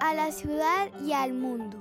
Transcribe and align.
A 0.00 0.12
la 0.12 0.32
ciudad 0.32 0.88
y 1.02 1.12
al 1.12 1.32
mundo. 1.32 1.80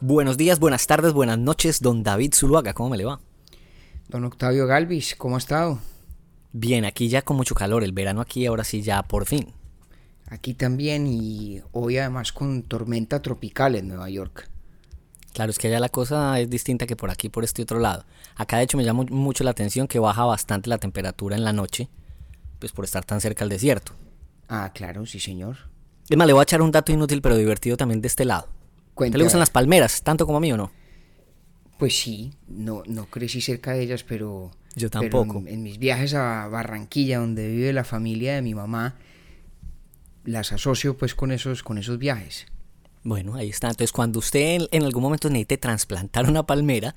Buenos 0.00 0.36
días, 0.36 0.60
buenas 0.60 0.86
tardes, 0.86 1.14
buenas 1.14 1.38
noches, 1.38 1.80
don 1.80 2.02
David 2.02 2.34
Zuluaga, 2.34 2.74
¿cómo 2.74 2.90
me 2.90 2.98
le 2.98 3.06
va? 3.06 3.20
Don 4.08 4.24
Octavio 4.24 4.66
Galvis, 4.66 5.14
¿cómo 5.16 5.36
ha 5.36 5.38
estado? 5.38 5.78
Bien, 6.52 6.84
aquí 6.84 7.08
ya 7.08 7.22
con 7.22 7.38
mucho 7.38 7.54
calor, 7.54 7.82
el 7.82 7.92
verano 7.92 8.20
aquí 8.20 8.44
ahora 8.44 8.64
sí 8.64 8.82
ya 8.82 9.02
por 9.02 9.24
fin. 9.24 9.54
Aquí 10.26 10.52
también 10.52 11.06
y 11.06 11.62
hoy 11.72 11.96
además 11.96 12.32
con 12.32 12.64
tormenta 12.64 13.22
tropical 13.22 13.76
en 13.76 13.88
Nueva 13.88 14.10
York. 14.10 14.50
Claro, 15.32 15.50
es 15.50 15.58
que 15.58 15.68
allá 15.68 15.80
la 15.80 15.88
cosa 15.88 16.38
es 16.40 16.50
distinta 16.50 16.86
que 16.86 16.96
por 16.96 17.10
aquí, 17.10 17.28
por 17.28 17.44
este 17.44 17.62
otro 17.62 17.78
lado. 17.78 18.04
Acá 18.36 18.58
de 18.58 18.64
hecho 18.64 18.76
me 18.76 18.84
llama 18.84 19.04
mucho 19.10 19.44
la 19.44 19.50
atención 19.50 19.86
que 19.86 19.98
baja 19.98 20.24
bastante 20.24 20.68
la 20.68 20.78
temperatura 20.78 21.36
en 21.36 21.44
la 21.44 21.52
noche, 21.52 21.88
pues 22.58 22.72
por 22.72 22.84
estar 22.84 23.04
tan 23.04 23.20
cerca 23.20 23.44
al 23.44 23.50
desierto. 23.50 23.92
Ah, 24.48 24.72
claro, 24.74 25.06
sí 25.06 25.20
señor. 25.20 25.56
Es 26.08 26.16
más, 26.16 26.26
le 26.26 26.32
voy 26.32 26.40
a 26.40 26.42
echar 26.44 26.62
un 26.62 26.72
dato 26.72 26.90
inútil 26.90 27.20
pero 27.20 27.36
divertido 27.36 27.76
también 27.76 28.00
de 28.00 28.08
este 28.08 28.24
lado. 28.24 28.48
¿Te 28.96 29.16
le 29.16 29.22
gustan 29.22 29.40
las 29.40 29.50
palmeras, 29.50 30.02
tanto 30.02 30.26
como 30.26 30.38
a 30.38 30.40
mí 30.40 30.52
o 30.52 30.56
no? 30.56 30.72
Pues 31.78 31.96
sí, 31.96 32.32
no, 32.48 32.82
no 32.86 33.06
crecí 33.06 33.40
cerca 33.40 33.72
de 33.72 33.82
ellas, 33.82 34.02
pero... 34.02 34.50
Yo 34.74 34.90
tampoco. 34.90 35.38
en, 35.38 35.48
en, 35.48 35.62
mis 35.62 35.78
viajes 35.78 36.14
a 36.14 36.48
Barranquilla, 36.48 37.18
donde 37.18 37.48
vive 37.48 37.72
la 37.72 37.84
familia 37.84 38.34
de 38.34 38.42
mi 38.42 38.54
mamá, 38.54 38.96
las 40.24 40.52
asocio 40.52 40.96
pues 40.96 41.14
con 41.14 41.32
esos, 41.32 41.62
con 41.62 41.78
esos 41.78 41.98
viajes. 41.98 42.46
Bueno, 43.08 43.36
ahí 43.36 43.48
está. 43.48 43.68
Entonces, 43.68 43.90
cuando 43.90 44.18
usted 44.18 44.68
en, 44.70 44.82
algún 44.82 45.02
momento 45.02 45.30
necesite 45.30 45.56
trasplantar 45.56 46.28
una 46.28 46.42
palmera, 46.42 46.94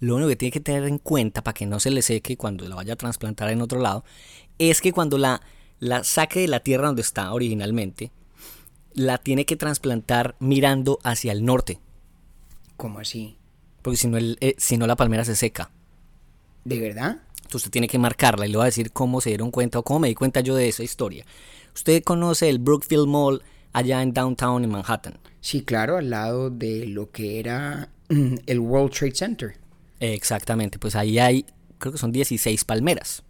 lo 0.00 0.16
único 0.16 0.30
que 0.30 0.34
tiene 0.34 0.50
que 0.50 0.58
tener 0.58 0.88
en 0.88 0.98
cuenta 0.98 1.44
para 1.44 1.54
que 1.54 1.66
no 1.66 1.78
se 1.78 1.92
le 1.92 2.02
seque 2.02 2.36
cuando 2.36 2.68
la 2.68 2.74
vaya 2.74 2.94
a 2.94 2.96
trasplantar 2.96 3.48
en 3.48 3.62
otro 3.62 3.78
lado, 3.78 4.04
es 4.58 4.80
que 4.80 4.92
cuando 4.92 5.18
la, 5.18 5.40
la 5.78 6.02
saque 6.02 6.40
de 6.40 6.48
la 6.48 6.58
tierra 6.64 6.88
donde 6.88 7.02
está 7.02 7.32
originalmente, 7.32 8.10
la 8.92 9.18
tiene 9.18 9.46
que 9.46 9.54
trasplantar 9.54 10.34
mirando 10.40 10.98
hacia 11.04 11.30
el 11.30 11.44
norte. 11.44 11.78
¿Cómo 12.76 12.98
así? 12.98 13.36
Porque 13.82 13.98
si 13.98 14.08
no, 14.08 14.16
el, 14.16 14.38
eh, 14.40 14.56
si 14.58 14.76
no 14.78 14.88
la 14.88 14.96
palmera 14.96 15.24
se 15.24 15.36
seca. 15.36 15.70
¿De 16.64 16.80
verdad? 16.80 17.22
Entonces 17.36 17.66
usted 17.66 17.70
tiene 17.70 17.86
que 17.86 18.00
marcarla 18.00 18.46
y 18.46 18.50
le 18.50 18.56
va 18.56 18.64
a 18.64 18.66
decir 18.66 18.90
cómo 18.90 19.20
se 19.20 19.30
dieron 19.30 19.52
cuenta 19.52 19.78
o 19.78 19.84
cómo 19.84 20.00
me 20.00 20.08
di 20.08 20.16
cuenta 20.16 20.40
yo 20.40 20.56
de 20.56 20.66
esa 20.66 20.82
historia. 20.82 21.24
Usted 21.72 22.02
conoce 22.02 22.48
el 22.48 22.58
Brookfield 22.58 23.06
Mall 23.06 23.44
allá 23.72 24.02
en 24.02 24.12
downtown 24.12 24.64
en 24.64 24.70
Manhattan. 24.70 25.20
Sí, 25.42 25.62
claro, 25.62 25.96
al 25.96 26.08
lado 26.08 26.50
de 26.50 26.86
lo 26.86 27.10
que 27.10 27.40
era 27.40 27.90
el 28.46 28.60
World 28.60 28.92
Trade 28.92 29.14
Center. 29.14 29.56
Exactamente, 29.98 30.78
pues 30.78 30.94
ahí 30.94 31.18
hay, 31.18 31.44
creo 31.78 31.92
que 31.92 31.98
son 31.98 32.12
16 32.12 32.64
palmeras. 32.64 33.24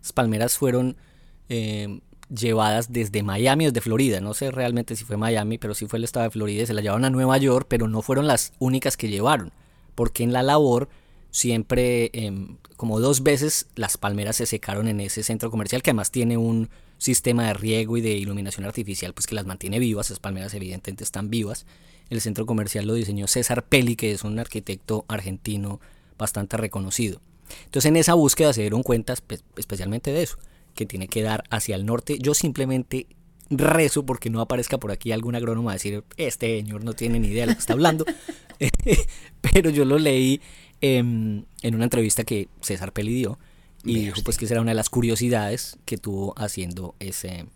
Las 0.00 0.12
palmeras 0.12 0.56
fueron 0.56 0.96
eh, 1.48 2.00
llevadas 2.32 2.92
desde 2.92 3.24
Miami, 3.24 3.66
desde 3.66 3.80
Florida. 3.80 4.20
No 4.20 4.32
sé 4.32 4.52
realmente 4.52 4.94
si 4.94 5.04
fue 5.04 5.16
Miami, 5.16 5.58
pero 5.58 5.74
sí 5.74 5.86
fue 5.86 5.98
el 5.98 6.04
estado 6.04 6.24
de 6.24 6.30
Florida. 6.30 6.62
Y 6.62 6.66
se 6.66 6.72
las 6.72 6.84
llevaron 6.84 7.04
a 7.04 7.10
Nueva 7.10 7.36
York, 7.36 7.66
pero 7.68 7.88
no 7.88 8.00
fueron 8.00 8.28
las 8.28 8.52
únicas 8.60 8.96
que 8.96 9.08
llevaron. 9.08 9.52
Porque 9.96 10.22
en 10.22 10.32
la 10.32 10.44
labor 10.44 10.88
siempre, 11.32 12.10
em, 12.12 12.58
como 12.76 13.00
dos 13.00 13.24
veces, 13.24 13.66
las 13.74 13.96
palmeras 13.96 14.36
se 14.36 14.46
secaron 14.46 14.86
en 14.86 15.00
ese 15.00 15.24
centro 15.24 15.50
comercial, 15.50 15.82
que 15.82 15.90
además 15.90 16.12
tiene 16.12 16.36
un 16.36 16.70
sistema 16.98 17.46
de 17.46 17.54
riego 17.54 17.96
y 17.96 18.00
de 18.00 18.10
iluminación 18.10 18.66
artificial, 18.66 19.12
pues 19.14 19.26
que 19.26 19.34
las 19.34 19.46
mantiene 19.46 19.78
vivas. 19.78 20.10
Las 20.10 20.20
palmeras 20.20 20.54
evidentemente 20.54 21.04
están 21.04 21.30
vivas. 21.30 21.66
El 22.10 22.20
centro 22.20 22.46
comercial 22.46 22.86
lo 22.86 22.94
diseñó 22.94 23.26
César 23.26 23.64
Pelli, 23.64 23.96
que 23.96 24.12
es 24.12 24.24
un 24.24 24.38
arquitecto 24.38 25.04
argentino 25.08 25.80
bastante 26.18 26.56
reconocido. 26.56 27.20
Entonces 27.64 27.88
en 27.88 27.96
esa 27.96 28.14
búsqueda 28.14 28.52
se 28.52 28.62
dieron 28.62 28.82
cuenta 28.82 29.14
especialmente 29.56 30.12
de 30.12 30.22
eso, 30.22 30.38
que 30.74 30.86
tiene 30.86 31.08
que 31.08 31.22
dar 31.22 31.44
hacia 31.50 31.76
el 31.76 31.86
norte. 31.86 32.18
Yo 32.20 32.34
simplemente 32.34 33.06
rezo 33.50 34.04
porque 34.04 34.30
no 34.30 34.40
aparezca 34.40 34.78
por 34.78 34.90
aquí 34.90 35.12
algún 35.12 35.36
agrónomo 35.36 35.70
a 35.70 35.74
decir, 35.74 36.02
este 36.16 36.58
señor 36.58 36.84
no 36.84 36.94
tiene 36.94 37.20
ni 37.20 37.28
idea 37.28 37.42
de 37.42 37.52
lo 37.52 37.54
que 37.54 37.60
está 37.60 37.74
hablando. 37.74 38.04
Pero 39.40 39.70
yo 39.70 39.84
lo 39.84 39.98
leí 39.98 40.40
en 40.80 41.46
una 41.62 41.84
entrevista 41.84 42.24
que 42.24 42.48
César 42.60 42.92
Peli 42.92 43.14
dio 43.14 43.38
y 43.86 44.06
dijo 44.06 44.20
pues 44.24 44.36
que 44.36 44.44
esa 44.44 44.54
era 44.54 44.60
una 44.60 44.72
de 44.72 44.76
las 44.76 44.90
curiosidades 44.90 45.78
que 45.84 45.96
tuvo 45.96 46.34
haciendo 46.36 46.94
ese, 46.98 47.46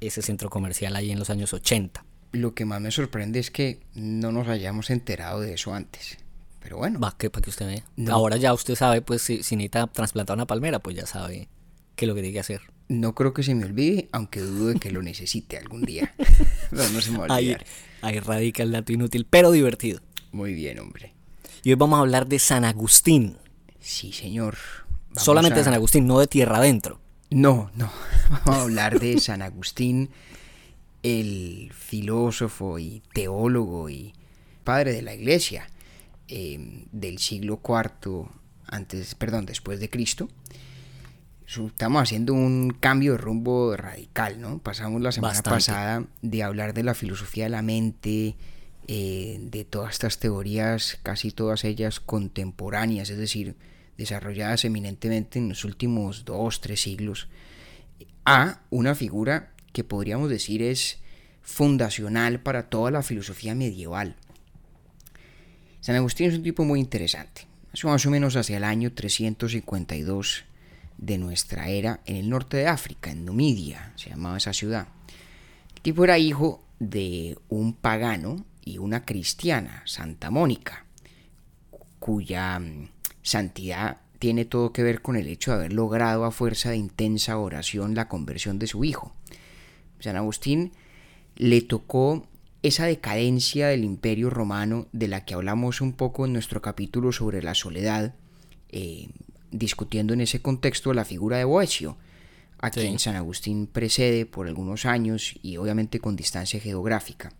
ese 0.00 0.22
centro 0.22 0.50
comercial 0.50 0.96
ahí 0.96 1.10
en 1.10 1.18
los 1.18 1.30
años 1.30 1.52
80. 1.52 2.04
Lo 2.32 2.54
que 2.54 2.64
más 2.64 2.80
me 2.80 2.90
sorprende 2.90 3.38
es 3.38 3.50
que 3.50 3.80
no 3.94 4.32
nos 4.32 4.48
hayamos 4.48 4.90
enterado 4.90 5.40
de 5.40 5.54
eso 5.54 5.74
antes. 5.74 6.18
Pero 6.60 6.78
bueno. 6.78 7.00
Va, 7.00 7.16
que 7.16 7.28
para 7.28 7.42
que 7.42 7.50
usted 7.50 7.66
vea. 7.66 8.12
Ahora 8.12 8.36
ya 8.36 8.54
usted 8.54 8.74
sabe, 8.74 9.02
pues 9.02 9.22
si, 9.22 9.36
necesita 9.36 9.86
trasplantar 9.88 10.36
una 10.36 10.46
palmera, 10.46 10.78
pues 10.78 10.96
ya 10.96 11.06
sabe 11.06 11.48
qué 11.96 12.04
es 12.04 12.08
lo 12.08 12.14
que 12.14 12.22
tiene 12.22 12.32
que 12.32 12.40
hacer. 12.40 12.62
No 12.88 13.14
creo 13.14 13.34
que 13.34 13.42
se 13.42 13.54
me 13.54 13.64
olvide, 13.64 14.08
aunque 14.12 14.40
dudo 14.40 14.68
de 14.68 14.78
que 14.78 14.90
lo 14.90 15.02
necesite 15.02 15.58
algún 15.58 15.82
día. 15.82 16.14
no 16.70 17.00
se 17.00 17.10
me 17.10 17.18
va 17.18 17.34
ahí, 17.34 17.56
ahí 18.00 18.20
radica 18.20 18.62
el 18.62 18.72
dato 18.72 18.92
inútil, 18.92 19.26
pero 19.28 19.50
divertido. 19.50 20.00
Muy 20.30 20.54
bien, 20.54 20.78
hombre. 20.78 21.12
Y 21.62 21.70
hoy 21.70 21.76
vamos 21.76 21.98
a 21.98 22.00
hablar 22.00 22.26
de 22.26 22.38
San 22.38 22.64
Agustín. 22.64 23.36
Sí, 23.80 24.12
señor. 24.12 24.56
Solamente 25.16 25.58
de 25.58 25.64
San 25.64 25.74
Agustín, 25.74 26.06
no 26.06 26.18
de 26.18 26.26
tierra 26.26 26.58
adentro. 26.58 27.00
No, 27.30 27.70
no. 27.74 27.90
Vamos 28.44 28.60
a 28.60 28.62
hablar 28.62 29.00
de 29.00 29.18
San 29.20 29.42
Agustín, 29.42 30.10
el 31.02 31.70
filósofo 31.74 32.78
y 32.78 33.02
teólogo 33.12 33.88
y 33.88 34.14
padre 34.64 34.92
de 34.92 35.02
la 35.02 35.14
iglesia 35.14 35.68
eh, 36.28 36.86
del 36.92 37.18
siglo 37.18 37.60
IV 37.62 38.28
antes, 38.66 39.14
perdón, 39.14 39.46
después 39.46 39.80
de 39.80 39.90
Cristo. 39.90 40.28
Estamos 41.46 42.02
haciendo 42.02 42.32
un 42.32 42.70
cambio 42.70 43.12
de 43.12 43.18
rumbo 43.18 43.76
radical, 43.76 44.40
¿no? 44.40 44.58
Pasamos 44.58 45.02
la 45.02 45.12
semana 45.12 45.42
pasada 45.42 46.04
de 46.22 46.42
hablar 46.42 46.72
de 46.72 46.82
la 46.82 46.94
filosofía 46.94 47.44
de 47.44 47.50
la 47.50 47.60
mente, 47.60 48.36
eh, 48.88 49.38
de 49.38 49.64
todas 49.66 49.92
estas 49.92 50.18
teorías, 50.18 50.98
casi 51.02 51.30
todas 51.30 51.64
ellas 51.64 52.00
contemporáneas, 52.00 53.10
es 53.10 53.18
decir, 53.18 53.56
desarrolladas 54.02 54.64
eminentemente 54.64 55.38
en 55.38 55.48
los 55.48 55.64
últimos 55.64 56.24
dos, 56.24 56.60
tres 56.60 56.82
siglos, 56.82 57.28
a 58.24 58.60
una 58.70 58.94
figura 58.94 59.52
que 59.72 59.84
podríamos 59.84 60.30
decir 60.30 60.62
es 60.62 60.98
fundacional 61.42 62.40
para 62.40 62.68
toda 62.68 62.90
la 62.90 63.02
filosofía 63.02 63.54
medieval. 63.54 64.16
San 65.80 65.96
Agustín 65.96 66.28
es 66.28 66.36
un 66.36 66.42
tipo 66.42 66.64
muy 66.64 66.78
interesante. 66.78 67.46
más 67.84 68.06
o 68.06 68.10
menos 68.10 68.36
hacia 68.36 68.58
el 68.58 68.64
año 68.64 68.92
352 68.92 70.44
de 70.98 71.18
nuestra 71.18 71.68
era, 71.68 72.00
en 72.04 72.16
el 72.16 72.28
norte 72.28 72.58
de 72.58 72.68
África, 72.68 73.10
en 73.10 73.24
Numidia, 73.24 73.92
se 73.96 74.10
llamaba 74.10 74.36
esa 74.36 74.52
ciudad. 74.52 74.86
El 75.74 75.82
tipo 75.82 76.04
era 76.04 76.18
hijo 76.18 76.62
de 76.78 77.38
un 77.48 77.74
pagano 77.74 78.44
y 78.64 78.78
una 78.78 79.04
cristiana, 79.04 79.82
Santa 79.84 80.30
Mónica, 80.30 80.86
cuya 81.98 82.58
mm, 82.58 82.88
santidad 83.22 83.98
tiene 84.18 84.44
todo 84.44 84.72
que 84.72 84.82
ver 84.82 85.02
con 85.02 85.16
el 85.16 85.26
hecho 85.26 85.50
de 85.50 85.56
haber 85.56 85.72
logrado 85.72 86.24
a 86.24 86.30
fuerza 86.30 86.70
de 86.70 86.76
intensa 86.76 87.38
oración 87.38 87.94
la 87.94 88.08
conversión 88.08 88.58
de 88.58 88.68
su 88.68 88.84
hijo. 88.84 89.14
San 89.98 90.16
Agustín 90.16 90.72
le 91.36 91.60
tocó 91.60 92.26
esa 92.62 92.86
decadencia 92.86 93.68
del 93.68 93.84
imperio 93.84 94.30
romano 94.30 94.86
de 94.92 95.08
la 95.08 95.24
que 95.24 95.34
hablamos 95.34 95.80
un 95.80 95.92
poco 95.94 96.24
en 96.24 96.32
nuestro 96.32 96.62
capítulo 96.62 97.10
sobre 97.10 97.42
la 97.42 97.54
soledad, 97.54 98.14
eh, 98.68 99.08
discutiendo 99.50 100.14
en 100.14 100.20
ese 100.20 100.40
contexto 100.40 100.94
la 100.94 101.04
figura 101.04 101.38
de 101.38 101.44
Boecio, 101.44 101.96
a 102.58 102.70
quien 102.70 103.00
San 103.00 103.16
Agustín 103.16 103.66
precede 103.66 104.24
por 104.24 104.46
algunos 104.46 104.86
años 104.86 105.34
y 105.42 105.56
obviamente 105.56 105.98
con 105.98 106.14
distancia 106.14 106.60
geográfica. 106.60 107.32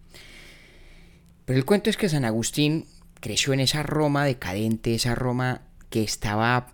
Pero 1.44 1.58
el 1.58 1.64
cuento 1.64 1.90
es 1.90 1.96
que 1.96 2.08
San 2.08 2.24
Agustín 2.24 2.86
creció 3.20 3.52
en 3.52 3.60
esa 3.60 3.84
Roma 3.84 4.24
decadente, 4.24 4.96
esa 4.96 5.14
Roma 5.14 5.62
que 5.92 6.02
estaba 6.02 6.68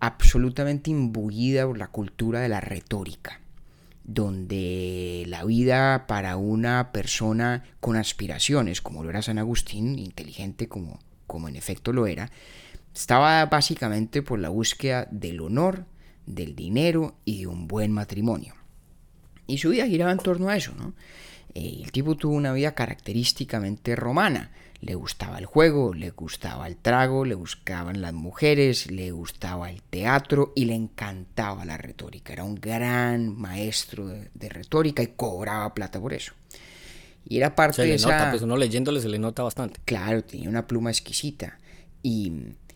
absolutamente 0.00 0.90
imbuida 0.90 1.66
por 1.66 1.76
la 1.76 1.88
cultura 1.88 2.40
de 2.40 2.48
la 2.48 2.62
retórica, 2.62 3.40
donde 4.02 5.24
la 5.28 5.44
vida 5.44 6.06
para 6.06 6.38
una 6.38 6.90
persona 6.90 7.64
con 7.80 7.96
aspiraciones, 7.96 8.80
como 8.80 9.04
lo 9.04 9.10
era 9.10 9.20
San 9.20 9.38
Agustín, 9.38 9.98
inteligente 9.98 10.68
como, 10.68 10.98
como 11.26 11.48
en 11.48 11.56
efecto 11.56 11.92
lo 11.92 12.06
era, 12.06 12.30
estaba 12.94 13.44
básicamente 13.44 14.22
por 14.22 14.38
la 14.38 14.48
búsqueda 14.48 15.06
del 15.10 15.42
honor, 15.42 15.84
del 16.24 16.56
dinero 16.56 17.14
y 17.26 17.40
de 17.40 17.48
un 17.48 17.68
buen 17.68 17.92
matrimonio. 17.92 18.54
Y 19.46 19.58
su 19.58 19.68
vida 19.68 19.86
giraba 19.86 20.12
en 20.12 20.18
torno 20.18 20.48
a 20.48 20.56
eso, 20.56 20.72
¿no? 20.78 20.94
Eh, 21.54 21.82
el 21.84 21.92
tipo 21.92 22.16
tuvo 22.16 22.34
una 22.34 22.54
vida 22.54 22.74
característicamente 22.74 23.96
romana. 23.96 24.50
Le 24.82 24.96
gustaba 24.96 25.38
el 25.38 25.46
juego, 25.46 25.94
le 25.94 26.10
gustaba 26.10 26.66
el 26.66 26.76
trago, 26.76 27.24
le 27.24 27.34
gustaban 27.34 28.02
las 28.02 28.12
mujeres, 28.12 28.90
le 28.90 29.12
gustaba 29.12 29.70
el 29.70 29.80
teatro 29.80 30.52
y 30.56 30.64
le 30.64 30.74
encantaba 30.74 31.64
la 31.64 31.76
retórica. 31.76 32.32
Era 32.32 32.42
un 32.42 32.56
gran 32.56 33.34
maestro 33.38 34.08
de, 34.08 34.48
retórica 34.48 35.00
y 35.04 35.06
cobraba 35.06 35.72
plata 35.72 36.00
por 36.00 36.12
eso. 36.12 36.32
Y 37.24 37.36
era 37.36 37.54
parte 37.54 37.76
se 37.76 37.82
de 37.82 37.88
le 37.88 37.94
esa... 37.94 38.10
Nota, 38.10 38.30
pues 38.30 38.42
uno 38.42 38.56
leyéndole 38.56 39.00
se 39.00 39.08
le 39.08 39.20
nota 39.20 39.44
bastante. 39.44 39.78
Claro, 39.84 40.24
tenía 40.24 40.48
una 40.48 40.66
pluma 40.66 40.90
exquisita. 40.90 41.60
Y, 42.02 42.32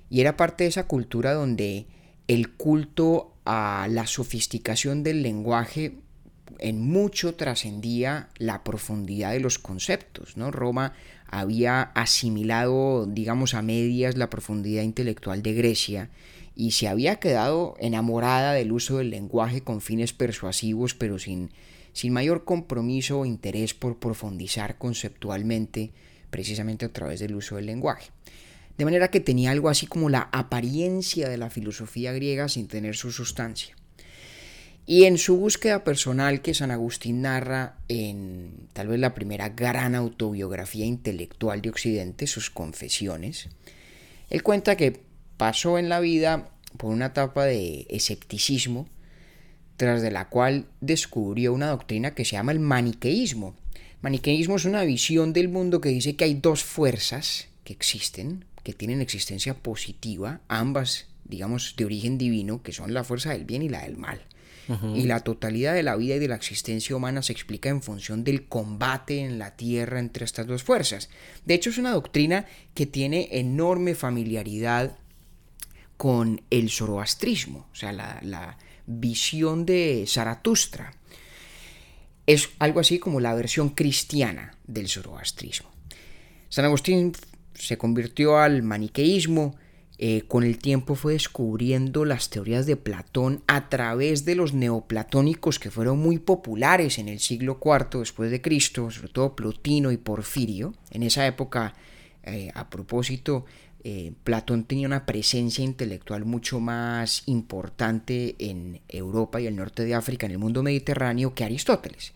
y 0.09 0.20
era 0.20 0.37
parte 0.37 0.62
de 0.62 0.70
esa 0.70 0.87
cultura 0.87 1.32
donde 1.35 1.87
el 2.29 2.52
culto 2.52 3.35
a 3.44 3.88
la 3.91 4.06
sofisticación 4.06 5.02
del 5.02 5.23
lenguaje 5.23 5.99
en 6.59 6.81
mucho 6.81 7.35
trascendía 7.35 8.29
la 8.38 8.62
profundidad 8.64 9.32
de 9.32 9.41
los 9.41 9.59
conceptos, 9.59 10.37
¿no? 10.37 10.50
Roma 10.50 10.93
había 11.28 11.82
asimilado, 11.82 13.06
digamos, 13.06 13.55
a 13.55 13.62
medias 13.62 14.17
la 14.17 14.31
profundidad 14.31 14.82
intelectual 14.82 15.43
de 15.43 15.55
Grecia 15.55 16.11
y 16.55 16.70
se 16.73 16.88
había 16.88 17.17
quedado 17.17 17.75
enamorada 17.78 18.52
del 18.55 18.73
uso 18.73 18.99
del 18.99 19.11
lenguaje 19.11 19.61
con 19.61 19.81
fines 19.81 20.12
persuasivos, 20.12 20.94
pero 20.94 21.19
sin, 21.19 21.50
sin 21.93 22.12
mayor 22.12 22.44
compromiso 22.44 23.20
o 23.20 23.26
interés 23.26 23.75
por 23.75 23.99
profundizar 23.99 24.78
conceptualmente, 24.78 25.93
precisamente 26.31 26.87
a 26.87 26.93
través 26.93 27.20
del 27.20 27.34
uso 27.34 27.56
del 27.56 27.67
lenguaje. 27.67 28.11
De 28.78 28.84
manera 28.84 29.08
que 29.08 29.20
tenía 29.20 29.50
algo 29.50 29.69
así 29.69 29.87
como 29.87 30.11
la 30.11 30.28
apariencia 30.32 31.28
de 31.28 31.38
la 31.38 31.50
filosofía 31.50 32.12
griega 32.12 32.49
sin 32.49 32.69
tener 32.69 32.96
su 32.96 33.11
sustancia. 33.11 33.75
Y 34.88 35.05
en 35.05 35.19
su 35.19 35.37
búsqueda 35.37 35.83
personal 35.83 36.43
que 36.43 36.55
San 36.55 36.71
Agustín 36.71 37.23
narra 37.23 37.77
en 37.88 38.69
tal 38.73 38.87
vez 38.87 39.00
la 39.00 39.15
primera 39.15 39.49
gran 39.49 39.97
autobiografía 39.97 40.87
intelectual 40.87 41.61
de 41.61 41.71
Occidente, 41.71 42.29
sus 42.29 42.50
confesiones, 42.50 43.49
él 44.31 44.44
cuenta 44.44 44.77
que 44.77 45.00
pasó 45.37 45.79
en 45.79 45.88
la 45.88 45.99
vida 45.99 46.50
por 46.77 46.93
una 46.93 47.06
etapa 47.06 47.47
de 47.47 47.87
escepticismo, 47.91 48.88
tras 49.77 50.03
de 50.03 50.12
la 50.12 50.29
cual 50.29 50.67
descubrió 50.81 51.53
una 51.53 51.69
doctrina 51.69 52.15
que 52.15 52.25
se 52.25 52.33
llama 52.37 52.53
el 52.53 52.61
maniqueísmo. 52.61 53.56
Maniqueísmo 54.03 54.55
es 54.55 54.67
una 54.67 54.85
visión 54.85 55.33
del 55.33 55.49
mundo 55.49 55.81
que 55.81 55.88
dice 55.88 56.15
que 56.15 56.25
hay 56.25 56.35
dos 56.35 56.62
fuerzas 56.62 57.49
que 57.65 57.73
existen, 57.73 58.44
que 58.62 58.73
tienen 58.73 59.00
existencia 59.00 59.55
positiva, 59.55 60.41
ambas, 60.47 61.06
digamos, 61.25 61.75
de 61.77 61.85
origen 61.87 62.19
divino, 62.19 62.62
que 62.62 62.73
son 62.73 62.94
la 62.94 63.03
fuerza 63.03 63.33
del 63.33 63.44
bien 63.44 63.62
y 63.62 63.69
la 63.69 63.83
del 63.83 63.97
mal 63.97 64.21
y 64.94 65.02
la 65.02 65.20
totalidad 65.20 65.74
de 65.74 65.82
la 65.82 65.96
vida 65.96 66.16
y 66.16 66.18
de 66.18 66.28
la 66.28 66.34
existencia 66.34 66.96
humana 66.96 67.22
se 67.22 67.32
explica 67.32 67.68
en 67.68 67.82
función 67.82 68.24
del 68.24 68.46
combate 68.46 69.20
en 69.20 69.38
la 69.38 69.56
tierra 69.56 70.00
entre 70.00 70.24
estas 70.24 70.46
dos 70.46 70.62
fuerzas. 70.62 71.08
De 71.44 71.54
hecho, 71.54 71.70
es 71.70 71.78
una 71.78 71.92
doctrina 71.92 72.46
que 72.74 72.86
tiene 72.86 73.28
enorme 73.32 73.94
familiaridad 73.94 74.96
con 75.96 76.42
el 76.50 76.70
zoroastrismo, 76.70 77.68
o 77.72 77.74
sea, 77.74 77.92
la, 77.92 78.58
visión 78.88 79.66
de 79.66 80.04
Zaratustra. 80.06 80.94
Es 82.24 82.50
algo 82.60 82.78
así 82.78 83.00
como 83.00 83.18
la 83.18 83.34
versión 83.34 83.70
cristiana 83.70 84.56
del 84.64 84.88
zoroastrismo. 84.88 85.68
San 86.48 86.66
Agustín 86.66 87.12
se 87.54 87.76
convirtió 87.78 88.38
al 88.38 88.62
maniqueísmo, 88.62 89.56
eh, 89.98 90.25
con 90.28 90.44
el 90.44 90.58
tiempo 90.58 90.94
fue 90.94 91.14
descubriendo 91.14 92.04
las 92.04 92.28
teorías 92.28 92.66
de 92.66 92.76
Platón 92.76 93.43
a 93.46 93.70
través 93.70 94.26
de 94.26 94.34
los 94.34 94.52
neoplatónicos 94.52 95.58
que 95.58 95.70
fueron 95.70 95.98
muy 95.98 96.19
populares 96.19 96.98
en 96.98 97.08
el 97.08 97.19
siglo 97.19 97.58
IV 97.64 98.00
después 98.00 98.31
de 98.31 98.43
Cristo, 98.43 98.90
sobre 98.90 99.08
todo 99.08 99.34
Plotino 99.34 99.90
y 99.93 99.96
Porfirio. 99.96 100.75
En 100.90 101.02
esa 101.02 101.26
época, 101.26 101.75
eh, 102.25 102.50
a 102.54 102.69
propósito, 102.69 103.46
eh, 103.84 104.12
Platón 104.22 104.64
tenía 104.64 104.87
una 104.87 105.06
presencia 105.06 105.64
intelectual 105.64 106.26
mucho 106.26 106.60
más 106.60 107.22
importante 107.26 108.34
en 108.38 108.81
Europa 108.88 109.40
y 109.40 109.46
el 109.46 109.56
norte 109.56 109.84
de 109.84 109.94
África, 109.94 110.26
en 110.26 110.32
el 110.32 110.38
mundo 110.38 110.62
mediterráneo, 110.62 111.34
que 111.34 111.44
Aristóteles. 111.44 112.12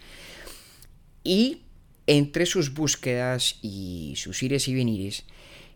Y 1.24 1.62
entre 2.06 2.44
sus 2.44 2.74
búsquedas 2.74 3.58
y 3.62 4.14
sus 4.16 4.42
ires 4.42 4.68
y 4.68 4.74
venires, 4.74 5.24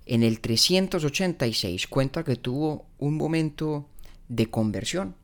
en 0.06 0.22
el 0.22 0.40
386 0.40 1.86
cuenta 1.86 2.24
que 2.24 2.36
tuvo 2.36 2.86
un 2.98 3.16
momento 3.16 3.88
de 4.28 4.46
conversión. 4.46 5.16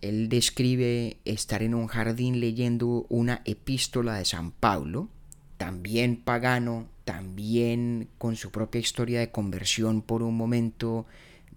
Él 0.00 0.28
describe 0.28 1.18
estar 1.24 1.62
en 1.62 1.74
un 1.74 1.86
jardín 1.86 2.40
leyendo 2.40 3.06
una 3.08 3.42
epístola 3.44 4.16
de 4.16 4.24
San 4.24 4.50
Pablo, 4.50 5.08
también 5.56 6.16
pagano, 6.16 6.88
también 7.04 8.08
con 8.18 8.36
su 8.36 8.50
propia 8.50 8.80
historia 8.80 9.20
de 9.20 9.30
conversión 9.30 10.02
por 10.02 10.22
un 10.22 10.36
momento, 10.36 11.06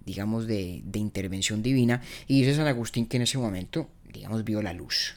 digamos, 0.05 0.47
de, 0.47 0.83
intervención 0.93 1.61
divina. 1.61 2.01
Y 2.27 2.41
dice 2.41 2.55
San 2.55 2.67
Agustín 2.67 3.07
que 3.07 3.17
en 3.17 3.23
ese 3.23 3.37
momento, 3.37 3.89
digamos, 4.13 4.43
vio 4.43 4.61
la 4.61 4.73
luz, 4.73 5.15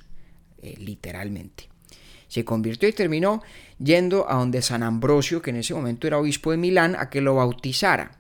eh, 0.63 0.75
literalmente 0.79 1.69
se 2.31 2.45
convirtió 2.45 2.89
y 2.89 2.93
terminó 2.93 3.43
yendo 3.83 4.31
a 4.31 4.37
donde 4.37 4.63
San 4.63 4.85
Ambrosio, 4.85 5.43
que 5.43 5.51
en 5.51 5.57
ese 5.57 5.75
momento 5.75 6.07
era 6.07 6.17
obispo 6.17 6.53
de 6.53 6.59
Milán, 6.59 6.95
a 6.97 7.11
que 7.11 7.21
lo 7.21 7.35
bautizara. 7.35 8.13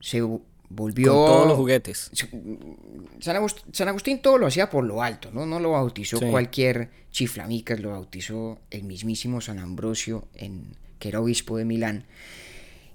Se 0.00 0.20
volvió... 0.68 1.12
Con 1.12 1.26
todos 1.26 1.48
los 1.48 1.56
juguetes. 1.56 2.12
San 3.18 3.88
Agustín, 3.88 4.22
todo 4.22 4.38
lo 4.38 4.46
hacía 4.46 4.70
por 4.70 4.84
lo 4.84 5.02
alto, 5.02 5.32
¿no? 5.32 5.46
No 5.46 5.58
lo 5.58 5.72
bautizó 5.72 6.20
cualquier 6.30 6.90
chiflamicas, 7.10 7.80
lo 7.80 7.90
bautizó 7.90 8.60
el 8.70 8.84
mismísimo 8.84 9.40
San 9.40 9.58
Ambrosio, 9.58 10.28
en, 10.34 10.76
que 11.00 11.08
era 11.08 11.20
obispo 11.20 11.56
de 11.56 11.64
Milán. 11.64 12.04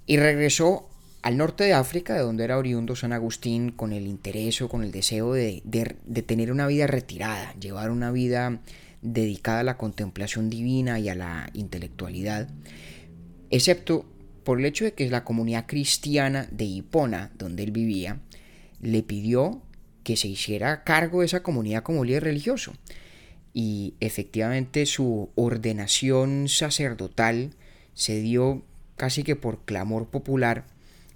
Y 0.06 0.15
regresó 0.15 0.88
al 1.21 1.35
norte 1.35 1.65
de 1.65 1.73
África, 1.73 2.13
de 2.13 2.21
donde 2.21 2.45
era 2.45 2.57
oriundo 2.57 2.95
San 2.95 3.11
Agustín, 3.11 3.71
con 3.71 3.91
el 3.91 4.07
interés 4.07 4.61
o 4.61 4.69
con 4.69 4.83
el 4.83 4.94
deseo 4.94 5.33
de, 5.33 5.61
de 5.65 6.21
tener 6.21 6.50
una 6.50 6.65
vida 6.65 6.88
retirada, 6.88 7.53
llevar 7.56 7.91
una 7.91 8.09
vida 8.09 8.61
dedicada 9.01 9.61
a 9.61 9.63
la 9.63 9.77
contemplación 9.77 10.49
divina 10.49 10.99
y 10.99 11.09
a 11.09 11.15
la 11.15 11.49
intelectualidad, 11.53 12.49
excepto 13.49 14.05
por 14.43 14.59
el 14.59 14.65
hecho 14.65 14.85
de 14.85 14.93
que 14.93 15.09
la 15.09 15.23
comunidad 15.23 15.65
cristiana 15.67 16.47
de 16.51 16.65
Hipona, 16.65 17.31
donde 17.37 17.63
él 17.63 17.71
vivía, 17.71 18.19
le 18.81 19.03
pidió 19.03 19.61
que 20.03 20.17
se 20.17 20.27
hiciera 20.27 20.83
cargo 20.83 21.19
de 21.19 21.27
esa 21.27 21.43
comunidad 21.43 21.83
como 21.83 22.03
líder 22.03 22.23
religioso. 22.23 22.73
Y 23.53 23.95
efectivamente 23.99 24.85
su 24.85 25.29
ordenación 25.35 26.47
sacerdotal 26.47 27.51
se 27.93 28.21
dio 28.21 28.63
casi 28.95 29.23
que 29.23 29.35
por 29.35 29.65
clamor 29.65 30.09
popular 30.09 30.65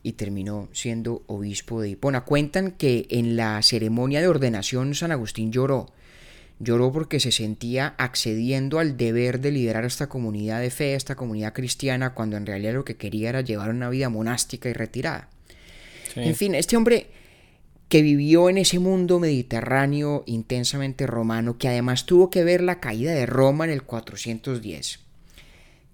y 0.04 0.14
terminó 0.14 0.70
siendo 0.74 1.24
obispo 1.28 1.82
de 1.82 1.90
Hipona. 1.90 2.26
Cuentan 2.26 2.72
que 2.72 3.08
en 3.10 3.36
la 3.36 3.62
ceremonia 3.62 4.20
de 4.20 4.28
ordenación 4.28 4.94
San 4.96 5.12
Agustín 5.12 5.52
lloró 5.52 5.92
Lloró 6.60 6.92
porque 6.92 7.20
se 7.20 7.32
sentía 7.32 7.96
accediendo 7.98 8.80
al 8.80 8.96
deber 8.96 9.42
de 9.42 9.52
liderar 9.52 9.86
esta 9.86 10.08
comunidad 10.08 10.62
de 10.62 10.70
fe, 10.70 10.96
esta 10.96 11.16
comunidad 11.16 11.54
cristiana, 11.54 12.14
cuando 12.14 12.38
en 12.38 12.46
realidad 12.46 12.74
lo 12.74 12.86
que 12.86 12.96
quería 12.96 13.30
era 13.30 13.42
llevar 13.42 13.70
una 13.70 13.90
vida 13.90 14.10
monástica 14.10 14.70
y 14.70 14.74
retirada. 14.74 15.30
En 16.16 16.36
fin, 16.36 16.54
este 16.56 16.78
hombre 16.78 17.08
que 17.90 18.02
vivió 18.02 18.50
en 18.50 18.58
ese 18.58 18.80
mundo 18.80 19.20
mediterráneo 19.20 20.24
intensamente 20.26 21.06
romano, 21.06 21.58
que 21.58 21.68
además 21.68 22.06
tuvo 22.06 22.30
que 22.30 22.44
ver 22.44 22.62
la 22.62 22.80
caída 22.80 23.14
de 23.14 23.26
Roma 23.26 23.66
en 23.66 23.72
el 23.72 23.84
410. 23.84 25.00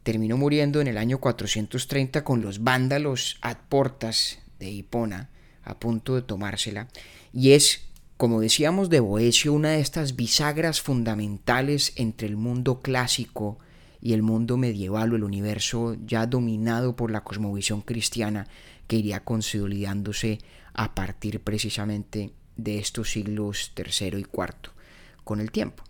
Terminó 0.03 0.37
muriendo 0.37 0.79
en 0.81 0.87
el 0.87 0.97
año 0.97 1.19
430 1.19 2.23
con 2.23 2.41
los 2.41 2.63
vándalos 2.63 3.37
ad 3.41 3.57
portas 3.67 4.39
de 4.59 4.69
Hipona, 4.69 5.29
a 5.63 5.77
punto 5.77 6.15
de 6.15 6.21
tomársela, 6.21 6.87
y 7.33 7.51
es 7.51 7.88
como 8.19 8.41
decíamos 8.41 8.89
de 8.89 8.99
Boesio, 8.99 9.53
una 9.53 9.69
de 9.69 9.79
estas 9.79 10.17
bisagras 10.17 10.81
fundamentales 10.81 11.93
entre 11.95 12.27
el 12.27 12.35
mundo 12.35 12.81
clásico 12.81 13.59
y 14.01 14.11
el 14.11 14.23
mundo 14.23 14.57
medieval 14.57 15.13
o 15.13 15.15
el 15.15 15.23
universo 15.23 15.95
ya 16.05 16.27
dominado 16.27 16.97
por 16.97 17.11
la 17.11 17.23
cosmovisión 17.23 17.79
cristiana 17.79 18.45
que 18.87 18.97
iría 18.97 19.23
consolidándose 19.23 20.39
a 20.73 20.95
partir 20.95 21.39
precisamente 21.39 22.33
de 22.57 22.79
estos 22.79 23.09
siglos 23.09 23.71
tercero 23.73 24.19
y 24.19 24.25
cuarto 24.25 24.71
con 25.23 25.39
el 25.39 25.49
tiempo. 25.49 25.85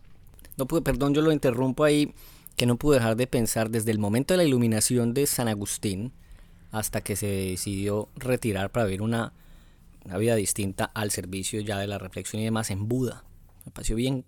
No 0.55 0.67
pude, 0.67 0.83
perdón, 0.83 1.15
yo 1.15 1.23
lo 1.23 1.31
interrumpo 1.31 1.83
ahí, 1.83 2.13
que 2.55 2.67
no 2.67 2.77
pude 2.77 2.97
dejar 2.97 3.15
de 3.15 3.25
pensar 3.25 3.71
desde 3.71 3.89
el 3.89 3.97
momento 3.97 4.35
de 4.35 4.37
la 4.37 4.43
iluminación 4.43 5.15
de 5.15 5.25
San 5.25 5.47
Agustín 5.47 6.11
hasta 6.71 7.01
que 7.01 7.15
se 7.15 7.25
decidió 7.25 8.07
retirar 8.17 8.69
para 8.69 8.85
ver 8.85 9.01
una 9.01 9.33
una 10.05 10.17
vida 10.17 10.35
distinta 10.35 10.85
al 10.85 11.11
servicio 11.11 11.61
ya 11.61 11.77
de 11.77 11.87
la 11.87 11.97
reflexión 11.97 12.41
y 12.41 12.45
demás 12.45 12.71
en 12.71 12.87
Buda. 12.87 13.23
Me 13.65 13.71
pareció 13.71 13.95
bien, 13.95 14.25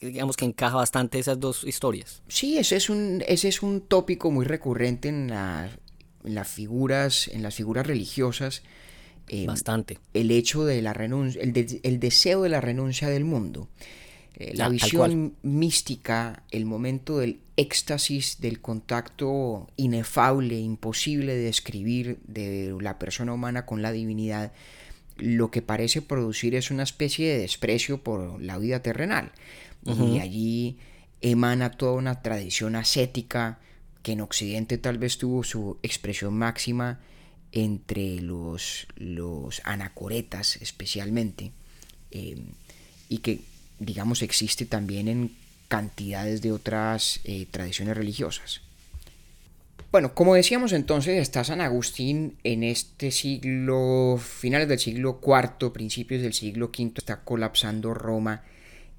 digamos 0.00 0.36
que 0.36 0.44
encaja 0.44 0.76
bastante 0.76 1.18
esas 1.18 1.38
dos 1.38 1.64
historias. 1.64 2.22
Sí, 2.28 2.58
ese 2.58 2.76
es 2.76 2.90
un, 2.90 3.22
ese 3.26 3.48
es 3.48 3.62
un 3.62 3.80
tópico 3.80 4.30
muy 4.30 4.44
recurrente 4.44 5.08
en, 5.08 5.28
las 5.28 6.48
figuras, 6.48 7.28
en 7.28 7.42
las 7.42 7.54
figuras 7.54 7.86
religiosas. 7.86 8.62
Eh, 9.28 9.46
bastante. 9.46 9.98
El 10.14 10.30
hecho 10.30 10.64
de 10.64 10.82
la 10.82 10.92
renuncia, 10.92 11.40
el, 11.40 11.80
el 11.82 12.00
deseo 12.00 12.42
de 12.42 12.48
la 12.48 12.60
renuncia 12.60 13.08
del 13.08 13.24
mundo. 13.24 13.68
Eh, 14.42 14.54
la 14.56 14.68
visión 14.68 15.36
mística, 15.42 16.42
el 16.50 16.64
momento 16.64 17.18
del 17.18 17.38
éxtasis, 17.56 18.40
del 18.40 18.60
contacto 18.60 19.68
inefable, 19.76 20.58
imposible 20.58 21.36
de 21.36 21.44
describir 21.44 22.18
de 22.26 22.76
la 22.80 22.98
persona 22.98 23.32
humana 23.32 23.66
con 23.66 23.82
la 23.82 23.92
divinidad, 23.92 24.52
lo 25.16 25.52
que 25.52 25.62
parece 25.62 26.02
producir 26.02 26.56
es 26.56 26.72
una 26.72 26.82
especie 26.82 27.32
de 27.32 27.38
desprecio 27.38 28.02
por 28.02 28.42
la 28.42 28.58
vida 28.58 28.82
terrenal. 28.82 29.30
Y 29.84 30.20
allí 30.20 30.78
emana 31.20 31.70
toda 31.70 31.92
una 31.92 32.22
tradición 32.22 32.76
ascética 32.76 33.58
que 34.02 34.12
en 34.12 34.20
Occidente 34.20 34.78
tal 34.78 34.98
vez 34.98 35.18
tuvo 35.18 35.44
su 35.44 35.78
expresión 35.82 36.34
máxima 36.34 37.00
entre 37.52 38.20
los, 38.20 38.86
los 38.96 39.60
anacoretas 39.64 40.56
especialmente, 40.56 41.52
eh, 42.10 42.42
y 43.08 43.18
que 43.18 43.40
digamos 43.84 44.22
existe 44.22 44.66
también 44.66 45.08
en 45.08 45.32
cantidades 45.68 46.42
de 46.42 46.52
otras 46.52 47.20
eh, 47.24 47.46
tradiciones 47.50 47.96
religiosas. 47.96 48.60
Bueno, 49.92 50.14
como 50.14 50.34
decíamos 50.34 50.72
entonces, 50.72 51.20
está 51.20 51.44
San 51.44 51.60
Agustín 51.60 52.38
en 52.44 52.62
este 52.62 53.10
siglo, 53.10 54.18
finales 54.18 54.66
del 54.66 54.78
siglo 54.78 55.20
IV, 55.22 55.70
principios 55.72 56.22
del 56.22 56.32
siglo 56.32 56.66
V, 56.66 56.92
está 56.96 57.20
colapsando 57.24 57.92
Roma, 57.92 58.42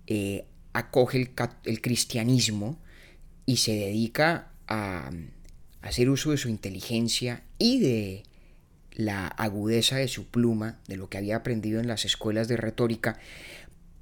eh, 0.05 0.45
acoge 0.71 1.31
el, 1.63 1.81
cristianismo 1.81 2.79
y 3.47 3.57
se 3.57 3.73
dedica 3.73 4.51
a, 4.67 5.09
hacer 5.81 6.11
uso 6.11 6.29
de 6.29 6.37
su 6.37 6.49
inteligencia 6.49 7.41
y 7.57 7.79
de 7.79 8.23
la 8.91 9.27
agudeza 9.27 9.97
de 9.97 10.07
su 10.07 10.27
pluma, 10.27 10.77
de 10.87 10.97
lo 10.97 11.09
que 11.09 11.17
había 11.17 11.37
aprendido 11.37 11.79
en 11.79 11.87
las 11.87 12.05
escuelas 12.05 12.47
de 12.47 12.57
retórica, 12.57 13.17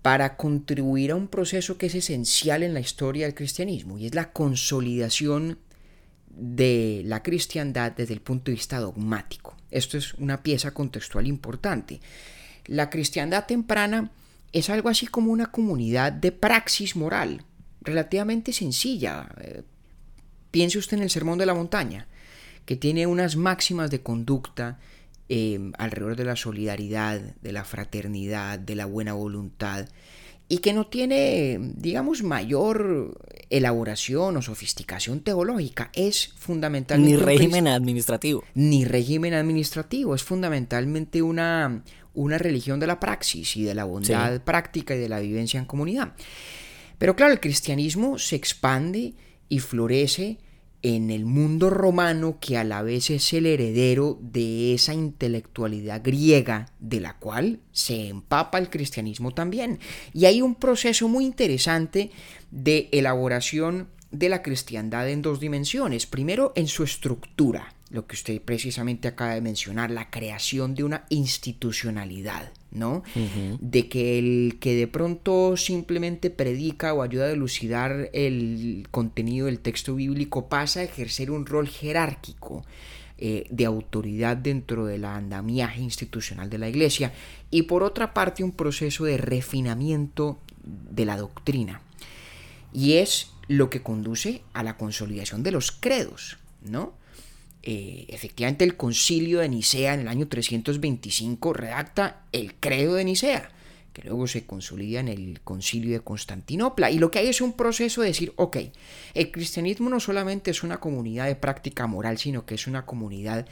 para 0.01 0.35
contribuir 0.35 1.11
a 1.11 1.15
un 1.15 1.27
proceso 1.27 1.77
que 1.77 1.85
es 1.87 1.95
esencial 1.95 2.63
en 2.63 2.73
la 2.73 2.79
historia 2.79 3.25
del 3.25 3.35
cristianismo 3.35 3.97
y 3.97 4.07
es 4.07 4.15
la 4.15 4.31
consolidación 4.31 5.59
de 6.29 7.03
la 7.05 7.21
cristiandad 7.21 7.91
desde 7.91 8.13
el 8.13 8.21
punto 8.21 8.45
de 8.45 8.55
vista 8.55 8.79
dogmático. 8.79 9.55
Esto 9.69 9.97
es 9.97 10.13
una 10.15 10.41
pieza 10.41 10.73
contextual 10.73 11.27
importante. 11.27 12.01
La 12.65 12.89
cristiandad 12.89 13.45
temprana 13.45 14.11
es 14.51 14.69
algo 14.69 14.89
así 14.89 15.07
como 15.07 15.31
una 15.31 15.51
comunidad 15.51 16.11
de 16.11 16.31
praxis 16.31 16.95
moral, 16.95 17.43
relativamente 17.81 18.53
sencilla. 18.53 19.29
Eh, 19.39 19.63
piense 20.51 20.77
usted 20.77 20.97
en 20.97 21.03
el 21.03 21.09
Sermón 21.09 21.37
de 21.37 21.45
la 21.45 21.53
Montaña, 21.53 22.07
que 22.65 22.75
tiene 22.75 23.07
unas 23.07 23.35
máximas 23.35 23.91
de 23.91 24.01
conducta 24.01 24.79
eh, 25.33 25.71
alrededor 25.77 26.17
de 26.17 26.25
la 26.25 26.35
solidaridad, 26.35 27.21
de 27.21 27.51
la 27.53 27.63
fraternidad, 27.63 28.59
de 28.59 28.75
la 28.75 28.85
buena 28.85 29.13
voluntad, 29.13 29.87
y 30.49 30.57
que 30.57 30.73
no 30.73 30.87
tiene, 30.87 31.57
digamos, 31.77 32.21
mayor 32.21 33.17
elaboración 33.49 34.35
o 34.35 34.41
sofisticación 34.41 35.21
teológica. 35.21 35.89
Es 35.93 36.33
fundamentalmente... 36.35 37.15
Ni 37.15 37.17
régimen 37.17 37.69
administrativo. 37.69 38.43
Ni 38.55 38.83
régimen 38.83 39.33
administrativo. 39.33 40.15
Es 40.15 40.23
fundamentalmente 40.23 41.21
una, 41.21 41.81
una 42.13 42.37
religión 42.37 42.81
de 42.81 42.87
la 42.87 42.99
praxis 42.99 43.55
y 43.55 43.63
de 43.63 43.73
la 43.73 43.85
bondad 43.85 44.41
práctica 44.41 44.93
y 44.95 44.99
de 44.99 45.07
la 45.07 45.21
vivencia 45.21 45.61
en 45.61 45.65
comunidad. 45.65 46.11
Pero 46.97 47.15
claro, 47.15 47.31
el 47.31 47.39
cristianismo 47.39 48.19
se 48.19 48.35
expande 48.35 49.13
y 49.47 49.59
florece 49.59 50.39
en 50.83 51.11
el 51.11 51.25
mundo 51.25 51.69
romano 51.69 52.37
que 52.39 52.57
a 52.57 52.63
la 52.63 52.81
vez 52.81 53.09
es 53.09 53.33
el 53.33 53.45
heredero 53.45 54.17
de 54.21 54.73
esa 54.73 54.93
intelectualidad 54.93 56.01
griega 56.03 56.71
de 56.79 56.99
la 56.99 57.17
cual 57.17 57.59
se 57.71 58.07
empapa 58.07 58.57
el 58.57 58.69
cristianismo 58.69 59.31
también. 59.31 59.79
Y 60.13 60.25
hay 60.25 60.41
un 60.41 60.55
proceso 60.55 61.07
muy 61.07 61.25
interesante 61.25 62.11
de 62.49 62.89
elaboración 62.91 63.89
de 64.11 64.29
la 64.29 64.41
cristiandad 64.41 65.09
en 65.09 65.21
dos 65.21 65.39
dimensiones. 65.39 66.05
Primero, 66.05 66.51
en 66.55 66.67
su 66.67 66.83
estructura, 66.83 67.73
lo 67.91 68.07
que 68.07 68.15
usted 68.15 68.41
precisamente 68.41 69.07
acaba 69.07 69.33
de 69.33 69.41
mencionar, 69.41 69.91
la 69.91 70.09
creación 70.09 70.75
de 70.75 70.83
una 70.83 71.05
institucionalidad. 71.09 72.51
¿no? 72.71 73.03
De 73.59 73.89
que 73.89 74.17
el 74.17 74.57
que 74.61 74.75
de 74.75 74.87
pronto 74.87 75.57
simplemente 75.57 76.29
predica 76.29 76.93
o 76.93 77.01
ayuda 77.01 77.25
a 77.25 77.29
dilucidar 77.29 78.09
el 78.13 78.87
contenido 78.91 79.47
del 79.47 79.59
texto 79.59 79.95
bíblico 79.95 80.47
pasa 80.47 80.79
a 80.79 80.83
ejercer 80.83 81.31
un 81.31 81.45
rol 81.45 81.67
jerárquico 81.67 82.63
eh, 83.17 83.45
de 83.49 83.65
autoridad 83.65 84.37
dentro 84.37 84.85
del 84.85 85.03
andamiaje 85.03 85.81
institucional 85.81 86.49
de 86.49 86.57
la 86.57 86.69
iglesia 86.69 87.13
y 87.51 87.63
por 87.63 87.83
otra 87.83 88.13
parte 88.13 88.43
un 88.43 88.53
proceso 88.53 89.03
de 89.03 89.17
refinamiento 89.17 90.39
de 90.63 91.05
la 91.05 91.17
doctrina. 91.17 91.81
Y 92.73 92.93
es 92.93 93.31
lo 93.49 93.69
que 93.69 93.81
conduce 93.81 94.43
a 94.53 94.63
la 94.63 94.77
consolidación 94.77 95.43
de 95.43 95.51
los 95.51 95.71
credos, 95.73 96.37
¿no? 96.63 96.93
Eh, 97.63 98.05
efectivamente 98.09 98.63
el 98.63 98.75
concilio 98.75 99.39
de 99.39 99.49
Nicea 99.49 99.93
en 99.93 100.01
el 100.01 100.07
año 100.07 100.27
325 100.27 101.53
redacta 101.53 102.23
el 102.31 102.55
credo 102.55 102.95
de 102.95 103.05
Nicea, 103.05 103.51
que 103.93 104.01
luego 104.03 104.25
se 104.27 104.45
consolida 104.45 104.99
en 104.99 105.07
el 105.07 105.41
concilio 105.41 105.93
de 105.93 105.99
Constantinopla. 105.99 106.89
Y 106.89 106.97
lo 106.97 107.11
que 107.11 107.19
hay 107.19 107.27
es 107.27 107.41
un 107.41 107.53
proceso 107.53 108.01
de 108.01 108.07
decir, 108.07 108.33
ok, 108.35 108.57
el 109.13 109.31
cristianismo 109.31 109.89
no 109.89 109.99
solamente 109.99 110.51
es 110.51 110.63
una 110.63 110.79
comunidad 110.79 111.27
de 111.27 111.35
práctica 111.35 111.85
moral, 111.85 112.17
sino 112.17 112.45
que 112.45 112.55
es 112.55 112.65
una 112.67 112.85
comunidad 112.85 113.47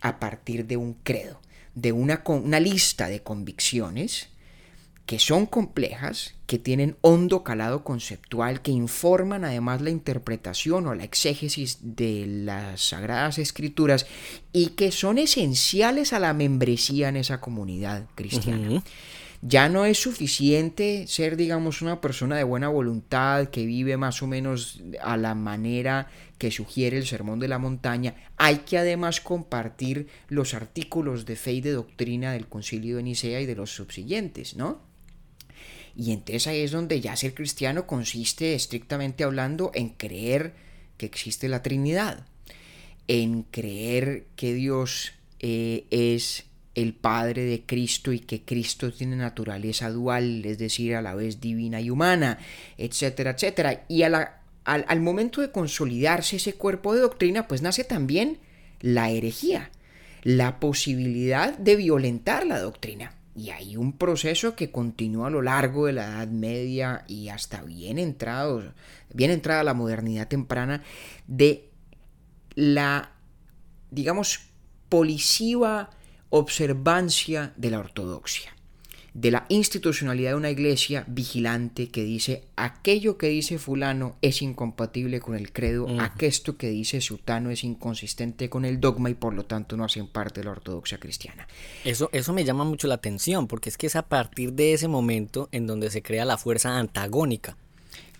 a 0.00 0.20
partir 0.20 0.66
de 0.66 0.76
un 0.76 0.94
credo, 0.94 1.40
de 1.74 1.92
una, 1.92 2.22
una 2.26 2.60
lista 2.60 3.08
de 3.08 3.22
convicciones 3.22 4.31
que 5.12 5.18
son 5.18 5.44
complejas, 5.44 6.36
que 6.46 6.58
tienen 6.58 6.96
hondo 7.02 7.44
calado 7.44 7.84
conceptual, 7.84 8.62
que 8.62 8.70
informan 8.70 9.44
además 9.44 9.82
la 9.82 9.90
interpretación 9.90 10.86
o 10.86 10.94
la 10.94 11.04
exégesis 11.04 11.80
de 11.82 12.24
las 12.26 12.80
sagradas 12.80 13.38
escrituras 13.38 14.06
y 14.54 14.68
que 14.68 14.90
son 14.90 15.18
esenciales 15.18 16.14
a 16.14 16.18
la 16.18 16.32
membresía 16.32 17.10
en 17.10 17.16
esa 17.16 17.42
comunidad 17.42 18.06
cristiana. 18.14 18.82
Ya 19.42 19.68
no 19.68 19.84
es 19.84 19.98
suficiente 19.98 21.06
ser, 21.06 21.36
digamos, 21.36 21.82
una 21.82 22.00
persona 22.00 22.38
de 22.38 22.44
buena 22.44 22.68
voluntad 22.68 23.50
que 23.50 23.66
vive 23.66 23.98
más 23.98 24.22
o 24.22 24.26
menos 24.26 24.80
a 25.02 25.18
la 25.18 25.34
manera 25.34 26.08
que 26.38 26.50
sugiere 26.50 26.96
el 26.96 27.06
Sermón 27.06 27.38
de 27.38 27.48
la 27.48 27.58
Montaña. 27.58 28.14
Hay 28.38 28.60
que 28.60 28.78
además 28.78 29.20
compartir 29.20 30.06
los 30.28 30.54
artículos 30.54 31.26
de 31.26 31.36
fe 31.36 31.52
y 31.52 31.60
de 31.60 31.72
doctrina 31.72 32.32
del 32.32 32.48
Concilio 32.48 32.96
de 32.96 33.02
Nicea 33.02 33.42
y 33.42 33.46
de 33.46 33.56
los 33.56 33.74
subsiguientes, 33.74 34.56
¿no? 34.56 34.90
Y 35.96 36.12
entonces 36.12 36.46
ahí 36.46 36.60
es 36.60 36.70
donde 36.70 37.00
ya 37.00 37.16
ser 37.16 37.34
cristiano 37.34 37.86
consiste 37.86 38.54
estrictamente 38.54 39.24
hablando 39.24 39.70
en 39.74 39.90
creer 39.90 40.54
que 40.96 41.06
existe 41.06 41.48
la 41.48 41.62
Trinidad, 41.62 42.26
en 43.08 43.42
creer 43.42 44.26
que 44.36 44.54
Dios 44.54 45.12
eh, 45.40 45.84
es 45.90 46.44
el 46.74 46.94
Padre 46.94 47.44
de 47.44 47.62
Cristo 47.66 48.12
y 48.12 48.20
que 48.20 48.42
Cristo 48.42 48.92
tiene 48.92 49.16
naturaleza 49.16 49.90
dual, 49.90 50.44
es 50.44 50.58
decir, 50.58 50.94
a 50.94 51.02
la 51.02 51.14
vez 51.14 51.40
divina 51.40 51.80
y 51.80 51.90
humana, 51.90 52.38
etcétera, 52.78 53.32
etcétera. 53.32 53.84
Y 53.88 54.02
al, 54.04 54.30
al 54.64 55.00
momento 55.00 55.40
de 55.40 55.50
consolidarse 55.50 56.36
ese 56.36 56.54
cuerpo 56.54 56.94
de 56.94 57.00
doctrina, 57.00 57.46
pues 57.46 57.60
nace 57.60 57.84
también 57.84 58.38
la 58.80 59.10
herejía, 59.10 59.70
la 60.22 60.60
posibilidad 60.60 61.56
de 61.58 61.76
violentar 61.76 62.46
la 62.46 62.58
doctrina. 62.60 63.14
Y 63.34 63.50
hay 63.50 63.76
un 63.76 63.96
proceso 63.96 64.54
que 64.54 64.70
continúa 64.70 65.28
a 65.28 65.30
lo 65.30 65.42
largo 65.42 65.86
de 65.86 65.94
la 65.94 66.06
Edad 66.06 66.28
Media 66.28 67.04
y 67.08 67.28
hasta 67.28 67.62
bien 67.62 67.98
entrado, 67.98 68.62
bien 69.12 69.30
entrada 69.30 69.64
la 69.64 69.74
modernidad 69.74 70.28
temprana, 70.28 70.82
de 71.26 71.70
la, 72.54 73.12
digamos, 73.90 74.40
policiva 74.88 75.90
observancia 76.28 77.52
de 77.56 77.70
la 77.70 77.78
ortodoxia 77.78 78.54
de 79.14 79.30
la 79.30 79.44
institucionalidad 79.48 80.30
de 80.30 80.36
una 80.36 80.50
iglesia 80.50 81.04
vigilante 81.06 81.88
que 81.88 82.02
dice 82.02 82.44
aquello 82.56 83.18
que 83.18 83.28
dice 83.28 83.58
fulano 83.58 84.16
es 84.22 84.40
incompatible 84.40 85.20
con 85.20 85.34
el 85.34 85.52
credo, 85.52 85.86
aquello 86.00 86.56
que 86.56 86.70
dice 86.70 87.00
sutano 87.00 87.50
es 87.50 87.62
inconsistente 87.62 88.48
con 88.48 88.64
el 88.64 88.80
dogma 88.80 89.10
y 89.10 89.14
por 89.14 89.34
lo 89.34 89.44
tanto 89.44 89.76
no 89.76 89.84
hacen 89.84 90.06
parte 90.06 90.40
de 90.40 90.44
la 90.44 90.52
ortodoxia 90.52 90.98
cristiana. 90.98 91.46
Eso, 91.84 92.08
eso 92.12 92.32
me 92.32 92.44
llama 92.44 92.64
mucho 92.64 92.88
la 92.88 92.94
atención 92.94 93.48
porque 93.48 93.68
es 93.68 93.76
que 93.76 93.86
es 93.86 93.96
a 93.96 94.02
partir 94.02 94.54
de 94.54 94.72
ese 94.72 94.88
momento 94.88 95.48
en 95.52 95.66
donde 95.66 95.90
se 95.90 96.02
crea 96.02 96.24
la 96.24 96.38
fuerza 96.38 96.78
antagónica. 96.78 97.56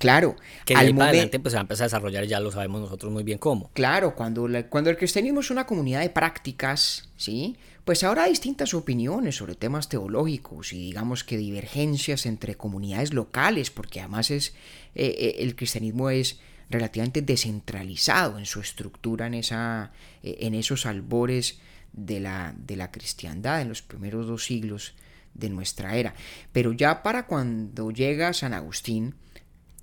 Claro. 0.02 0.34
Que 0.64 0.74
al 0.74 1.00
adelante 1.00 1.38
pues, 1.38 1.52
se 1.52 1.56
va 1.56 1.60
a 1.60 1.62
empezar 1.62 1.84
a 1.84 1.86
desarrollar, 1.86 2.24
ya 2.24 2.40
lo 2.40 2.50
sabemos 2.50 2.80
nosotros 2.80 3.12
muy 3.12 3.22
bien 3.22 3.38
cómo. 3.38 3.70
Claro, 3.72 4.16
cuando, 4.16 4.48
cuando 4.68 4.90
el 4.90 4.96
cristianismo 4.96 5.40
es 5.40 5.50
una 5.52 5.64
comunidad 5.64 6.00
de 6.00 6.10
prácticas, 6.10 7.08
¿sí? 7.22 7.56
Pues 7.84 8.02
ahora 8.04 8.24
hay 8.24 8.30
distintas 8.30 8.74
opiniones 8.74 9.36
sobre 9.36 9.54
temas 9.54 9.88
teológicos 9.88 10.72
y 10.72 10.78
digamos 10.78 11.24
que 11.24 11.36
divergencias 11.36 12.26
entre 12.26 12.56
comunidades 12.56 13.14
locales, 13.14 13.70
porque 13.70 14.00
además 14.00 14.30
es, 14.30 14.54
eh, 14.94 15.14
eh, 15.18 15.36
el 15.38 15.54
cristianismo 15.54 16.10
es 16.10 16.40
relativamente 16.68 17.22
descentralizado 17.22 18.38
en 18.38 18.46
su 18.46 18.60
estructura 18.60 19.26
en, 19.26 19.34
esa, 19.34 19.92
eh, 20.22 20.38
en 20.40 20.54
esos 20.54 20.86
albores 20.86 21.60
de 21.92 22.20
la, 22.20 22.54
de 22.56 22.76
la 22.76 22.90
cristiandad 22.90 23.60
en 23.60 23.68
los 23.68 23.82
primeros 23.82 24.26
dos 24.26 24.44
siglos 24.44 24.94
de 25.34 25.48
nuestra 25.48 25.96
era. 25.96 26.14
Pero 26.52 26.72
ya 26.72 27.02
para 27.02 27.26
cuando 27.26 27.90
llega 27.90 28.32
San 28.32 28.52
Agustín, 28.52 29.14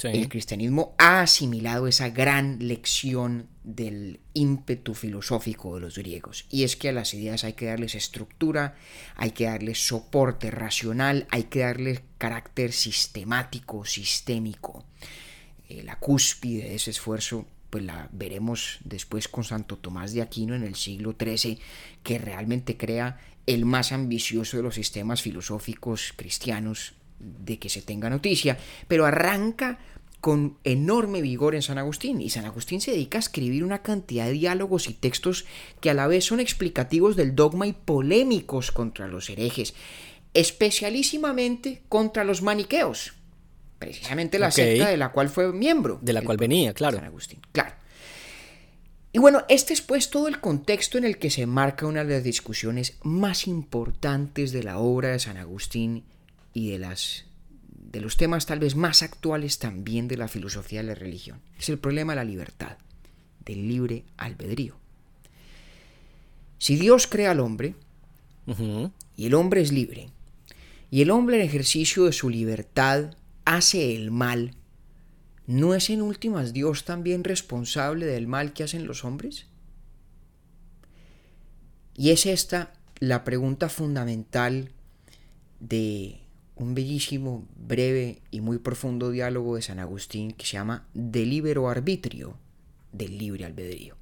el 0.04 0.30
cristianismo 0.30 0.94
ha 0.98 1.22
asimilado 1.22 1.88
esa 1.88 2.10
gran 2.10 2.58
lección 2.60 3.48
del 3.64 4.20
ímpetu 4.34 4.94
filosófico 4.94 5.76
de 5.76 5.82
los 5.82 5.98
griegos. 5.98 6.46
Y 6.50 6.64
es 6.64 6.76
que 6.76 6.90
a 6.90 6.94
las 6.94 7.14
ideas 7.14 7.44
hay 7.44 7.54
que 7.54 7.66
darles 7.66 7.96
estructura, 7.96 8.76
hay 9.16 9.32
que 9.32 9.46
darles 9.46 9.86
soporte 9.86 10.52
racional, 10.52 11.28
hay 11.30 11.44
que 11.44 11.60
darles 11.60 12.02
carácter 12.18 12.72
sistemático, 12.72 13.86
sistémico. 13.86 14.86
Eh, 15.68 15.84
la 15.84 15.98
cúspide 15.98 16.70
de 16.70 16.76
ese 16.76 16.92
esfuerzo 16.92 17.46
pues 17.70 17.84
la 17.84 18.10
veremos 18.12 18.80
después 18.84 19.28
con 19.28 19.44
Santo 19.44 19.78
Tomás 19.78 20.14
de 20.14 20.22
Aquino 20.22 20.56
en 20.56 20.64
el 20.64 20.76
siglo 20.76 21.16
XIII, 21.20 21.60
que 22.02 22.18
realmente 22.18 22.78
crea 22.78 23.20
el 23.46 23.66
más 23.66 23.92
ambicioso 23.92 24.58
de 24.58 24.64
los 24.64 24.76
sistemas 24.76 25.22
filosóficos 25.22 26.14
cristianos 26.16 26.94
de 27.20 27.60
que 27.60 27.70
se 27.70 27.82
tenga 27.82 28.10
noticia, 28.10 28.58
pero 28.88 29.06
arranca 29.06 29.80
con 30.22 30.58
enorme 30.64 31.22
vigor 31.22 31.56
en 31.56 31.62
San 31.62 31.78
Agustín 31.78 32.20
y 32.22 32.30
San 32.30 32.46
Agustín 32.46 32.82
se 32.82 32.92
dedica 32.92 33.18
a 33.18 33.20
escribir 33.20 33.64
una 33.64 33.82
cantidad 33.82 34.26
de 34.26 34.34
diálogos 34.34 34.90
y 34.90 34.94
textos 34.94 35.46
que 35.80 35.90
a 35.90 35.94
la 35.94 36.08
vez 36.08 36.26
son 36.26 36.40
explicativos 36.40 37.16
del 37.16 37.36
dogma 37.36 37.68
y 37.68 37.74
polémicos 37.74 38.72
contra 38.72 39.08
los 39.08 39.30
herejes, 39.30 39.74
especialísimamente 40.34 41.84
contra 41.88 42.26
los 42.26 42.42
maniqueos, 42.42 43.14
precisamente 43.80 44.40
la 44.40 44.52
secta 44.52 44.90
de 44.90 44.98
la 44.98 45.12
cual 45.12 45.30
fue 45.30 45.54
miembro. 45.54 46.00
De 46.02 46.14
la 46.14 46.22
cual 46.22 46.38
venía, 46.38 46.74
claro. 46.74 46.98
San 46.98 47.06
Agustín, 47.06 47.40
claro. 47.54 47.76
Y 49.12 49.18
bueno, 49.18 49.44
este 49.50 49.74
es 49.74 49.82
pues 49.82 50.12
todo 50.12 50.28
el 50.28 50.40
contexto 50.40 50.98
en 50.98 51.06
el 51.06 51.18
que 51.18 51.32
se 51.32 51.48
marca 51.48 51.88
una 51.88 52.04
de 52.04 52.16
las 52.16 52.24
discusiones 52.24 52.98
más 53.02 53.48
importantes 53.48 54.52
de 54.52 54.64
la 54.64 54.78
obra 54.78 55.10
de 55.10 55.20
San 55.20 55.38
Agustín 55.38 56.04
y 56.54 56.72
de 56.72 56.80
las 56.80 57.26
de 57.92 58.02
los 58.02 58.18
temas 58.18 58.46
tal 58.46 58.60
vez 58.60 58.76
más 58.76 59.02
actuales 59.02 59.58
también 59.58 60.08
de 60.08 60.18
la 60.18 60.28
filosofía 60.28 60.82
de 60.82 60.88
la 60.88 60.96
religión. 60.96 61.42
Es 61.58 61.70
el 61.70 61.80
problema 61.80 62.14
de 62.14 62.18
la 62.18 62.24
libertad, 62.24 62.78
del 63.44 63.68
libre 63.68 64.04
albedrío. 64.18 64.76
Si 66.60 66.76
Dios 66.76 67.08
crea 67.08 67.32
al 67.32 67.40
hombre, 67.40 67.74
y 69.16 69.26
el 69.26 69.34
hombre 69.34 69.62
es 69.62 69.72
libre, 69.72 70.10
y 70.92 71.02
el 71.02 71.12
hombre 71.12 71.38
en 71.38 71.46
ejercicio 71.46 72.06
de 72.06 72.14
su 72.14 72.30
libertad 72.30 73.16
hace 73.46 73.96
el 73.96 74.12
mal, 74.12 74.54
¿no 75.48 75.74
es 75.74 75.90
en 75.90 76.02
últimas 76.02 76.54
Dios 76.54 76.86
también 76.86 77.24
responsable 77.24 78.06
del 78.06 78.28
mal 78.28 78.54
que 78.54 78.64
hacen 78.64 78.86
los 78.86 79.04
hombres? 79.04 79.48
Y 81.96 82.12
es 82.12 82.26
esta 82.26 82.74
la 83.00 83.24
pregunta 83.24 83.70
fundamental 83.70 84.72
de 85.60 86.20
un 86.60 86.76
bellísimo, 86.76 87.48
breve 87.56 88.22
y 88.32 88.42
muy 88.42 88.58
profundo 88.58 89.12
diálogo 89.12 89.56
de 89.56 89.62
San 89.62 89.80
Agustín 89.80 90.34
que 90.34 90.46
se 90.46 90.54
llama 90.54 90.88
Delibero 90.94 91.70
Arbitrio 91.70 92.38
del 92.92 93.18
libre 93.18 93.46
albedrío. 93.46 93.96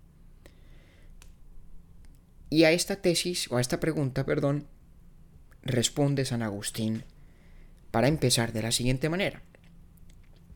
Y 2.50 2.64
a 2.64 2.72
esta 2.72 2.96
tesis, 2.96 3.52
o 3.52 3.58
a 3.58 3.62
esta 3.62 3.80
pregunta, 3.80 4.26
perdón, 4.26 4.68
responde 5.62 6.26
San 6.26 6.42
Agustín 6.42 7.04
para 7.92 8.08
empezar 8.08 8.54
de 8.54 8.64
la 8.64 8.72
siguiente 8.72 9.08
manera. 9.08 9.44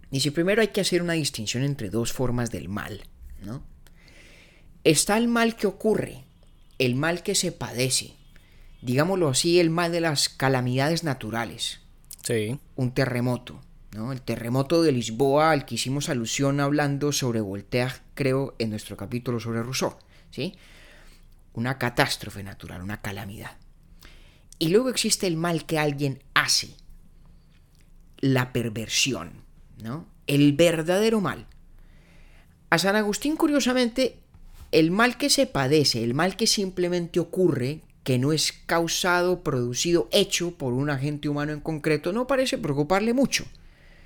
Dice, 0.09 0.31
primero 0.31 0.61
hay 0.61 0.69
que 0.69 0.81
hacer 0.81 1.03
una 1.03 1.13
distinción 1.13 1.63
entre 1.63 1.89
dos 1.89 2.11
formas 2.11 2.49
del 2.49 2.67
mal, 2.67 3.03
¿no? 3.43 3.63
Está 4.83 5.17
el 5.17 5.27
mal 5.27 5.55
que 5.55 5.67
ocurre, 5.67 6.23
el 6.79 6.95
mal 6.95 7.21
que 7.21 7.35
se 7.35 7.51
padece, 7.51 8.15
digámoslo 8.81 9.29
así, 9.29 9.59
el 9.59 9.69
mal 9.69 9.91
de 9.91 10.01
las 10.01 10.29
calamidades 10.29 11.03
naturales, 11.03 11.81
un 12.75 12.91
terremoto. 12.93 13.61
¿no? 13.93 14.11
El 14.11 14.21
terremoto 14.21 14.81
de 14.81 14.91
Lisboa 14.91 15.51
al 15.51 15.65
que 15.65 15.75
hicimos 15.75 16.09
alusión 16.09 16.59
hablando 16.59 17.11
sobre 17.11 17.41
Voltaire, 17.41 17.93
creo, 18.13 18.55
en 18.59 18.69
nuestro 18.69 18.95
capítulo 18.97 19.39
sobre 19.39 19.63
Rousseau. 19.63 19.97
¿sí? 20.29 20.55
Una 21.53 21.77
catástrofe 21.77 22.43
natural, 22.43 22.81
una 22.81 23.01
calamidad. 23.01 23.57
Y 24.59 24.69
luego 24.69 24.89
existe 24.89 25.27
el 25.27 25.37
mal 25.37 25.65
que 25.65 25.79
alguien 25.79 26.21
hace. 26.33 26.75
La 28.19 28.53
perversión, 28.53 29.31
¿no? 29.81 30.05
El 30.27 30.53
verdadero 30.53 31.19
mal. 31.19 31.47
A 32.69 32.77
San 32.77 32.95
Agustín, 32.95 33.35
curiosamente, 33.35 34.19
el 34.71 34.91
mal 34.91 35.17
que 35.17 35.29
se 35.29 35.47
padece, 35.47 36.03
el 36.03 36.13
mal 36.13 36.37
que 36.37 36.45
simplemente 36.45 37.19
ocurre, 37.19 37.81
que 38.03 38.17
no 38.17 38.33
es 38.33 38.53
causado, 38.65 39.41
producido, 39.41 40.09
hecho 40.11 40.51
por 40.51 40.73
un 40.73 40.89
agente 40.89 41.29
humano 41.29 41.51
en 41.53 41.59
concreto, 41.59 42.13
no 42.13 42.27
parece 42.27 42.57
preocuparle 42.57 43.13
mucho. 43.13 43.45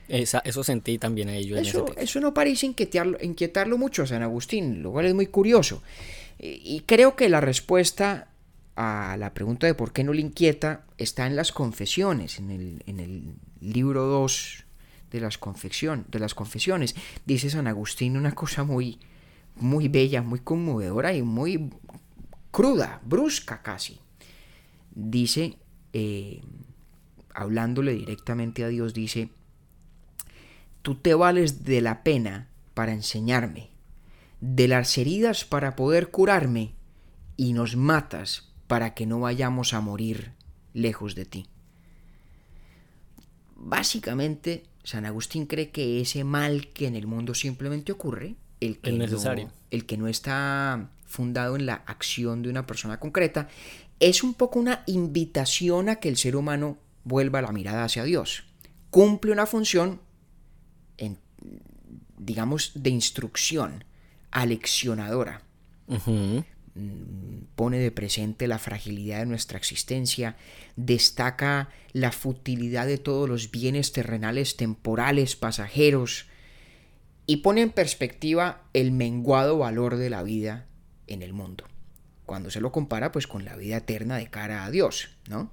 eso 0.07 0.63
sentí 0.63 0.97
también 0.97 1.29
a 1.29 1.35
ello. 1.35 1.57
Eso, 1.57 1.85
eso 1.97 2.19
no 2.19 2.33
parece 2.33 2.65
inquietarlo, 2.65 3.17
inquietarlo 3.21 3.77
mucho 3.77 4.03
a 4.03 4.07
San 4.07 4.23
Agustín, 4.23 4.83
lo 4.83 4.91
cual 4.91 5.05
es 5.05 5.13
muy 5.13 5.27
curioso. 5.27 5.81
Y, 6.37 6.83
creo 6.85 7.15
que 7.15 7.29
la 7.29 7.39
respuesta 7.39 8.27
a 8.75 9.15
la 9.17 9.33
pregunta 9.33 9.67
de 9.67 9.73
por 9.73 9.93
qué 9.93 10.03
no 10.03 10.11
le 10.11 10.19
inquieta 10.19 10.83
está 10.97 11.25
en 11.27 11.37
las 11.37 11.53
confesiones, 11.53 12.39
en 12.39 12.51
el, 12.51 12.83
en 12.85 12.99
el 12.99 13.23
libro 13.61 14.03
2 14.03 14.65
de 15.11 15.21
las, 15.21 15.39
de 15.39 16.19
las 16.19 16.35
confesiones. 16.35 16.95
Dice 17.25 17.49
San 17.49 17.67
Agustín 17.67 18.17
una 18.17 18.35
cosa 18.35 18.65
muy, 18.65 18.99
muy 19.55 19.87
bella, 19.87 20.21
muy 20.21 20.39
conmovedora 20.39 21.13
y 21.13 21.21
muy 21.21 21.69
cruda, 22.55 23.01
brusca 23.03 23.61
casi. 23.61 23.99
Dice, 24.91 25.57
eh, 25.91 26.41
hablándole 27.33 27.91
directamente 27.91 28.63
a 28.63 28.69
Dios, 28.69 28.93
dice, 28.93 29.29
tú 30.81 30.95
te 30.95 31.13
vales 31.15 31.65
de 31.65 31.81
la 31.81 32.01
pena 32.01 32.47
para 32.73 32.93
enseñarme, 32.93 33.71
de 34.39 34.69
las 34.69 34.97
heridas 34.97 35.43
para 35.43 35.75
poder 35.75 36.11
curarme, 36.11 36.75
y 37.35 37.51
nos 37.51 37.75
matas 37.75 38.53
para 38.67 38.93
que 38.93 39.05
no 39.05 39.19
vayamos 39.19 39.73
a 39.73 39.81
morir 39.81 40.31
lejos 40.73 41.13
de 41.13 41.25
ti. 41.25 41.47
Básicamente, 43.57 44.63
San 44.85 45.05
Agustín 45.05 45.45
cree 45.45 45.71
que 45.71 45.99
ese 45.99 46.23
mal 46.23 46.69
que 46.69 46.87
en 46.87 46.95
el 46.95 47.05
mundo 47.05 47.33
simplemente 47.33 47.91
ocurre, 47.91 48.37
el 48.61 48.79
que, 48.79 48.93
necesario. 48.93 49.51
el 49.71 49.85
que 49.85 49.97
no 49.97 50.07
está 50.07 50.89
fundado 51.15 51.55
en 51.55 51.65
la 51.65 51.75
acción 51.85 52.41
de 52.41 52.49
una 52.49 52.67
persona 52.67 52.99
concreta, 52.99 53.47
es 53.99 54.23
un 54.23 54.33
poco 54.33 54.59
una 54.59 54.83
invitación 54.85 55.89
a 55.89 55.95
que 55.95 56.09
el 56.09 56.17
ser 56.17 56.35
humano 56.35 56.77
vuelva 57.03 57.41
la 57.41 57.53
mirada 57.53 57.85
hacia 57.85 58.03
Dios. 58.03 58.43
Cumple 58.89 59.31
una 59.31 59.45
función, 59.45 60.01
en, 60.97 61.17
digamos, 62.17 62.71
de 62.75 62.89
instrucción, 62.89 63.85
aleccionadora. 64.31 65.41
Mm, 65.87 66.39
pone 67.55 67.79
de 67.79 67.91
presente 67.91 68.47
la 68.47 68.59
fragilidad 68.59 69.19
de 69.19 69.25
nuestra 69.25 69.57
existencia, 69.57 70.35
destaca 70.75 71.69
la 71.93 72.11
futilidad 72.11 72.85
de 72.85 72.97
todos 72.97 73.29
los 73.29 73.49
bienes 73.51 73.93
terrenales 73.93 74.57
temporales, 74.57 75.37
pasajeros, 75.37 76.25
y 77.27 77.37
pone 77.37 77.61
en 77.61 77.71
perspectiva 77.71 78.63
el 78.73 78.91
menguado 78.91 79.57
valor 79.57 79.95
de 79.95 80.09
la 80.09 80.21
vida 80.21 80.67
en 81.07 81.21
el 81.21 81.33
mundo. 81.33 81.65
Cuando 82.25 82.49
se 82.49 82.61
lo 82.61 82.71
compara 82.71 83.11
pues 83.11 83.27
con 83.27 83.45
la 83.45 83.55
vida 83.55 83.77
eterna 83.77 84.17
de 84.17 84.27
cara 84.27 84.65
a 84.65 84.71
Dios, 84.71 85.09
¿no? 85.29 85.51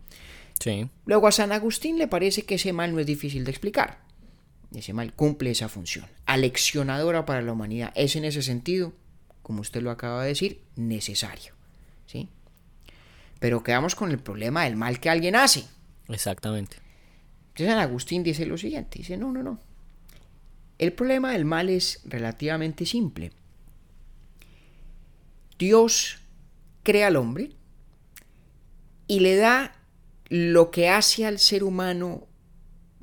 Sí. 0.59 0.89
Luego 1.07 1.27
a 1.27 1.33
San 1.33 1.53
Agustín 1.53 1.99
le 1.99 2.09
parece 2.09 2.45
que 2.45 2.55
ese 2.55 2.73
mal 2.73 2.95
no 2.95 3.01
es 3.01 3.07
difícil 3.07 3.45
de 3.45 3.51
explicar. 3.51 4.01
Ese 4.75 4.93
mal 4.93 5.13
cumple 5.13 5.51
esa 5.51 5.69
función. 5.69 6.07
Aleccionadora 6.25 7.27
para 7.27 7.43
la 7.43 7.53
humanidad. 7.53 7.93
Es 7.95 8.17
en 8.17 8.25
ese 8.25 8.43
sentido, 8.43 8.93
como 9.43 9.61
usted 9.61 9.83
lo 9.83 9.91
acaba 9.91 10.23
de 10.23 10.29
decir, 10.29 10.63
necesario. 10.77 11.55
¿Sí? 12.07 12.29
Pero 13.39 13.63
quedamos 13.63 13.95
con 13.95 14.11
el 14.11 14.19
problema 14.19 14.65
del 14.65 14.77
mal 14.77 15.01
que 15.01 15.11
alguien 15.11 15.37
hace. 15.37 15.65
Exactamente. 16.09 16.77
Entonces 17.49 17.67
San 17.67 17.81
Agustín 17.81 18.23
dice 18.23 18.47
lo 18.47 18.57
siguiente. 18.57 18.99
Dice, 18.99 19.17
no, 19.17 19.31
no, 19.33 19.43
no. 19.43 19.59
El 20.79 20.93
problema 20.93 21.33
del 21.33 21.45
mal 21.45 21.69
es 21.69 22.01
relativamente 22.05 22.87
simple. 22.87 23.33
Dios 25.63 26.19
crea 26.83 27.07
al 27.07 27.15
hombre 27.15 27.53
y 29.07 29.21
le 29.21 29.37
da 29.37 29.77
lo 30.29 30.73
que 30.73 30.89
hace 30.89 31.25
al 31.25 31.39
ser 31.39 31.63
humano 31.63 32.27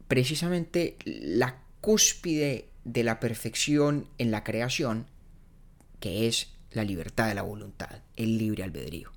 precisamente 0.10 0.98
la 1.06 1.64
cúspide 1.80 2.68
de 2.84 3.06
la 3.06 3.22
perfección 3.22 4.10
en 4.18 4.32
la 4.32 4.44
creación, 4.44 5.06
que 6.02 6.28
es 6.28 6.50
la 6.72 6.84
libertad 6.84 7.30
de 7.30 7.36
la 7.36 7.44
voluntad, 7.44 8.02
el 8.18 8.38
libre 8.38 8.64
albedrío. 8.64 9.10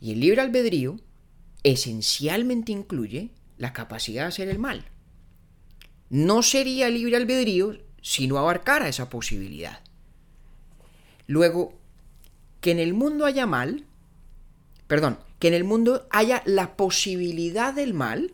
Y 0.00 0.12
el 0.12 0.20
libre 0.20 0.40
albedrío 0.40 0.98
esencialmente 1.62 2.72
incluye 2.72 3.32
la 3.58 3.74
capacidad 3.74 4.22
de 4.22 4.28
hacer 4.28 4.48
el 4.48 4.58
mal. 4.58 4.86
No 6.08 6.42
sería 6.42 6.88
libre 6.88 7.16
albedrío 7.16 7.76
si 8.00 8.28
no 8.28 8.38
abarcara 8.38 8.88
esa 8.88 9.10
posibilidad. 9.10 9.80
Luego, 11.26 11.79
que 12.60 12.70
en 12.70 12.78
el 12.78 12.94
mundo 12.94 13.26
haya 13.26 13.46
mal, 13.46 13.84
perdón, 14.86 15.18
que 15.38 15.48
en 15.48 15.54
el 15.54 15.64
mundo 15.64 16.06
haya 16.10 16.42
la 16.44 16.76
posibilidad 16.76 17.72
del 17.74 17.94
mal, 17.94 18.32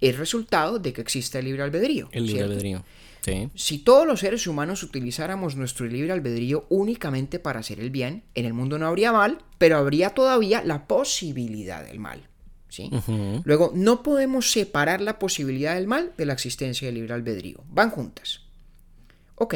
es 0.00 0.18
resultado 0.18 0.78
de 0.78 0.92
que 0.92 1.00
exista 1.00 1.38
el 1.38 1.46
libre 1.46 1.62
albedrío. 1.62 2.08
El 2.12 2.26
libre 2.26 2.44
albedrío. 2.44 2.84
Sí. 3.22 3.50
Si 3.54 3.78
todos 3.78 4.06
los 4.06 4.20
seres 4.20 4.46
humanos 4.46 4.82
utilizáramos 4.82 5.56
nuestro 5.56 5.86
libre 5.86 6.12
albedrío 6.12 6.66
únicamente 6.68 7.38
para 7.38 7.60
hacer 7.60 7.80
el 7.80 7.90
bien, 7.90 8.22
en 8.34 8.44
el 8.44 8.52
mundo 8.52 8.78
no 8.78 8.86
habría 8.86 9.10
mal, 9.12 9.38
pero 9.58 9.78
habría 9.78 10.10
todavía 10.10 10.62
la 10.62 10.86
posibilidad 10.86 11.84
del 11.84 11.98
mal. 11.98 12.28
¿sí? 12.68 12.90
Luego, 13.44 13.72
no 13.74 14.02
podemos 14.02 14.52
separar 14.52 15.00
la 15.00 15.18
posibilidad 15.18 15.74
del 15.74 15.86
mal 15.86 16.12
de 16.16 16.26
la 16.26 16.34
existencia 16.34 16.86
del 16.86 16.96
libre 16.96 17.14
albedrío. 17.14 17.64
Van 17.68 17.90
juntas. 17.90 18.42
Ok. 19.34 19.54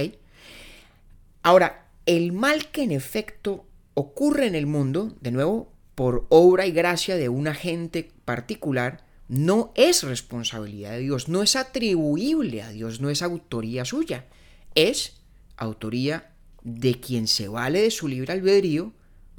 Ahora, 1.43 1.87
el 2.07 2.33
mal 2.33 2.71
que 2.71 2.83
en 2.83 2.93
efecto 2.93 3.67
ocurre 4.01 4.47
en 4.47 4.55
el 4.55 4.67
mundo, 4.67 5.15
de 5.21 5.31
nuevo, 5.31 5.73
por 5.95 6.27
obra 6.31 6.67
y 6.67 6.73
gracia 6.73 7.17
de 7.17 7.29
un 7.29 7.49
agente 7.49 8.11
particular, 8.25 9.05
no 9.29 9.73
es 9.77 10.03
responsabilidad 10.03 10.93
de 10.93 11.01
Dios, 11.01 11.29
no 11.29 11.43
es 11.43 11.55
atribuible 11.55 12.63
a 12.63 12.71
Dios, 12.71 13.01
no 13.01 13.11
es 13.11 13.23
autoría 13.23 13.85
suya, 13.85 14.27
es 14.75 15.21
autoría 15.57 16.33
de 16.63 16.99
quien 17.01 17.29
se 17.29 17.49
vale 17.49 17.83
de 17.83 17.91
su 17.91 18.09
libre 18.09 18.33
albedrío 18.33 18.93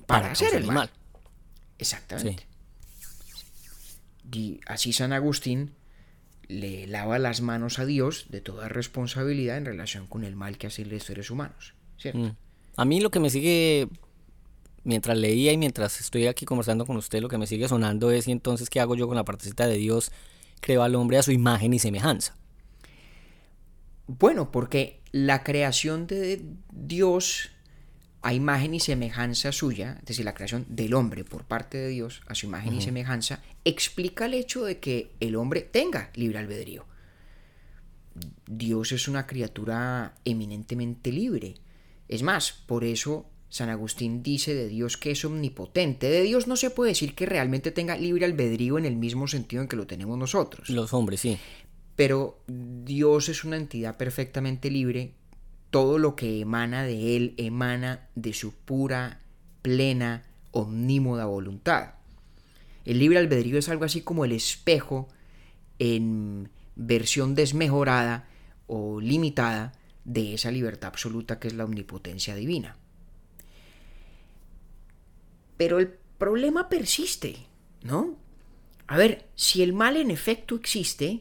para, 0.05 0.31
hacer 0.31 0.53
el 0.53 0.67
mal. 0.67 0.89
Exactamente. 1.77 2.45
Y 4.31 4.61
así 4.65 4.93
San 4.93 5.13
Agustín 5.13 5.71
le 6.47 6.85
lava 6.87 7.17
las 7.19 7.41
manos 7.41 7.79
a 7.79 7.85
Dios 7.85 8.27
de 8.29 8.41
toda 8.41 8.69
responsabilidad 8.69 9.57
en 9.57 9.65
relación 9.65 10.07
con 10.07 10.23
el 10.23 10.35
mal 10.35 10.57
que 10.57 10.67
hacen 10.67 10.89
los 10.89 11.03
seres 11.03 11.31
humanos. 11.31 11.73
¿cierto? 11.97 12.19
Mm. 12.19 12.35
A 12.77 12.85
mí 12.85 13.01
lo 13.01 13.11
que 13.11 13.19
me 13.19 13.29
sigue, 13.29 13.89
mientras 14.83 15.17
leía 15.17 15.51
y 15.51 15.57
mientras 15.57 15.99
estoy 15.99 16.27
aquí 16.27 16.45
conversando 16.45 16.85
con 16.85 16.97
usted, 16.97 17.21
lo 17.21 17.29
que 17.29 17.37
me 17.37 17.47
sigue 17.47 17.67
sonando 17.67 18.11
es, 18.11 18.27
¿y 18.27 18.31
entonces 18.31 18.69
qué 18.69 18.79
hago 18.79 18.95
yo 18.95 19.07
con 19.07 19.15
la 19.15 19.25
partecita 19.25 19.67
de 19.67 19.77
Dios? 19.77 20.11
Creo 20.59 20.83
al 20.83 20.95
hombre 20.95 21.17
a 21.17 21.23
su 21.23 21.31
imagen 21.31 21.73
y 21.73 21.79
semejanza. 21.79 22.35
Bueno, 24.07 24.51
porque 24.51 25.01
la 25.11 25.43
creación 25.43 26.07
de 26.07 26.43
Dios 26.71 27.51
a 28.23 28.33
imagen 28.33 28.73
y 28.75 28.79
semejanza 28.79 29.51
suya, 29.51 29.97
es 29.99 30.05
decir, 30.05 30.25
la 30.25 30.35
creación 30.35 30.65
del 30.69 30.93
hombre 30.93 31.23
por 31.23 31.45
parte 31.45 31.77
de 31.77 31.89
Dios 31.89 32.21
a 32.27 32.35
su 32.35 32.45
imagen 32.45 32.75
y 32.75 32.81
semejanza, 32.81 33.41
explica 33.65 34.25
el 34.25 34.35
hecho 34.35 34.63
de 34.63 34.79
que 34.79 35.11
el 35.19 35.35
hombre 35.35 35.61
tenga 35.61 36.11
libre 36.13 36.37
albedrío. 36.37 36.85
Dios 38.45 38.91
es 38.91 39.07
una 39.07 39.25
criatura 39.25 40.13
eminentemente 40.23 41.11
libre. 41.11 41.55
Es 42.07 42.21
más, 42.21 42.51
por 42.51 42.83
eso 42.83 43.30
San 43.51 43.69
Agustín 43.69 44.23
dice 44.23 44.55
de 44.55 44.69
Dios 44.69 44.95
que 44.95 45.11
es 45.11 45.25
omnipotente. 45.25 46.09
De 46.09 46.21
Dios 46.23 46.47
no 46.47 46.55
se 46.55 46.69
puede 46.69 46.91
decir 46.91 47.13
que 47.13 47.25
realmente 47.25 47.71
tenga 47.71 47.97
libre 47.97 48.23
albedrío 48.23 48.77
en 48.77 48.85
el 48.85 48.95
mismo 48.95 49.27
sentido 49.27 49.61
en 49.61 49.67
que 49.67 49.75
lo 49.75 49.85
tenemos 49.85 50.17
nosotros. 50.17 50.69
Los 50.69 50.93
hombres, 50.93 51.19
sí. 51.19 51.37
Pero 51.97 52.39
Dios 52.47 53.27
es 53.27 53.43
una 53.43 53.57
entidad 53.57 53.97
perfectamente 53.97 54.71
libre 54.71 55.15
todo 55.69 55.97
lo 55.97 56.15
que 56.15 56.39
emana 56.39 56.83
de 56.83 57.17
Él 57.17 57.33
emana 57.35 58.07
de 58.15 58.33
su 58.33 58.53
pura, 58.53 59.19
plena, 59.61 60.23
omnímoda 60.51 61.25
voluntad. 61.25 61.95
El 62.85 62.99
libre 62.99 63.19
albedrío 63.19 63.59
es 63.59 63.67
algo 63.67 63.83
así 63.83 63.99
como 63.99 64.23
el 64.23 64.31
espejo 64.31 65.09
en 65.77 66.49
versión 66.77 67.35
desmejorada 67.35 68.29
o 68.67 69.01
limitada 69.01 69.73
de 70.05 70.35
esa 70.35 70.51
libertad 70.51 70.87
absoluta 70.87 71.37
que 71.37 71.49
es 71.49 71.53
la 71.53 71.65
omnipotencia 71.65 72.33
divina. 72.33 72.77
Pero 75.61 75.77
el 75.77 75.89
problema 76.17 76.69
persiste, 76.69 77.35
¿no? 77.83 78.15
A 78.87 78.97
ver, 78.97 79.27
si 79.35 79.61
el 79.61 79.73
mal 79.73 79.95
en 79.95 80.09
efecto 80.09 80.55
existe, 80.55 81.19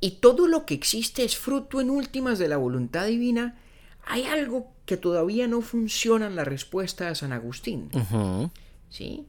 y 0.00 0.10
todo 0.18 0.48
lo 0.48 0.66
que 0.66 0.74
existe 0.74 1.22
es 1.22 1.36
fruto 1.36 1.80
en 1.80 1.90
últimas 1.90 2.40
de 2.40 2.48
la 2.48 2.56
voluntad 2.56 3.06
divina, 3.06 3.60
hay 4.04 4.24
algo 4.24 4.72
que 4.86 4.96
todavía 4.96 5.46
no 5.46 5.60
funciona 5.60 6.26
en 6.26 6.34
la 6.34 6.42
respuesta 6.42 7.06
de 7.06 7.14
San 7.14 7.32
Agustín. 7.32 7.88
¿Sí? 8.90 9.24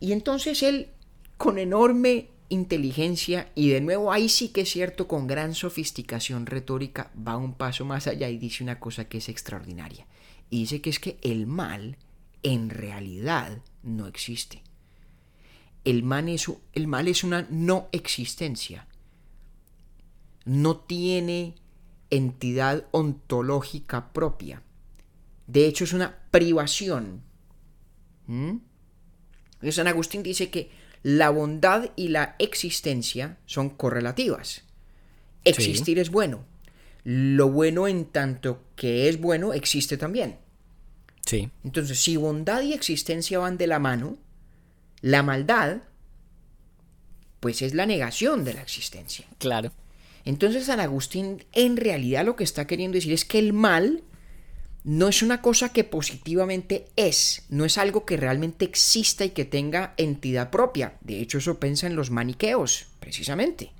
Y 0.00 0.12
entonces 0.12 0.62
él, 0.62 0.88
con 1.36 1.58
enorme 1.58 2.30
inteligencia, 2.48 3.50
y 3.54 3.68
de 3.68 3.82
nuevo 3.82 4.10
ahí 4.10 4.30
sí 4.30 4.48
que 4.48 4.62
es 4.62 4.70
cierto, 4.70 5.06
con 5.06 5.26
gran 5.26 5.54
sofisticación 5.54 6.46
retórica, 6.46 7.10
va 7.28 7.36
un 7.36 7.52
paso 7.52 7.84
más 7.84 8.06
allá 8.06 8.30
y 8.30 8.38
dice 8.38 8.64
una 8.64 8.80
cosa 8.80 9.04
que 9.04 9.18
es 9.18 9.28
extraordinaria. 9.28 10.06
Y 10.48 10.60
dice 10.60 10.80
que 10.80 10.88
es 10.88 10.98
que 10.98 11.18
el 11.20 11.46
mal 11.46 11.98
en 12.42 12.70
realidad 12.70 13.62
no 13.82 14.06
existe. 14.06 14.62
El 15.84 16.02
mal 16.02 16.28
es, 16.28 16.50
el 16.72 16.86
mal 16.86 17.08
es 17.08 17.24
una 17.24 17.46
no 17.50 17.88
existencia. 17.92 18.86
No 20.44 20.76
tiene 20.76 21.54
entidad 22.10 22.86
ontológica 22.90 24.12
propia. 24.12 24.62
De 25.46 25.66
hecho, 25.66 25.84
es 25.84 25.92
una 25.92 26.18
privación. 26.30 27.22
¿Mm? 28.26 28.56
San 29.70 29.86
Agustín 29.86 30.22
dice 30.22 30.50
que 30.50 30.70
la 31.02 31.30
bondad 31.30 31.90
y 31.96 32.08
la 32.08 32.36
existencia 32.38 33.38
son 33.46 33.70
correlativas. 33.70 34.62
Existir 35.44 35.98
es 35.98 36.10
bueno. 36.10 36.44
Lo 37.04 37.50
bueno 37.50 37.88
en 37.88 38.04
tanto 38.04 38.62
que 38.76 39.08
es 39.08 39.20
bueno 39.20 39.52
existe 39.52 39.96
también. 39.96 40.38
Sí. 41.26 41.50
Entonces, 41.64 42.00
si 42.00 42.16
bondad 42.16 42.62
y 42.62 42.72
existencia 42.72 43.38
van 43.38 43.58
de 43.58 43.66
la 43.66 43.78
mano, 43.78 44.18
la 45.00 45.22
maldad, 45.22 45.82
pues 47.40 47.62
es 47.62 47.74
la 47.74 47.86
negación 47.86 48.44
de 48.44 48.54
la 48.54 48.62
existencia. 48.62 49.26
Claro. 49.38 49.72
Entonces 50.24 50.66
San 50.66 50.80
Agustín 50.80 51.44
en 51.52 51.76
realidad 51.76 52.24
lo 52.24 52.36
que 52.36 52.44
está 52.44 52.66
queriendo 52.66 52.96
decir 52.96 53.12
es 53.12 53.24
que 53.24 53.38
el 53.38 53.52
mal 53.52 54.04
no 54.84 55.08
es 55.08 55.22
una 55.22 55.42
cosa 55.42 55.72
que 55.72 55.84
positivamente 55.84 56.86
es, 56.96 57.44
no 57.48 57.64
es 57.64 57.78
algo 57.78 58.04
que 58.04 58.16
realmente 58.16 58.64
exista 58.64 59.24
y 59.24 59.30
que 59.30 59.44
tenga 59.44 59.94
entidad 59.96 60.50
propia. 60.50 60.98
De 61.00 61.20
hecho, 61.20 61.38
eso 61.38 61.60
piensa 61.60 61.86
en 61.86 61.94
los 61.94 62.10
maniqueos, 62.10 62.86
precisamente. 62.98 63.72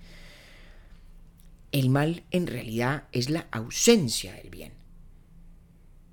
El 1.72 1.88
mal 1.90 2.22
en 2.30 2.46
realidad 2.46 3.04
es 3.10 3.30
la 3.30 3.48
ausencia 3.50 4.34
del 4.34 4.50
bien. 4.50 4.72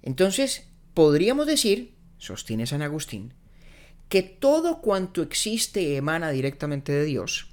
Entonces, 0.01 0.68
podríamos 0.93 1.47
decir, 1.47 1.93
sostiene 2.17 2.67
San 2.67 2.82
Agustín, 2.82 3.34
que 4.10 4.23
todo 4.23 4.82
cuanto 4.82 5.21
existe 5.21 5.95
emana 5.95 6.32
directamente 6.32 6.91
de 6.91 7.06
Dios, 7.06 7.49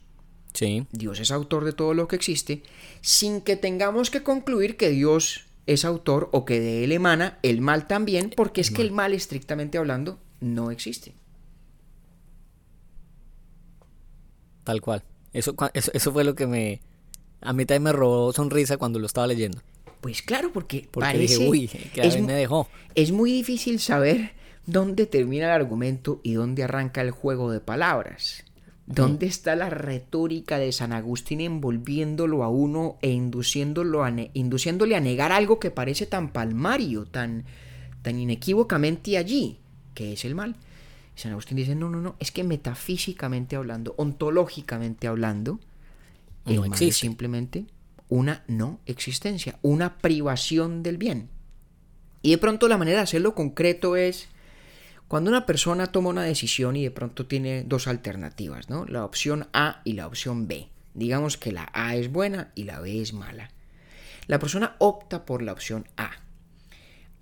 Dios 0.92 1.20
es 1.20 1.30
autor 1.30 1.64
de 1.64 1.72
todo 1.72 1.94
lo 1.94 2.08
que 2.08 2.16
existe, 2.16 2.62
sin 3.00 3.40
que 3.40 3.56
tengamos 3.56 4.10
que 4.10 4.22
concluir 4.22 4.76
que 4.76 4.90
Dios 4.90 5.44
es 5.66 5.84
autor 5.84 6.30
o 6.32 6.44
que 6.44 6.60
de 6.60 6.84
él 6.84 6.92
emana 6.92 7.38
el 7.42 7.60
mal 7.60 7.86
también, 7.86 8.32
porque 8.34 8.60
es 8.60 8.70
que 8.70 8.82
el 8.82 8.92
mal, 8.92 9.12
estrictamente 9.12 9.78
hablando, 9.78 10.18
no 10.40 10.70
existe. 10.70 11.14
Tal 14.64 14.80
cual. 14.80 15.02
Eso, 15.32 15.54
eso, 15.74 16.12
fue 16.12 16.24
lo 16.24 16.34
que 16.34 16.46
me... 16.46 16.80
A 17.40 17.52
mí 17.52 17.66
también 17.66 17.82
me 17.84 17.92
robó 17.92 18.32
sonrisa 18.32 18.78
cuando 18.78 18.98
lo 18.98 19.06
estaba 19.06 19.26
leyendo. 19.26 19.60
Pues 20.00 20.22
claro, 20.22 20.52
porque, 20.52 20.88
parece, 20.92 21.48
uy, 21.48 21.68
que 21.68 22.06
es, 22.06 22.20
me 22.20 22.34
dejó. 22.34 22.68
Es 22.94 23.12
muy 23.12 23.32
difícil 23.32 23.80
saber 23.80 24.32
dónde 24.66 25.06
termina 25.06 25.46
el 25.46 25.52
argumento 25.52 26.20
y 26.22 26.34
dónde 26.34 26.64
arranca 26.64 27.00
el 27.00 27.10
juego 27.10 27.50
de 27.50 27.60
palabras. 27.60 28.44
¿Dónde 28.86 29.26
está 29.26 29.56
la 29.56 29.68
retórica 29.68 30.58
de 30.58 30.70
San 30.70 30.92
Agustín 30.92 31.40
envolviéndolo 31.40 32.44
a 32.44 32.48
uno 32.48 32.98
e 33.02 33.10
induciéndolo 33.10 34.04
a 34.04 34.14
induciéndole 34.32 34.94
a 34.94 35.00
negar 35.00 35.32
algo 35.32 35.58
que 35.58 35.72
parece 35.72 36.06
tan 36.06 36.32
palmario, 36.32 37.04
tan, 37.04 37.44
tan 38.02 38.16
inequívocamente 38.16 39.18
allí, 39.18 39.58
que 39.92 40.12
es 40.12 40.24
el 40.24 40.36
mal? 40.36 40.54
San 41.16 41.32
Agustín 41.32 41.56
dice, 41.56 41.74
no, 41.74 41.90
no, 41.90 42.00
no, 42.00 42.14
es 42.20 42.30
que 42.30 42.44
metafísicamente 42.44 43.56
hablando, 43.56 43.94
ontológicamente 43.96 45.08
hablando, 45.08 45.58
el 46.44 46.60
mal 46.60 46.80
es 46.80 46.96
simplemente 46.96 47.66
una 48.08 48.44
no 48.46 48.80
existencia, 48.86 49.58
una 49.62 49.98
privación 49.98 50.82
del 50.82 50.98
bien. 50.98 51.28
Y 52.22 52.30
de 52.30 52.38
pronto 52.38 52.68
la 52.68 52.78
manera 52.78 52.98
de 52.98 53.04
hacerlo 53.04 53.34
concreto 53.34 53.96
es 53.96 54.28
cuando 55.08 55.30
una 55.30 55.46
persona 55.46 55.86
toma 55.86 56.10
una 56.10 56.24
decisión 56.24 56.76
y 56.76 56.82
de 56.82 56.90
pronto 56.90 57.26
tiene 57.26 57.62
dos 57.64 57.86
alternativas, 57.86 58.68
¿no? 58.68 58.84
La 58.86 59.04
opción 59.04 59.48
A 59.52 59.80
y 59.84 59.92
la 59.92 60.06
opción 60.06 60.48
B. 60.48 60.68
Digamos 60.94 61.36
que 61.36 61.52
la 61.52 61.70
A 61.72 61.94
es 61.94 62.10
buena 62.10 62.50
y 62.54 62.64
la 62.64 62.80
B 62.80 63.00
es 63.00 63.12
mala. 63.12 63.50
La 64.26 64.38
persona 64.38 64.74
opta 64.78 65.24
por 65.24 65.42
la 65.42 65.52
opción 65.52 65.86
A. 65.96 66.10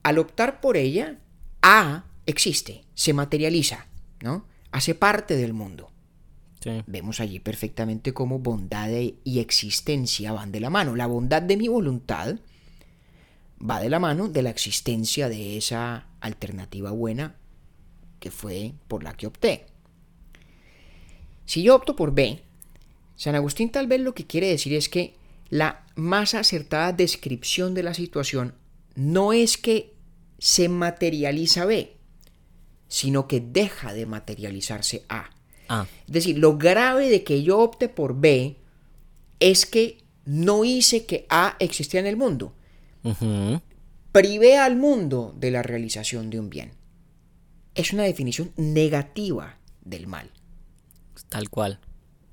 Al 0.02 0.18
optar 0.18 0.60
por 0.60 0.76
ella, 0.76 1.18
A 1.60 2.04
existe, 2.24 2.84
se 2.94 3.12
materializa, 3.12 3.86
¿no? 4.22 4.46
Hace 4.70 4.94
parte 4.94 5.36
del 5.36 5.52
mundo. 5.52 5.90
Vemos 6.86 7.20
allí 7.20 7.40
perfectamente 7.40 8.12
cómo 8.12 8.38
bondad 8.38 8.90
y 8.90 9.38
existencia 9.38 10.32
van 10.32 10.52
de 10.52 10.60
la 10.60 10.70
mano. 10.70 10.96
La 10.96 11.06
bondad 11.06 11.42
de 11.42 11.56
mi 11.56 11.68
voluntad 11.68 12.36
va 13.58 13.80
de 13.80 13.88
la 13.88 13.98
mano 13.98 14.28
de 14.28 14.42
la 14.42 14.50
existencia 14.50 15.28
de 15.28 15.56
esa 15.56 16.06
alternativa 16.20 16.90
buena 16.90 17.36
que 18.20 18.30
fue 18.30 18.74
por 18.88 19.02
la 19.02 19.14
que 19.14 19.26
opté. 19.26 19.66
Si 21.44 21.62
yo 21.62 21.76
opto 21.76 21.94
por 21.94 22.14
B, 22.14 22.40
San 23.16 23.34
Agustín 23.34 23.70
tal 23.70 23.86
vez 23.86 24.00
lo 24.00 24.14
que 24.14 24.26
quiere 24.26 24.48
decir 24.48 24.72
es 24.72 24.88
que 24.88 25.14
la 25.50 25.84
más 25.94 26.34
acertada 26.34 26.92
descripción 26.92 27.74
de 27.74 27.82
la 27.82 27.94
situación 27.94 28.54
no 28.94 29.32
es 29.32 29.58
que 29.58 29.92
se 30.38 30.68
materializa 30.68 31.64
B, 31.64 31.96
sino 32.88 33.28
que 33.28 33.40
deja 33.40 33.92
de 33.92 34.06
materializarse 34.06 35.04
A. 35.08 35.30
Ah. 35.68 35.86
Es 36.06 36.12
decir, 36.12 36.38
lo 36.38 36.58
grave 36.58 37.08
de 37.08 37.24
que 37.24 37.42
yo 37.42 37.58
opte 37.58 37.88
por 37.88 38.18
B 38.18 38.56
es 39.40 39.66
que 39.66 40.04
no 40.24 40.64
hice 40.64 41.06
que 41.06 41.26
A 41.28 41.56
existía 41.58 42.00
en 42.00 42.06
el 42.06 42.16
mundo. 42.16 42.54
privé 44.12 44.56
al 44.56 44.76
mundo 44.76 45.34
de 45.36 45.50
la 45.50 45.62
realización 45.62 46.30
de 46.30 46.40
un 46.40 46.48
bien. 46.48 46.72
Es 47.74 47.92
una 47.92 48.04
definición 48.04 48.52
negativa 48.56 49.58
del 49.84 50.06
mal. 50.06 50.30
Tal 51.28 51.50
cual. 51.50 51.80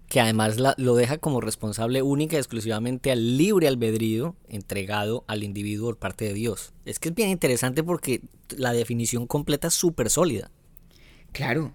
Que 0.08 0.20
además 0.20 0.58
lo 0.78 0.96
deja 0.96 1.17
como 1.17 1.41
responsable 1.41 2.02
única 2.02 2.36
y 2.36 2.39
exclusivamente 2.39 3.12
al 3.12 3.38
libre 3.38 3.67
albedrío 3.67 4.36
entregado 4.48 5.24
al 5.28 5.44
individuo 5.44 5.88
por 5.88 5.98
parte 5.98 6.26
de 6.26 6.34
Dios. 6.34 6.74
Es 6.86 7.00
que 7.00 7.10
es 7.10 7.15
bien 7.15 7.30
interesante 7.30 7.84
porque 7.84 8.22
la 8.50 8.74
definición 8.74 9.26
completa 9.26 9.70
es 9.70 9.74
súper 9.74 10.10
sólida. 10.10 10.52
Claro, 11.32 11.74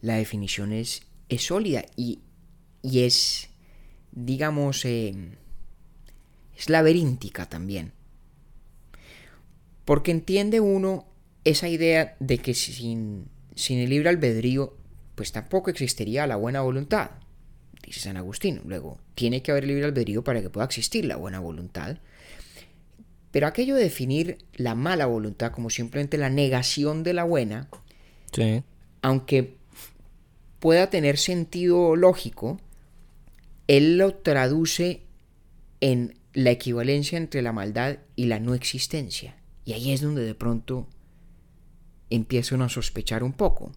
la 0.00 0.16
definición 0.16 0.72
es, 0.72 1.02
es 1.28 1.46
sólida 1.46 1.84
y, 1.96 2.20
y 2.82 3.00
es, 3.00 3.48
digamos, 4.12 4.84
eh, 4.84 5.14
es 6.56 6.70
laberíntica 6.70 7.48
también. 7.48 7.92
Porque 9.84 10.10
entiende 10.10 10.60
uno 10.60 11.06
esa 11.44 11.68
idea 11.68 12.16
de 12.18 12.38
que 12.38 12.54
sin, 12.54 13.28
sin 13.54 13.78
el 13.78 13.90
libre 13.90 14.08
albedrío, 14.08 14.76
pues 15.14 15.32
tampoco 15.32 15.70
existiría 15.70 16.26
la 16.26 16.36
buena 16.36 16.60
voluntad, 16.60 17.10
dice 17.84 18.00
San 18.00 18.16
Agustín. 18.16 18.62
Luego, 18.66 18.98
tiene 19.14 19.42
que 19.42 19.52
haber 19.52 19.64
libre 19.64 19.84
albedrío 19.84 20.24
para 20.24 20.42
que 20.42 20.50
pueda 20.50 20.66
existir 20.66 21.04
la 21.04 21.16
buena 21.16 21.38
voluntad. 21.38 21.98
Pero 23.30 23.46
aquello 23.46 23.74
de 23.76 23.84
definir 23.84 24.38
la 24.54 24.74
mala 24.74 25.06
voluntad 25.06 25.52
como 25.52 25.70
simplemente 25.70 26.18
la 26.18 26.30
negación 26.30 27.02
de 27.02 27.12
la 27.12 27.24
buena, 27.24 27.68
aunque 29.02 29.56
pueda 30.66 30.90
tener 30.90 31.16
sentido 31.16 31.94
lógico, 31.94 32.60
él 33.68 33.98
lo 33.98 34.16
traduce 34.16 35.04
en 35.80 36.18
la 36.32 36.50
equivalencia 36.50 37.18
entre 37.18 37.40
la 37.40 37.52
maldad 37.52 37.98
y 38.16 38.24
la 38.24 38.40
no 38.40 38.52
existencia. 38.52 39.36
Y 39.64 39.74
ahí 39.74 39.92
es 39.92 40.00
donde 40.00 40.24
de 40.24 40.34
pronto 40.34 40.88
empieza 42.10 42.56
uno 42.56 42.64
a 42.64 42.68
sospechar 42.68 43.22
un 43.22 43.32
poco. 43.32 43.70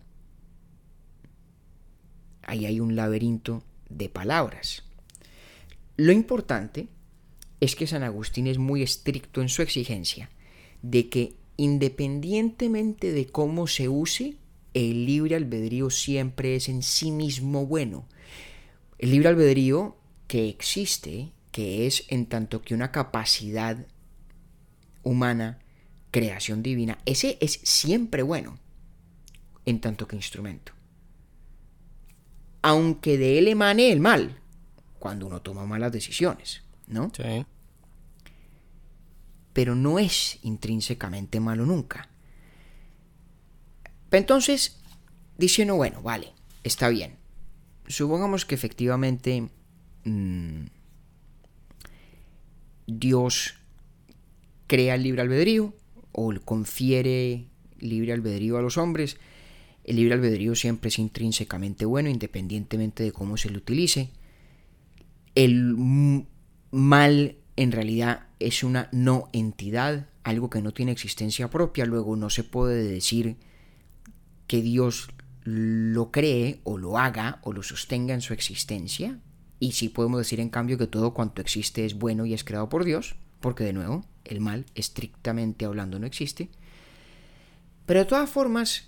Ahí 2.42 2.66
hay 2.66 2.80
un 2.80 2.96
laberinto 2.96 3.62
de 3.88 4.10
palabras. 4.10 4.82
Lo 5.96 6.12
importante 6.12 6.88
es 7.60 7.76
que 7.76 7.86
San 7.86 8.02
Agustín 8.02 8.48
es 8.48 8.58
muy 8.58 8.82
estricto 8.82 9.44
en 9.44 9.50
su 9.50 9.62
exigencia 9.62 10.32
de 10.82 11.08
que 11.08 11.36
independientemente 11.56 13.12
de 13.12 13.28
cómo 13.28 13.68
se 13.68 13.90
use, 13.90 14.38
el 14.74 15.06
libre 15.06 15.36
albedrío 15.36 15.90
siempre 15.90 16.56
es 16.56 16.70
en 16.70 16.84
sí 16.84 17.12
mismo 17.12 17.66
bueno. 17.66 18.06
El 18.98 19.12
libre 19.12 19.30
albedrío 19.30 19.98
que 20.28 20.50
existe 20.50 21.32
que 21.52 21.88
es 21.88 22.06
en 22.10 22.28
tanto 22.28 22.62
que 22.62 22.76
una 22.76 22.92
capacidad 22.92 23.86
humana, 25.04 25.60
creación 26.12 26.62
divina, 26.62 27.00
ese 27.06 27.38
es 27.42 27.60
siempre 27.64 28.22
bueno, 28.22 28.60
en 29.66 29.80
tanto 29.82 30.08
que 30.08 30.16
instrumento. 30.16 30.74
Aunque 32.62 33.18
de 33.18 33.40
él 33.40 33.48
emane 33.48 33.92
el 33.92 34.00
mal, 34.00 34.40
cuando 35.00 35.28
uno 35.28 35.42
toma 35.42 35.66
malas 35.66 35.92
decisiones, 35.92 36.62
¿no? 36.88 37.12
Sí. 37.16 37.46
Pero 39.54 39.76
no 39.76 39.98
es 39.98 40.40
intrínsecamente 40.44 41.40
malo 41.40 41.66
nunca. 41.66 42.09
Entonces, 44.12 44.80
dice 45.38 45.64
uno, 45.64 45.76
bueno, 45.76 46.02
vale, 46.02 46.34
está 46.64 46.90
bien. 46.90 47.16
Supongamos 47.88 48.46
que 48.46 48.56
efectivamente 48.56 49.50
mm, 50.04 50.66
Dios 52.88 53.56
crea 54.68 54.96
el 54.96 55.04
libre 55.04 55.22
albedrío 55.22 55.74
o 56.12 56.34
confiere 56.44 57.46
libre 57.80 58.14
albedrío 58.14 58.58
a 58.58 58.62
los 58.62 58.78
hombres. 58.78 59.18
El 59.84 59.96
libre 59.96 60.16
albedrío 60.16 60.56
siempre 60.56 60.90
es 60.90 61.00
intrínsecamente 61.00 61.86
bueno, 61.86 62.10
independientemente 62.10 63.04
de 63.04 63.12
cómo 63.12 63.38
se 63.38 63.50
lo 63.50 63.58
utilice. 63.58 64.10
El 65.36 65.76
mal 66.72 67.36
en 67.56 67.72
realidad 67.72 68.28
es 68.40 68.64
una 68.64 68.90
no 68.92 69.30
entidad, 69.34 70.08
algo 70.24 70.50
que 70.50 70.62
no 70.62 70.74
tiene 70.74 70.92
existencia 70.92 71.50
propia, 71.50 71.86
luego 71.86 72.16
no 72.16 72.30
se 72.30 72.44
puede 72.44 72.84
decir 72.84 73.38
que 74.50 74.64
Dios 74.64 75.12
lo 75.44 76.12
cree 76.12 76.60
o 76.64 76.80
lo 76.80 76.98
haga 76.98 77.40
o 77.44 77.54
lo 77.54 77.62
sostenga 77.62 78.16
en 78.16 78.22
su 78.22 78.34
existencia, 78.34 79.20
y 79.60 79.74
sí 79.74 79.90
podemos 79.90 80.18
decir 80.18 80.40
en 80.40 80.50
cambio 80.50 80.80
que 80.80 80.88
todo 80.88 81.14
cuanto 81.14 81.40
existe 81.40 81.86
es 81.86 81.94
bueno 81.94 82.26
y 82.26 82.34
es 82.34 82.44
creado 82.44 82.68
por 82.68 82.84
Dios, 82.84 83.16
porque 83.42 83.64
de 83.64 83.74
nuevo, 83.74 84.06
el 84.26 84.42
mal, 84.42 84.66
estrictamente 84.74 85.66
hablando, 85.66 86.00
no 86.00 86.08
existe. 86.08 86.50
Pero 87.86 88.00
de 88.00 88.06
todas 88.08 88.28
formas, 88.28 88.88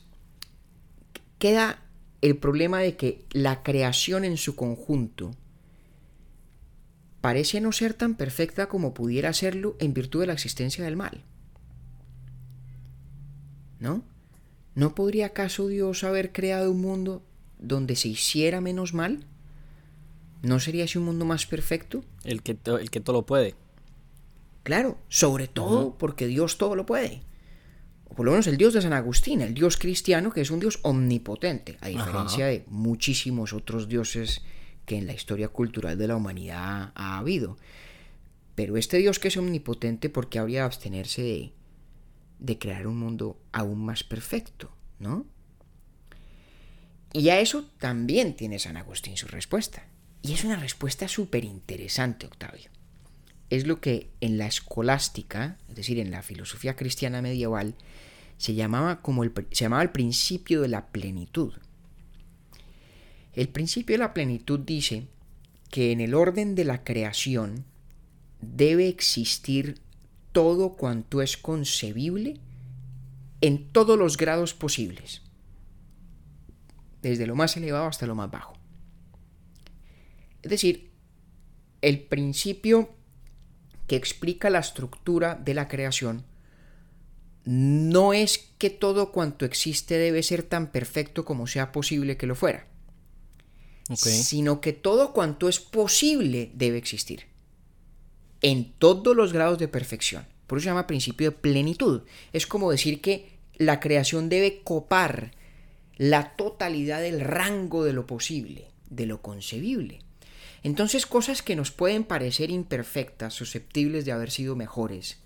queda 1.37 1.79
el 2.21 2.37
problema 2.37 2.79
de 2.79 2.97
que 2.97 3.23
la 3.31 3.61
creación 3.61 4.25
en 4.25 4.37
su 4.37 4.55
conjunto 4.55 5.29
parece 7.21 7.61
no 7.61 7.71
ser 7.71 7.93
tan 7.93 8.15
perfecta 8.15 8.67
como 8.67 8.95
pudiera 8.95 9.31
serlo 9.33 9.75
en 9.79 9.93
virtud 9.93 10.21
de 10.21 10.27
la 10.27 10.33
existencia 10.33 10.83
del 10.83 10.97
mal. 10.97 11.23
¿No? 13.79 14.03
¿No 14.75 14.95
podría 14.95 15.27
acaso 15.27 15.67
Dios 15.67 16.03
haber 16.03 16.31
creado 16.31 16.71
un 16.71 16.81
mundo 16.81 17.23
donde 17.59 17.95
se 17.95 18.07
hiciera 18.07 18.61
menos 18.61 18.93
mal? 18.93 19.25
¿No 20.41 20.59
sería 20.59 20.85
ese 20.85 20.97
un 20.97 21.05
mundo 21.05 21.25
más 21.25 21.45
perfecto? 21.45 22.03
El 22.23 22.41
que, 22.41 22.57
el 22.65 22.89
que 22.89 22.99
todo 22.99 23.17
lo 23.17 23.25
puede. 23.25 23.55
Claro, 24.63 24.97
sobre 25.09 25.47
todo 25.47 25.97
porque 25.97 26.27
Dios 26.27 26.57
todo 26.57 26.75
lo 26.75 26.85
puede. 26.85 27.21
O 28.05 28.15
por 28.15 28.25
lo 28.25 28.31
menos 28.31 28.47
el 28.47 28.57
Dios 28.57 28.73
de 28.73 28.81
San 28.81 28.93
Agustín, 28.93 29.41
el 29.41 29.53
Dios 29.53 29.77
cristiano, 29.77 30.31
que 30.31 30.41
es 30.41 30.51
un 30.51 30.59
Dios 30.59 30.79
omnipotente, 30.83 31.77
a 31.81 31.87
diferencia 31.87 32.47
de 32.47 32.63
muchísimos 32.67 33.53
otros 33.53 33.87
dioses 33.87 34.41
que 34.85 34.97
en 34.97 35.07
la 35.07 35.13
historia 35.13 35.49
cultural 35.49 35.97
de 35.97 36.07
la 36.07 36.15
humanidad 36.15 36.91
ha 36.95 37.17
habido. 37.17 37.57
Pero 38.55 38.77
este 38.77 38.97
Dios 38.97 39.19
que 39.19 39.29
es 39.29 39.37
omnipotente, 39.37 40.09
¿por 40.09 40.29
qué 40.29 40.39
habría 40.39 40.59
de 40.59 40.65
abstenerse 40.65 41.21
de, 41.21 41.53
de 42.41 42.59
crear 42.59 42.87
un 42.87 42.97
mundo 42.97 43.39
aún 43.53 43.85
más 43.85 44.03
perfecto? 44.03 44.69
¿No? 44.99 45.25
Y 47.13 47.29
a 47.29 47.39
eso 47.39 47.65
también 47.79 48.35
tiene 48.35 48.59
San 48.59 48.77
Agustín 48.77 49.15
su 49.15 49.27
respuesta. 49.27 49.85
Y 50.21 50.33
es 50.33 50.43
una 50.43 50.55
respuesta 50.55 51.07
súper 51.07 51.45
interesante, 51.45 52.25
Octavio. 52.25 52.69
Es 53.49 53.67
lo 53.67 53.81
que 53.81 54.11
en 54.21 54.37
la 54.37 54.47
escolástica, 54.47 55.57
es 55.67 55.75
decir, 55.75 55.99
en 55.99 56.11
la 56.11 56.23
filosofía 56.23 56.75
cristiana 56.75 57.21
medieval, 57.21 57.75
se 58.37 58.53
llamaba, 58.53 59.01
como 59.01 59.23
el, 59.23 59.33
se 59.51 59.65
llamaba 59.65 59.83
el 59.83 59.91
principio 59.91 60.61
de 60.61 60.69
la 60.69 60.87
plenitud. 60.87 61.53
El 63.33 63.49
principio 63.49 63.95
de 63.95 63.99
la 63.99 64.13
plenitud 64.13 64.59
dice 64.59 65.07
que 65.69 65.91
en 65.91 66.01
el 66.01 66.13
orden 66.13 66.55
de 66.55 66.65
la 66.65 66.83
creación 66.83 67.65
debe 68.41 68.87
existir 68.87 69.79
todo 70.31 70.73
cuanto 70.73 71.21
es 71.21 71.37
concebible 71.37 72.39
en 73.41 73.71
todos 73.71 73.97
los 73.97 74.17
grados 74.17 74.53
posibles, 74.53 75.21
desde 77.01 77.27
lo 77.27 77.35
más 77.35 77.57
elevado 77.57 77.87
hasta 77.87 78.05
lo 78.05 78.15
más 78.15 78.29
bajo. 78.29 78.53
Es 80.41 80.49
decir, 80.49 80.91
el 81.81 82.01
principio 82.01 82.91
que 83.87 83.95
explica 83.95 84.49
la 84.49 84.59
estructura 84.59 85.35
de 85.35 85.53
la 85.53 85.67
creación 85.67 86.23
no 87.43 88.13
es 88.13 88.37
que 88.59 88.69
todo 88.69 89.11
cuanto 89.11 89.45
existe 89.45 89.97
debe 89.97 90.21
ser 90.21 90.43
tan 90.43 90.71
perfecto 90.71 91.25
como 91.25 91.47
sea 91.47 91.71
posible 91.71 92.17
que 92.17 92.27
lo 92.27 92.35
fuera, 92.35 92.67
sino 93.95 94.61
que 94.61 94.73
todo 94.73 95.11
cuanto 95.11 95.49
es 95.49 95.59
posible 95.59 96.51
debe 96.53 96.77
existir 96.77 97.30
en 98.41 98.71
todos 98.73 99.15
los 99.15 99.33
grados 99.33 99.59
de 99.59 99.67
perfección. 99.67 100.25
Por 100.47 100.57
eso 100.57 100.65
se 100.65 100.69
llama 100.69 100.87
principio 100.87 101.31
de 101.31 101.37
plenitud. 101.37 102.01
Es 102.33 102.45
como 102.47 102.71
decir 102.71 103.01
que 103.01 103.29
la 103.57 103.79
creación 103.79 104.29
debe 104.29 104.61
copar 104.63 105.31
la 105.97 106.35
totalidad 106.35 107.01
del 107.01 107.21
rango 107.21 107.83
de 107.83 107.93
lo 107.93 108.07
posible, 108.07 108.67
de 108.89 109.05
lo 109.05 109.21
concebible. 109.21 109.99
Entonces 110.63 111.05
cosas 111.05 111.41
que 111.41 111.55
nos 111.55 111.71
pueden 111.71 112.03
parecer 112.03 112.49
imperfectas, 112.49 113.33
susceptibles 113.33 114.05
de 114.05 114.11
haber 114.11 114.31
sido 114.31 114.55
mejores, 114.55 115.19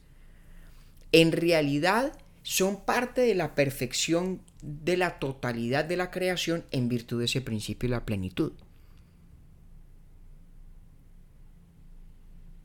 en 1.12 1.32
realidad 1.32 2.13
son 2.43 2.82
parte 2.82 3.21
de 3.21 3.36
la 3.36 3.56
perfección 3.56 4.41
de 4.62 4.97
la 4.97 5.17
totalidad 5.19 5.86
de 5.86 5.97
la 5.97 6.12
creación 6.12 6.63
en 6.71 6.89
virtud 6.89 7.19
de 7.19 7.25
ese 7.25 7.41
principio 7.41 7.89
de 7.89 7.95
la 7.95 8.06
plenitud. 8.06 8.51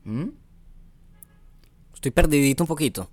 ¿Mm? 0.03 0.29
Estoy 1.93 2.11
perdidito 2.11 2.63
un 2.63 2.67
poquito 2.67 3.09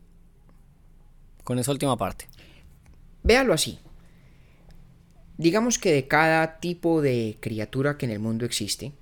con 1.45 1.59
esa 1.59 1.73
última 1.73 1.97
parte. 1.97 2.27
Véalo 3.23 3.55
así. 3.55 3.79
Digamos 5.39 5.79
que 5.79 5.93
de 5.93 6.07
cada 6.09 6.59
tipo 6.61 7.01
de 7.01 7.39
criatura 7.41 7.97
que 7.97 8.07
en 8.07 8.13
el 8.13 8.19
mundo 8.19 8.45
existe, 8.45 8.93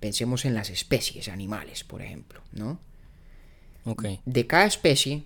pensemos 0.00 0.44
en 0.44 0.54
las 0.54 0.68
especies 0.68 1.28
animales, 1.28 1.84
por 1.84 2.02
ejemplo, 2.02 2.42
¿no? 2.52 2.80
Ok. 3.84 4.04
De 4.24 4.46
cada 4.46 4.66
especie 4.66 5.24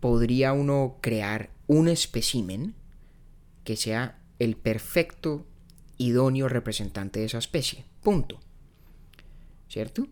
podría 0.00 0.52
uno 0.52 0.96
crear 1.00 1.50
un 1.66 1.88
espécimen 1.88 2.74
que 3.64 3.76
sea 3.76 4.18
el 4.38 4.56
perfecto, 4.56 5.46
idóneo 5.98 6.48
representante 6.48 7.20
de 7.20 7.26
esa 7.26 7.38
especie. 7.38 7.84
Punto. 8.02 8.40
¿Cierto? 9.68 10.08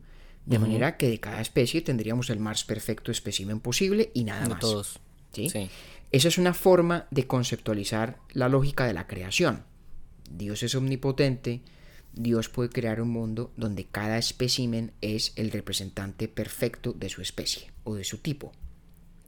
De 0.49 0.59
manera 0.59 0.97
que 0.97 1.09
de 1.11 1.21
cada 1.21 1.41
especie 1.41 1.83
tendríamos 1.83 2.31
el 2.31 2.41
más 2.41 2.65
perfecto 2.65 3.13
espécimen 3.13 3.61
posible 3.61 4.11
y 4.15 4.25
nada 4.25 4.45
De 4.45 4.49
más. 4.49 4.61
todos. 4.61 4.99
¿sí? 5.33 5.51
Sí. 5.51 5.69
Esa 6.11 6.29
es 6.29 6.39
una 6.39 6.55
forma 6.55 7.07
de 7.11 7.27
conceptualizar 7.27 8.19
la 8.33 8.49
lógica 8.49 8.87
de 8.87 8.95
la 8.95 9.07
creación. 9.07 9.65
Dios 10.31 10.63
es 10.63 10.75
omnipotente, 10.75 11.61
Dios 12.15 12.49
puede 12.49 12.71
crear 12.71 13.01
un 13.03 13.11
mundo 13.11 13.53
donde 13.57 13.85
cada 13.85 14.17
espécimen 14.17 14.93
es 15.03 15.33
el 15.37 15.51
representante 15.51 16.29
perfecto 16.29 16.93
de 16.95 17.11
su 17.11 17.21
especie 17.21 17.71
o 17.85 17.95
de 17.95 18.05
su 18.05 18.19
tipo. 18.19 18.53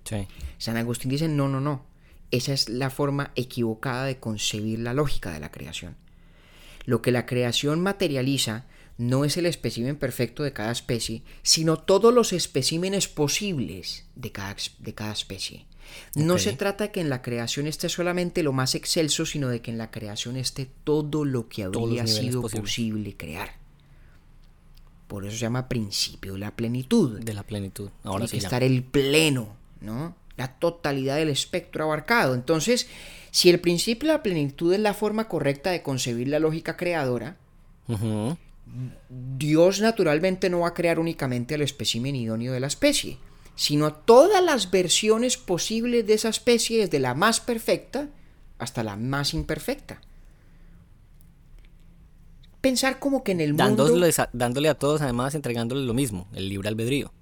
Sí. 0.04 0.26
San 0.56 0.78
Agustín 0.78 1.11
dice, 1.11 1.28
no, 1.28 1.48
no, 1.48 1.61
no. 1.61 1.85
Esa 2.30 2.54
es 2.54 2.68
la 2.70 2.88
forma 2.88 3.33
equivocada 3.35 4.06
de 4.06 4.18
concebir 4.18 4.78
la 4.78 4.94
lógica 4.94 5.33
de 5.33 5.40
la 5.40 5.50
creación. 5.50 5.96
Lo 6.87 7.02
que 7.02 7.11
la 7.12 7.26
creación 7.26 7.83
materializa 7.83 8.64
no 9.00 9.24
es 9.24 9.38
el 9.38 9.46
espécimen 9.46 9.96
perfecto 9.96 10.42
de 10.42 10.52
cada 10.52 10.70
especie, 10.70 11.22
sino 11.42 11.78
todos 11.78 12.12
los 12.12 12.34
especímenes 12.34 13.08
posibles 13.08 14.04
de 14.14 14.30
cada, 14.30 14.54
de 14.78 14.94
cada 14.94 15.12
especie. 15.12 15.64
No 16.14 16.36
se 16.36 16.52
trata 16.52 16.84
de 16.84 16.90
que 16.92 17.00
en 17.00 17.08
la 17.08 17.22
creación 17.22 17.66
esté 17.66 17.88
solamente 17.88 18.42
lo 18.42 18.52
más 18.52 18.74
excelso, 18.74 19.24
sino 19.24 19.48
de 19.48 19.62
que 19.62 19.70
en 19.70 19.78
la 19.78 19.90
creación 19.90 20.36
esté 20.36 20.68
todo 20.84 21.24
lo 21.24 21.48
que 21.48 21.62
habría 21.62 22.06
sido 22.06 22.42
posible 22.42 23.16
crear. 23.16 23.54
Por 25.08 25.24
eso 25.24 25.32
se 25.32 25.40
llama 25.40 25.66
principio 25.66 26.34
de 26.34 26.40
la 26.40 26.54
plenitud. 26.54 27.20
De 27.20 27.32
la 27.32 27.42
plenitud. 27.42 27.88
Ahora 28.04 28.26
Tiene 28.26 28.28
sí 28.28 28.38
que 28.38 28.44
estar 28.44 28.62
el 28.62 28.82
pleno, 28.84 29.56
¿no? 29.80 30.14
La 30.36 30.58
totalidad 30.58 31.16
del 31.16 31.30
espectro 31.30 31.84
abarcado. 31.84 32.34
Entonces, 32.34 32.86
si 33.30 33.48
el 33.48 33.60
principio 33.60 34.08
de 34.08 34.16
la 34.16 34.22
plenitud 34.22 34.74
es 34.74 34.80
la 34.80 34.92
forma 34.92 35.26
correcta 35.26 35.70
de 35.70 35.82
concebir 35.82 36.28
la 36.28 36.38
lógica 36.38 36.76
creadora. 36.76 37.38
Dios 39.09 39.80
naturalmente 39.80 40.48
no 40.50 40.61
va 40.61 40.68
a 40.68 40.74
crear 40.74 40.98
únicamente 40.98 41.54
al 41.54 41.62
espécimen 41.62 42.14
idóneo 42.16 42.52
de 42.52 42.61
la 42.61 42.66
especie, 42.68 43.18
sino 43.56 43.87
a 43.87 44.00
todas 44.04 44.42
las 44.44 44.70
versiones 44.70 45.37
posibles 45.37 46.06
de 46.06 46.14
esa 46.14 46.28
especie, 46.28 46.78
desde 46.80 46.98
la 47.00 47.14
más 47.14 47.40
perfecta 47.40 48.09
hasta 48.59 48.83
la 48.85 48.96
más 48.96 49.35
imperfecta. 49.35 50.00
Pensar 52.61 52.98
como 52.98 53.24
que 53.24 53.33
en 53.33 53.40
el 53.40 53.54
mundo... 53.54 53.87
A- 54.18 54.28
dándole 54.33 54.68
a 54.68 54.74
todos, 54.74 55.00
además, 55.00 55.35
entregándoles 55.35 55.85
lo 55.87 55.94
mismo, 55.94 56.28
el 56.35 56.48
libre 56.48 56.68
albedrío. 56.68 57.12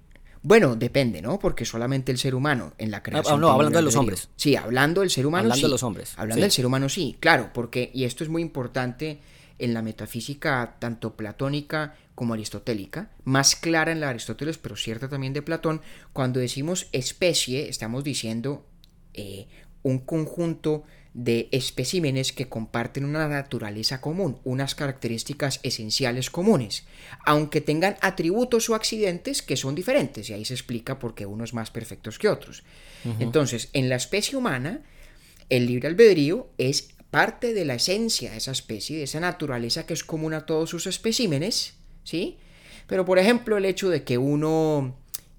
Bueno, 0.41 0.75
depende, 0.75 1.21
¿no? 1.21 1.39
Porque 1.39 1.65
solamente 1.65 2.11
el 2.11 2.17
ser 2.17 2.35
humano 2.35 2.73
en 2.77 2.91
la 2.91 3.01
creación. 3.03 3.35
ah, 3.35 3.37
no, 3.41 3.49
hablando 3.51 3.77
de 3.79 3.83
los 3.83 3.95
hombres. 3.95 4.29
Sí, 4.35 4.55
hablando 4.55 5.01
del 5.01 5.09
ser 5.09 5.25
humano. 5.25 5.43
Hablando 5.43 5.55
sí. 5.57 5.61
de 5.63 5.69
los 5.69 5.83
hombres, 5.83 6.13
Hablando 6.17 6.35
sí. 6.35 6.41
del 6.41 6.51
ser 6.51 6.65
humano, 6.65 6.89
sí, 6.89 7.17
claro, 7.19 7.49
porque, 7.53 7.89
y 7.93 8.03
esto 8.05 8.23
es 8.23 8.29
muy 8.29 8.41
importante 8.41 9.19
en 9.59 9.73
la 9.73 9.81
metafísica 9.81 10.77
tanto 10.79 11.15
platónica 11.15 11.95
como 12.15 12.33
aristotélica, 12.33 13.11
más 13.23 13.55
clara 13.55 13.91
en 13.91 13.99
la 13.99 14.07
de 14.07 14.11
Aristóteles, 14.11 14.57
pero 14.57 14.75
cierta 14.75 15.07
también 15.07 15.33
de 15.33 15.41
Platón, 15.41 15.81
cuando 16.11 16.39
decimos 16.39 16.87
especie, 16.91 17.69
estamos 17.69 18.03
diciendo 18.03 18.65
eh, 19.13 19.47
un 19.83 19.99
conjunto 19.99 20.83
de 21.13 21.49
especímenes 21.51 22.31
que 22.31 22.47
comparten 22.47 23.03
una 23.03 23.27
naturaleza 23.27 23.99
común, 23.99 24.37
unas 24.43 24.75
características 24.75 25.59
esenciales 25.63 26.29
comunes, 26.29 26.85
aunque 27.25 27.61
tengan 27.61 27.97
atributos 28.01 28.69
o 28.69 28.75
accidentes 28.75 29.41
que 29.41 29.57
son 29.57 29.73
diferentes, 29.75 30.29
y 30.29 30.33
ahí 30.33 30.45
se 30.45 30.53
explica 30.53 30.99
por 30.99 31.15
qué 31.15 31.25
unos 31.25 31.53
más 31.53 31.71
perfectos 31.71 32.19
que 32.19 32.29
otros. 32.29 32.63
Entonces, 33.19 33.69
en 33.73 33.89
la 33.89 33.95
especie 33.95 34.37
humana, 34.37 34.81
el 35.49 35.65
libre 35.65 35.87
albedrío 35.87 36.49
es 36.57 36.89
parte 37.11 37.53
de 37.53 37.65
la 37.65 37.75
esencia 37.75 38.31
de 38.31 38.37
esa 38.37 38.51
especie, 38.51 38.97
de 38.97 39.03
esa 39.03 39.19
naturaleza 39.19 39.85
que 39.85 39.93
es 39.93 40.03
común 40.03 40.33
a 40.33 40.45
todos 40.45 40.69
sus 40.69 40.87
especímenes, 40.87 41.75
¿sí? 42.03 42.37
Pero, 42.87 43.05
por 43.05 43.19
ejemplo, 43.19 43.57
el 43.57 43.65
hecho 43.65 43.89
de 43.89 44.03
que 44.03 44.17
uno, 44.17 44.95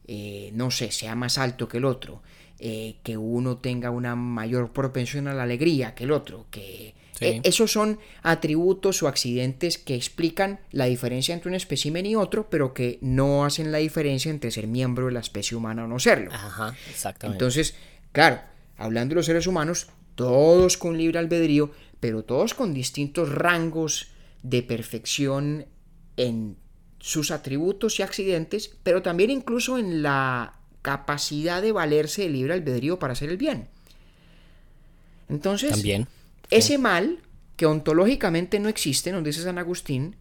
eh, 0.06 0.50
no 0.54 0.70
sé, 0.70 0.90
sea 0.92 1.14
más 1.14 1.38
alto 1.38 1.68
que 1.68 1.78
el 1.78 1.84
otro, 1.84 2.22
eh, 2.58 2.96
que 3.02 3.16
uno 3.16 3.58
tenga 3.58 3.90
una 3.90 4.14
mayor 4.14 4.72
propensión 4.72 5.28
a 5.28 5.34
la 5.34 5.44
alegría 5.44 5.94
que 5.94 6.04
el 6.04 6.12
otro, 6.12 6.46
que... 6.50 6.94
Sí. 7.12 7.26
eh, 7.26 7.40
esos 7.44 7.70
son 7.70 7.98
atributos 8.22 9.02
o 9.02 9.08
accidentes 9.08 9.76
que 9.76 9.94
explican 9.94 10.58
la 10.70 10.86
diferencia 10.86 11.34
entre 11.34 11.50
un 11.50 11.54
espécimen 11.54 12.06
y 12.06 12.16
otro, 12.16 12.48
pero 12.48 12.72
que 12.72 12.98
no 13.02 13.44
hacen 13.44 13.72
la 13.72 13.78
diferencia 13.78 14.30
entre 14.30 14.50
ser 14.50 14.66
miembro 14.66 15.06
de 15.06 15.12
la 15.12 15.20
especie 15.20 15.54
humana 15.54 15.84
o 15.84 15.86
no 15.86 15.98
serlo. 15.98 16.32
Ajá, 16.32 16.74
exactamente. 16.88 17.36
Entonces, 17.36 17.74
claro, 18.12 18.40
hablando 18.78 19.12
de 19.12 19.16
los 19.16 19.26
seres 19.26 19.46
humanos, 19.46 19.88
todos 20.14 20.76
con 20.76 20.96
libre 20.96 21.18
albedrío, 21.18 21.70
pero 22.00 22.24
todos 22.24 22.54
con 22.54 22.74
distintos 22.74 23.28
rangos 23.30 24.08
de 24.42 24.62
perfección 24.62 25.66
en 26.16 26.56
sus 26.98 27.30
atributos 27.30 27.98
y 27.98 28.02
accidentes, 28.02 28.76
pero 28.82 29.02
también 29.02 29.30
incluso 29.30 29.78
en 29.78 30.02
la 30.02 30.54
capacidad 30.82 31.62
de 31.62 31.72
valerse 31.72 32.22
del 32.22 32.34
libre 32.34 32.54
albedrío 32.54 32.98
para 32.98 33.12
hacer 33.12 33.30
el 33.30 33.36
bien. 33.36 33.68
Entonces, 35.28 35.70
También. 35.70 36.08
ese 36.50 36.78
mal, 36.78 37.20
que 37.56 37.66
ontológicamente 37.66 38.58
no 38.58 38.68
existe, 38.68 39.12
nos 39.12 39.24
dice 39.24 39.42
San 39.42 39.58
Agustín, 39.58 40.16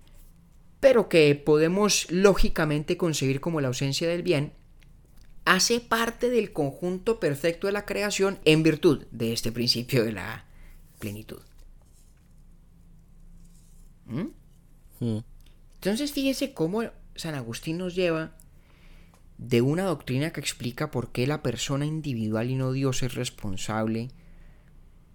pero 0.79 1.09
que 1.09 1.33
podemos 1.35 2.09
lógicamente 2.11 2.97
concebir 2.97 3.41
como 3.41 3.59
la 3.59 3.69
ausencia 3.69 4.07
del 4.07 4.23
bien, 4.23 4.53
hace 5.49 5.79
parte 5.79 6.29
del 6.29 6.53
conjunto 6.53 7.19
perfecto 7.19 7.65
de 7.65 7.73
la 7.73 7.83
creación 7.83 8.37
en 8.45 8.61
virtud 8.61 9.07
de 9.09 9.33
este 9.33 9.51
principio 9.51 10.05
de 10.05 10.11
la 10.11 10.45
plenitud. 10.99 11.41
¿Mm? 14.05 14.27
Mm. 14.99 15.23
Entonces 15.73 16.11
fíjese 16.11 16.53
cómo 16.53 16.83
San 17.15 17.33
Agustín 17.33 17.79
nos 17.79 17.95
lleva 17.95 18.35
de 19.39 19.61
una 19.61 19.85
doctrina 19.85 20.31
que 20.31 20.39
explica 20.39 20.91
por 20.91 21.11
qué 21.11 21.25
la 21.25 21.41
persona 21.41 21.87
individual 21.87 22.51
y 22.51 22.55
no 22.55 22.71
Dios 22.71 23.01
es 23.01 23.15
responsable 23.15 24.09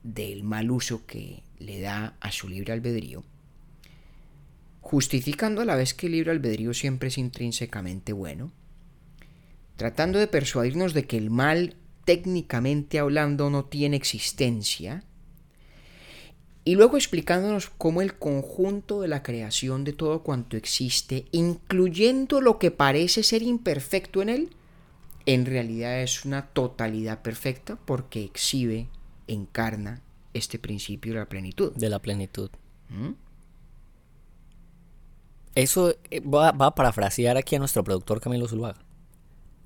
del 0.02 0.42
mal 0.42 0.72
uso 0.72 1.06
que 1.06 1.44
le 1.60 1.80
da 1.80 2.16
a 2.18 2.32
su 2.32 2.48
libre 2.48 2.72
albedrío, 2.72 3.22
justificando 4.80 5.60
a 5.60 5.64
la 5.64 5.76
vez 5.76 5.94
que 5.94 6.06
el 6.06 6.12
libre 6.12 6.32
albedrío 6.32 6.74
siempre 6.74 7.06
es 7.06 7.18
intrínsecamente 7.18 8.12
bueno, 8.12 8.50
tratando 9.76 10.18
de 10.18 10.26
persuadirnos 10.26 10.94
de 10.94 11.06
que 11.06 11.16
el 11.16 11.30
mal 11.30 11.76
técnicamente 12.04 12.98
hablando 12.98 13.50
no 13.50 13.64
tiene 13.64 13.96
existencia, 13.96 15.04
y 16.66 16.76
luego 16.76 16.96
explicándonos 16.96 17.68
cómo 17.68 18.00
el 18.00 18.14
conjunto 18.18 19.02
de 19.02 19.08
la 19.08 19.22
creación 19.22 19.84
de 19.84 19.92
todo 19.92 20.22
cuanto 20.22 20.56
existe, 20.56 21.26
incluyendo 21.30 22.40
lo 22.40 22.58
que 22.58 22.70
parece 22.70 23.22
ser 23.22 23.42
imperfecto 23.42 24.22
en 24.22 24.30
él, 24.30 24.50
en 25.26 25.44
realidad 25.44 26.00
es 26.00 26.24
una 26.24 26.46
totalidad 26.48 27.20
perfecta 27.20 27.76
porque 27.84 28.24
exhibe, 28.24 28.88
encarna 29.26 30.00
este 30.32 30.58
principio 30.58 31.12
de 31.12 31.18
la 31.18 31.28
plenitud. 31.28 31.72
De 31.74 31.88
la 31.90 31.98
plenitud. 31.98 32.50
¿Mm? 32.88 33.12
Eso 35.54 35.94
eh, 36.10 36.20
va, 36.20 36.52
va 36.52 36.66
a 36.66 36.74
parafrasear 36.74 37.36
aquí 37.36 37.56
a 37.56 37.58
nuestro 37.58 37.84
productor 37.84 38.20
Camilo 38.20 38.48
Zuluaga. 38.48 38.83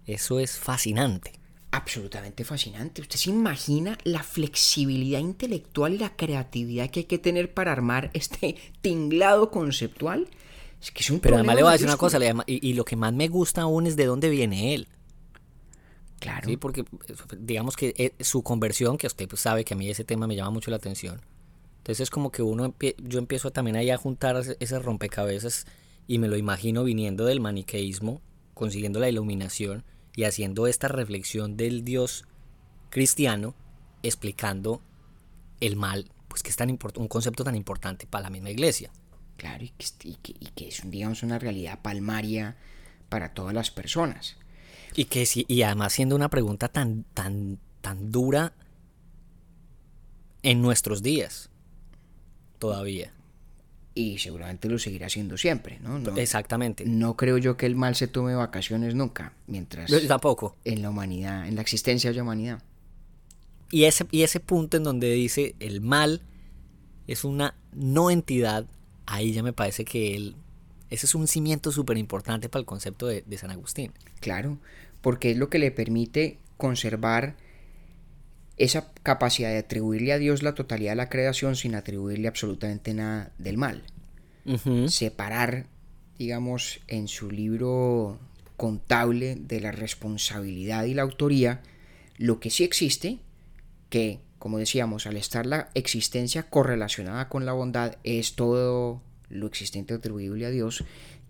Eso 0.08 0.40
es 0.40 0.58
fascinante. 0.58 1.32
Absolutamente 1.70 2.42
fascinante. 2.42 3.02
¿Usted 3.02 3.18
se 3.18 3.28
imagina 3.28 3.98
la 4.04 4.22
flexibilidad 4.22 5.18
intelectual 5.20 5.94
y 5.94 5.98
la 5.98 6.16
creatividad 6.16 6.88
que 6.88 7.00
hay 7.00 7.04
que 7.04 7.18
tener 7.18 7.52
para 7.52 7.72
armar 7.72 8.10
este 8.14 8.56
tinglado 8.80 9.50
conceptual? 9.50 10.26
Es 10.80 10.90
que 10.90 11.02
es 11.02 11.10
un 11.10 11.20
Pero 11.20 11.36
además 11.36 11.56
le 11.56 11.62
voy 11.62 11.68
a 11.68 11.72
decir 11.72 11.86
una 11.86 11.98
cosa, 11.98 12.18
y, 12.46 12.70
y 12.70 12.72
lo 12.72 12.86
que 12.86 12.96
más 12.96 13.12
me 13.12 13.28
gusta 13.28 13.62
aún 13.62 13.86
es 13.86 13.96
de 13.96 14.06
dónde 14.06 14.30
viene 14.30 14.74
él. 14.74 14.88
Claro. 16.20 16.48
¿sí? 16.48 16.56
Porque 16.56 16.86
digamos 17.36 17.76
que 17.76 17.94
eh, 17.98 18.24
su 18.24 18.42
conversión, 18.42 18.96
que 18.96 19.06
usted 19.06 19.28
pues, 19.28 19.42
sabe 19.42 19.62
que 19.62 19.74
a 19.74 19.76
mí 19.76 19.90
ese 19.90 20.04
tema 20.04 20.26
me 20.26 20.36
llama 20.36 20.52
mucho 20.52 20.70
la 20.70 20.78
atención. 20.78 21.20
Entonces 21.78 22.04
es 22.04 22.10
como 22.10 22.32
que 22.32 22.40
uno 22.40 22.74
yo 22.96 23.18
empiezo 23.18 23.50
también 23.50 23.76
ahí 23.76 23.90
a 23.90 23.98
juntar 23.98 24.42
ese 24.58 24.78
rompecabezas 24.78 25.66
y 26.06 26.18
me 26.18 26.28
lo 26.28 26.38
imagino 26.38 26.82
viniendo 26.82 27.26
del 27.26 27.40
maniqueísmo, 27.40 28.22
consiguiendo 28.54 29.00
la 29.00 29.10
iluminación 29.10 29.84
y 30.18 30.24
haciendo 30.24 30.66
esta 30.66 30.88
reflexión 30.88 31.56
del 31.56 31.84
Dios 31.84 32.24
cristiano, 32.90 33.54
explicando 34.02 34.82
el 35.60 35.76
mal, 35.76 36.10
pues 36.26 36.42
que 36.42 36.50
es 36.50 36.56
tan 36.56 36.70
un 36.70 37.06
concepto 37.06 37.44
tan 37.44 37.54
importante 37.54 38.04
para 38.08 38.24
la 38.24 38.30
misma 38.30 38.50
iglesia. 38.50 38.90
Claro, 39.36 39.62
y 39.62 39.68
que, 39.68 39.86
y 40.02 40.14
que- 40.16 40.34
y 40.40 40.46
que 40.56 40.66
es, 40.66 40.82
digamos, 40.90 41.22
una 41.22 41.38
realidad 41.38 41.78
palmaria 41.82 42.56
para 43.08 43.32
todas 43.32 43.54
las 43.54 43.70
personas. 43.70 44.36
Y 44.96 45.04
que 45.04 45.24
sí, 45.24 45.44
y 45.46 45.62
además 45.62 45.92
siendo 45.92 46.16
una 46.16 46.28
pregunta 46.28 46.66
tan, 46.66 47.04
tan, 47.14 47.60
tan 47.80 48.10
dura 48.10 48.54
en 50.42 50.60
nuestros 50.60 51.00
días. 51.00 51.48
Todavía. 52.58 53.12
Y 53.98 54.16
seguramente 54.18 54.68
lo 54.68 54.78
seguirá 54.78 55.06
haciendo 55.06 55.36
siempre, 55.36 55.80
¿no? 55.80 55.98
no 55.98 56.16
Exactamente. 56.16 56.84
No 56.86 57.16
creo 57.16 57.36
yo 57.36 57.56
que 57.56 57.66
el 57.66 57.74
mal 57.74 57.96
se 57.96 58.06
tome 58.06 58.32
vacaciones 58.36 58.94
nunca, 58.94 59.32
mientras 59.48 59.90
Yo 59.90 60.06
tampoco. 60.06 60.56
en 60.64 60.82
la 60.82 60.90
humanidad, 60.90 61.48
en 61.48 61.56
la 61.56 61.62
existencia 61.62 62.10
haya 62.10 62.22
humanidad. 62.22 62.62
Y 63.72 63.84
ese, 63.84 64.06
y 64.12 64.22
ese 64.22 64.38
punto 64.38 64.76
en 64.76 64.84
donde 64.84 65.10
dice 65.12 65.56
el 65.58 65.80
mal 65.80 66.22
es 67.08 67.24
una 67.24 67.56
no 67.72 68.12
entidad, 68.12 68.66
ahí 69.04 69.32
ya 69.32 69.42
me 69.42 69.52
parece 69.52 69.84
que 69.84 70.14
el, 70.14 70.36
ese 70.90 71.06
es 71.06 71.16
un 71.16 71.26
cimiento 71.26 71.72
súper 71.72 71.98
importante 71.98 72.48
para 72.48 72.60
el 72.60 72.66
concepto 72.66 73.08
de, 73.08 73.24
de 73.26 73.36
San 73.36 73.50
Agustín. 73.50 73.92
Claro, 74.20 74.58
porque 75.00 75.32
es 75.32 75.36
lo 75.36 75.50
que 75.50 75.58
le 75.58 75.72
permite 75.72 76.38
conservar 76.56 77.36
esa 78.58 78.92
capacidad 79.02 79.50
de 79.50 79.58
atribuirle 79.58 80.12
a 80.12 80.18
Dios 80.18 80.42
la 80.42 80.54
totalidad 80.54 80.92
de 80.92 80.96
la 80.96 81.08
creación 81.08 81.56
sin 81.56 81.74
atribuirle 81.74 82.28
absolutamente 82.28 82.94
nada 82.94 83.32
del 83.38 83.56
mal. 83.56 83.82
Separar, 84.86 85.66
digamos, 86.18 86.80
en 86.88 87.06
su 87.06 87.30
libro 87.30 88.18
contable 88.56 89.36
de 89.36 89.60
la 89.60 89.72
responsabilidad 89.72 90.84
y 90.84 90.94
la 90.94 91.02
autoría 91.02 91.60
lo 92.16 92.40
que 92.40 92.50
sí 92.50 92.64
existe, 92.64 93.18
que, 93.90 94.20
como 94.38 94.58
decíamos, 94.58 95.06
al 95.06 95.16
estar 95.16 95.46
la 95.46 95.68
existencia 95.74 96.44
correlacionada 96.44 97.28
con 97.28 97.46
la 97.46 97.52
bondad, 97.52 97.96
es 98.04 98.34
todo 98.34 99.02
lo 99.28 99.46
existente 99.46 99.94
atribuible 99.94 100.46
a 100.46 100.50
Dios, 100.50 100.84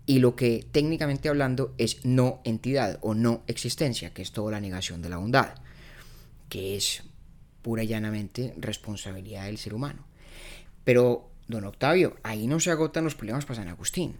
y 0.05 0.19
lo 0.19 0.35
que 0.35 0.65
técnicamente 0.71 1.29
hablando 1.29 1.75
es 1.77 2.03
no 2.03 2.41
entidad 2.43 2.97
o 3.01 3.13
no 3.13 3.43
existencia, 3.45 4.11
que 4.13 4.23
es 4.23 4.31
toda 4.31 4.51
la 4.51 4.59
negación 4.59 5.01
de 5.03 5.09
la 5.09 5.17
bondad, 5.17 5.53
que 6.49 6.75
es 6.75 7.03
pura 7.61 7.83
y 7.83 7.87
llanamente 7.87 8.53
responsabilidad 8.57 9.45
del 9.45 9.57
ser 9.57 9.73
humano. 9.73 10.05
Pero, 10.83 11.29
don 11.47 11.65
Octavio, 11.65 12.17
ahí 12.23 12.47
no 12.47 12.59
se 12.59 12.71
agotan 12.71 13.03
los 13.03 13.15
problemas 13.15 13.45
para 13.45 13.59
San 13.59 13.67
Agustín. 13.67 14.15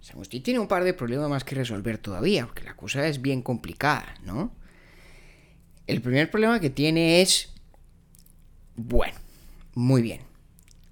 San 0.00 0.16
Agustín 0.16 0.42
tiene 0.42 0.60
un 0.60 0.68
par 0.68 0.84
de 0.84 0.94
problemas 0.94 1.28
más 1.28 1.44
que 1.44 1.54
resolver 1.54 1.98
todavía, 1.98 2.46
porque 2.46 2.64
la 2.64 2.76
cosa 2.76 3.06
es 3.06 3.20
bien 3.20 3.42
complicada, 3.42 4.14
¿no? 4.24 4.52
El 5.86 6.00
primer 6.00 6.30
problema 6.30 6.60
que 6.60 6.70
tiene 6.70 7.20
es, 7.20 7.52
bueno, 8.76 9.18
muy 9.74 10.02
bien. 10.02 10.22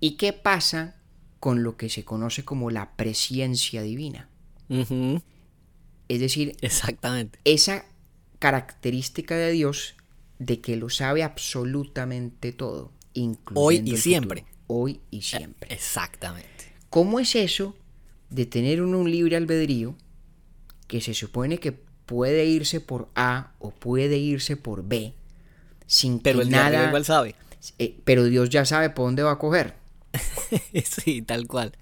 ¿Y 0.01 0.17
qué 0.17 0.33
pasa 0.33 0.97
con 1.41 1.63
lo 1.63 1.77
que 1.77 1.89
se 1.89 2.05
conoce 2.05 2.45
como 2.45 2.71
la 2.71 2.97
presciencia 2.97 3.83
divina? 3.83 4.29
Es 4.69 6.21
decir, 6.21 6.57
Exactamente. 6.61 7.39
esa 7.45 7.85
característica 8.39 9.37
de 9.37 9.53
Dios 9.53 9.95
de 10.39 10.61
que 10.61 10.77
lo 10.77 10.89
sabe 10.89 11.23
absolutamente 11.23 12.53
todo, 12.53 12.93
incluyendo 13.15 13.61
Hoy 13.61 13.83
y 13.85 13.91
el 13.95 13.99
siempre. 14.01 14.41
futuro. 14.43 14.59
Hoy 14.69 15.01
y 15.11 15.23
siempre. 15.23 15.73
Exactamente. 15.75 16.49
¿Cómo 16.91 17.21
es 17.21 17.35
eso 17.37 17.75
de 18.31 18.47
tener 18.47 18.83
uno 18.83 18.99
un 18.99 19.11
libre 19.11 19.37
albedrío 19.37 19.97
que 20.87 21.01
se 21.01 21.15
supone 21.15 21.59
que 21.59 21.73
puede 21.73 22.45
irse 22.47 22.81
por 22.81 23.09
A 23.15 23.53
o 23.59 23.71
puede 23.71 24.19
irse 24.19 24.57
por 24.57 24.83
B 24.87 25.15
sin 25.87 26.19
Pero 26.21 26.39
que 26.39 26.45
el 26.45 26.51
nada... 26.51 26.87
igual 26.89 27.05
sabe. 27.05 27.35
eh, 27.79 27.99
pero 28.05 28.25
Dios 28.25 28.49
ya 28.51 28.65
sabe 28.65 28.91
por 28.91 29.07
dónde 29.07 29.23
va 29.23 29.33
a 29.33 29.39
coger. 29.39 29.75
sí, 30.85 31.23
tal 31.23 31.47
cual. 31.47 31.73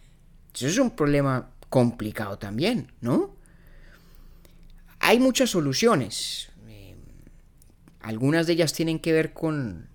Eso 0.55 0.67
es 0.69 0.79
un 0.79 0.91
problema 0.91 1.51
complicado 1.69 2.39
también, 2.39 2.93
¿no? 3.01 3.35
Hay 5.01 5.19
muchas 5.19 5.51
soluciones. 5.51 6.49
Algunas 8.07 8.47
de 8.47 8.53
ellas 8.55 8.73
tienen 8.73 8.99
que 9.01 9.13
ver 9.13 9.33
con 9.33 9.89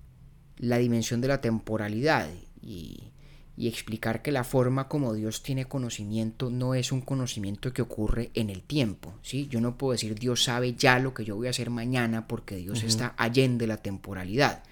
la 0.57 0.78
dimensión 0.78 1.22
de 1.22 1.28
la 1.30 1.39
temporalidad 1.41 2.30
y, 2.62 3.12
y 3.55 3.68
explicar 3.68 4.22
que 4.22 4.32
la 4.32 4.43
forma 4.43 4.88
como 4.89 5.14
Dios 5.14 5.43
tiene 5.43 5.66
conocimiento 5.66 6.49
no 6.49 6.76
es 6.76 6.91
un 6.91 7.01
conocimiento 7.01 7.72
que 7.74 7.82
ocurre 7.82 8.30
en 8.34 8.49
el 8.49 8.62
tiempo, 8.64 9.14
¿sí? 9.22 9.47
Yo 9.49 9.62
no 9.62 9.78
puedo 9.78 9.93
decir 9.93 10.16
Dios 10.16 10.43
sabe 10.43 10.74
ya 10.74 10.99
lo 10.99 11.14
que 11.14 11.24
yo 11.26 11.36
voy 11.38 11.47
a 11.47 11.51
hacer 11.51 11.70
mañana 11.70 12.28
porque 12.28 12.57
Dios 12.57 12.84
está 12.84 13.14
allende 13.18 13.66
la 13.66 13.78
temporalidad. 13.78 14.64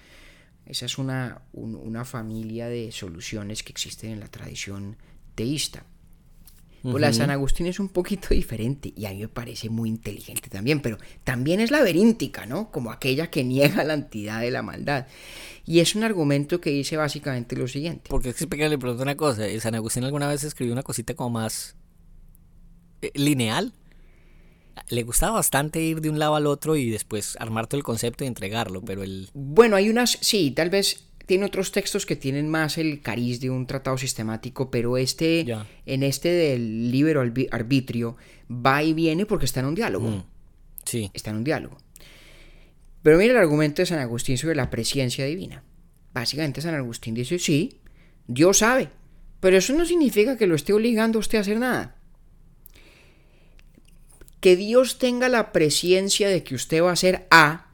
Esa 0.66 0.84
es 0.86 0.98
una, 0.98 1.40
un- 1.52 1.74
una 1.76 2.04
familia 2.04 2.68
de 2.68 2.92
soluciones 2.92 3.62
que 3.62 3.72
existen 3.72 4.10
en 4.12 4.20
la 4.20 4.28
tradición 4.28 4.96
teísta. 5.34 5.84
Pues 6.82 7.00
la 7.00 7.08
de 7.08 7.12
San 7.12 7.30
Agustín 7.30 7.66
es 7.66 7.78
un 7.78 7.88
poquito 7.88 8.28
diferente 8.30 8.92
y 8.96 9.04
a 9.04 9.10
mí 9.10 9.18
me 9.18 9.28
parece 9.28 9.68
muy 9.68 9.88
inteligente 9.88 10.48
también, 10.48 10.80
pero 10.80 10.96
también 11.24 11.60
es 11.60 11.70
laberíntica, 11.70 12.46
¿no? 12.46 12.70
Como 12.70 12.90
aquella 12.90 13.30
que 13.30 13.44
niega 13.44 13.84
la 13.84 13.94
entidad 13.94 14.40
de 14.40 14.50
la 14.50 14.62
maldad. 14.62 15.06
Y 15.66 15.80
es 15.80 15.94
un 15.94 16.04
argumento 16.04 16.60
que 16.60 16.70
dice 16.70 16.96
básicamente 16.96 17.54
lo 17.54 17.68
siguiente. 17.68 18.08
Porque 18.08 18.30
es 18.30 18.36
que 18.36 18.68
le 18.68 18.78
pregunto 18.78 19.02
una 19.02 19.16
cosa. 19.16 19.44
San 19.60 19.74
Agustín 19.74 20.04
alguna 20.04 20.26
vez 20.26 20.42
escribió 20.42 20.72
una 20.72 20.82
cosita 20.82 21.14
como 21.14 21.30
más 21.30 21.76
eh, 23.02 23.10
lineal. 23.14 23.74
Le 24.88 25.02
gustaba 25.02 25.32
bastante 25.32 25.80
ir 25.82 26.00
de 26.00 26.08
un 26.08 26.18
lado 26.18 26.34
al 26.34 26.46
otro 26.46 26.76
y 26.76 26.90
después 26.90 27.36
armar 27.38 27.66
todo 27.66 27.76
el 27.76 27.84
concepto 27.84 28.24
y 28.24 28.26
entregarlo, 28.26 28.82
pero 28.82 29.02
el... 29.02 29.28
Bueno, 29.34 29.76
hay 29.76 29.90
unas, 29.90 30.18
sí, 30.22 30.52
tal 30.52 30.70
vez 30.70 31.09
tiene 31.30 31.46
otros 31.46 31.70
textos 31.70 32.06
que 32.06 32.16
tienen 32.16 32.48
más 32.48 32.76
el 32.76 33.02
cariz 33.02 33.38
de 33.38 33.50
un 33.50 33.64
tratado 33.64 33.96
sistemático, 33.96 34.68
pero 34.68 34.96
este, 34.96 35.46
en 35.86 36.02
este 36.02 36.28
del 36.28 36.90
libero 36.90 37.20
arbitrio, 37.20 38.16
va 38.50 38.82
y 38.82 38.94
viene 38.94 39.26
porque 39.26 39.44
está 39.44 39.60
en 39.60 39.66
un 39.66 39.76
diálogo. 39.76 40.08
Mm, 40.08 40.24
sí. 40.84 41.08
está 41.14 41.30
en 41.30 41.36
un 41.36 41.44
diálogo. 41.44 41.78
Pero 43.04 43.16
mira 43.16 43.30
el 43.30 43.38
argumento 43.38 43.80
de 43.80 43.86
San 43.86 44.00
Agustín 44.00 44.38
sobre 44.38 44.56
la 44.56 44.70
presciencia 44.70 45.24
divina. 45.24 45.62
Básicamente 46.12 46.62
San 46.62 46.74
Agustín 46.74 47.14
dice, 47.14 47.38
sí, 47.38 47.78
Dios 48.26 48.58
sabe, 48.58 48.88
pero 49.38 49.56
eso 49.56 49.72
no 49.72 49.84
significa 49.84 50.36
que 50.36 50.48
lo 50.48 50.56
esté 50.56 50.72
obligando 50.72 51.20
a 51.20 51.20
usted 51.20 51.38
a 51.38 51.42
hacer 51.42 51.60
nada. 51.60 51.94
Que 54.40 54.56
Dios 54.56 54.98
tenga 54.98 55.28
la 55.28 55.52
presciencia 55.52 56.28
de 56.28 56.42
que 56.42 56.56
usted 56.56 56.82
va 56.82 56.90
a 56.90 56.94
hacer 56.94 57.28
A 57.30 57.69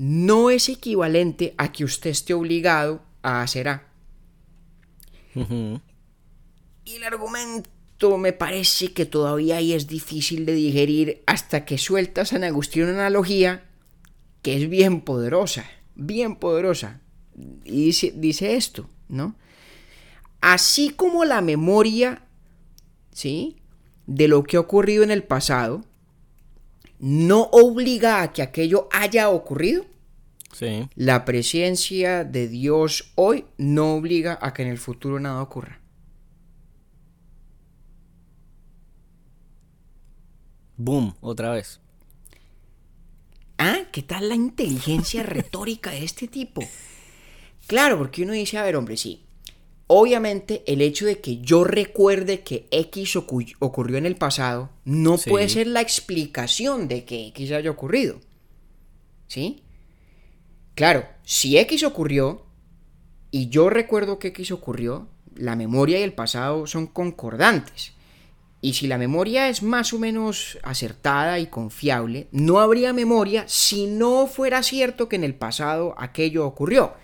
no 0.00 0.48
es 0.48 0.70
equivalente 0.70 1.52
a 1.58 1.72
que 1.72 1.84
usted 1.84 2.08
esté 2.08 2.32
obligado 2.32 3.02
a 3.20 3.42
hacer 3.42 3.68
A. 3.68 3.86
Y 5.34 6.94
el 6.94 7.04
argumento 7.04 8.16
me 8.16 8.32
parece 8.32 8.94
que 8.94 9.04
todavía 9.04 9.58
ahí 9.58 9.74
es 9.74 9.88
difícil 9.88 10.46
de 10.46 10.54
digerir 10.54 11.22
hasta 11.26 11.66
que 11.66 11.76
suelta 11.76 12.24
San 12.24 12.44
Agustín 12.44 12.84
una 12.84 12.92
analogía 12.92 13.68
que 14.40 14.56
es 14.56 14.70
bien 14.70 15.02
poderosa, 15.02 15.66
bien 15.96 16.36
poderosa. 16.36 17.02
Y 17.66 17.84
dice, 17.84 18.14
dice 18.16 18.56
esto, 18.56 18.88
¿no? 19.10 19.36
Así 20.40 20.88
como 20.88 21.26
la 21.26 21.42
memoria, 21.42 22.22
¿sí? 23.12 23.58
De 24.06 24.28
lo 24.28 24.44
que 24.44 24.56
ha 24.56 24.60
ocurrido 24.60 25.02
en 25.02 25.10
el 25.10 25.24
pasado, 25.24 25.84
no 26.98 27.50
obliga 27.52 28.22
a 28.22 28.32
que 28.32 28.40
aquello 28.40 28.88
haya 28.92 29.28
ocurrido, 29.28 29.89
Sí. 30.52 30.88
la 30.96 31.24
presencia 31.24 32.24
de 32.24 32.48
Dios 32.48 33.12
hoy 33.14 33.44
no 33.56 33.94
obliga 33.94 34.38
a 34.42 34.52
que 34.52 34.62
en 34.62 34.68
el 34.68 34.78
futuro 34.78 35.20
nada 35.20 35.40
ocurra. 35.42 35.80
Boom, 40.76 41.14
otra 41.20 41.52
vez. 41.52 41.80
Ah, 43.58 43.80
¿qué 43.92 44.02
tal 44.02 44.28
la 44.28 44.34
inteligencia 44.34 45.22
retórica 45.24 45.90
de 45.90 46.04
este 46.04 46.26
tipo? 46.28 46.62
Claro, 47.66 47.98
porque 47.98 48.22
uno 48.22 48.32
dice, 48.32 48.58
a 48.58 48.62
ver, 48.62 48.76
hombre, 48.76 48.96
sí. 48.96 49.24
Obviamente 49.86 50.62
el 50.66 50.82
hecho 50.82 51.04
de 51.04 51.20
que 51.20 51.38
yo 51.40 51.64
recuerde 51.64 52.40
que 52.42 52.66
X 52.70 53.16
ocu- 53.16 53.56
ocurrió 53.58 53.98
en 53.98 54.06
el 54.06 54.16
pasado 54.16 54.70
no 54.84 55.18
Sí. 55.18 55.28
puede 55.28 55.48
ser 55.48 55.66
la 55.66 55.80
explicación 55.80 56.86
de 56.88 57.04
que 57.04 57.26
X 57.28 57.50
haya 57.52 57.70
ocurrido. 57.70 58.20
¿Sí? 59.26 59.62
Claro, 60.80 61.06
si 61.24 61.58
X 61.58 61.84
ocurrió 61.84 62.46
y 63.30 63.50
yo 63.50 63.68
recuerdo 63.68 64.18
que 64.18 64.28
X 64.28 64.50
ocurrió, 64.50 65.08
la 65.36 65.54
memoria 65.54 66.00
y 66.00 66.02
el 66.02 66.14
pasado 66.14 66.66
son 66.66 66.86
concordantes. 66.86 67.92
Y 68.62 68.72
si 68.72 68.86
la 68.86 68.96
memoria 68.96 69.50
es 69.50 69.62
más 69.62 69.92
o 69.92 69.98
menos 69.98 70.56
acertada 70.62 71.38
y 71.38 71.48
confiable, 71.48 72.28
no 72.32 72.60
habría 72.60 72.94
memoria 72.94 73.44
si 73.46 73.88
no 73.88 74.26
fuera 74.26 74.62
cierto 74.62 75.06
que 75.06 75.16
en 75.16 75.24
el 75.24 75.34
pasado 75.34 75.94
aquello 75.98 76.46
ocurrió. 76.46 76.94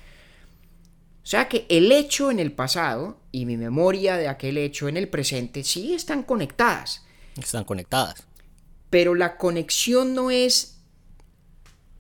O 1.23 1.27
sea 1.27 1.47
que 1.47 1.67
el 1.69 1.93
hecho 1.93 2.31
en 2.31 2.41
el 2.41 2.53
pasado 2.53 3.21
y 3.31 3.45
mi 3.45 3.59
memoria 3.59 4.17
de 4.17 4.29
aquel 4.29 4.57
hecho 4.57 4.89
en 4.89 4.97
el 4.97 5.11
presente 5.11 5.65
sí 5.65 5.93
están 5.93 6.23
conectadas, 6.23 7.05
Están 7.37 7.65
conectadas. 7.65 8.27
pero 8.89 9.15
la 9.15 9.37
conexión 9.37 10.15
no 10.15 10.31
es 10.31 10.76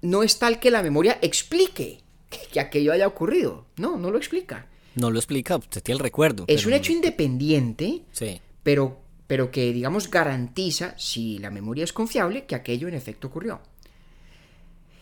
no 0.03 0.23
es 0.23 0.39
tal 0.39 0.61
que 0.61 0.71
la 0.71 0.83
memoria 0.83 1.19
explique 1.23 2.01
que, 2.31 2.39
que 2.53 2.61
aquello 2.61 2.93
haya 2.93 3.07
ocurrido. 3.07 3.67
No, 3.77 3.97
no 3.97 4.11
lo 4.11 4.19
explica. 4.19 4.67
No 4.95 5.11
lo 5.11 5.19
explica, 5.19 5.57
usted 5.57 5.83
tiene 5.83 5.97
el 5.97 6.03
recuerdo. 6.05 6.45
Es 6.49 6.65
un 6.65 6.71
no 6.71 6.77
hecho 6.77 6.91
lo- 6.93 6.97
independiente 6.97 8.03
Sí. 8.13 8.41
pero, 8.63 8.99
pero 9.27 9.51
que, 9.51 9.73
digamos, 9.73 10.11
garantiza, 10.11 10.95
si 10.99 11.39
la 11.39 11.51
memoria 11.51 11.85
es 11.85 11.93
confiable, 11.93 12.47
que 12.47 12.55
aquello 12.55 12.89
en 12.89 12.95
efecto 12.95 13.27
ocurrió. 13.29 13.61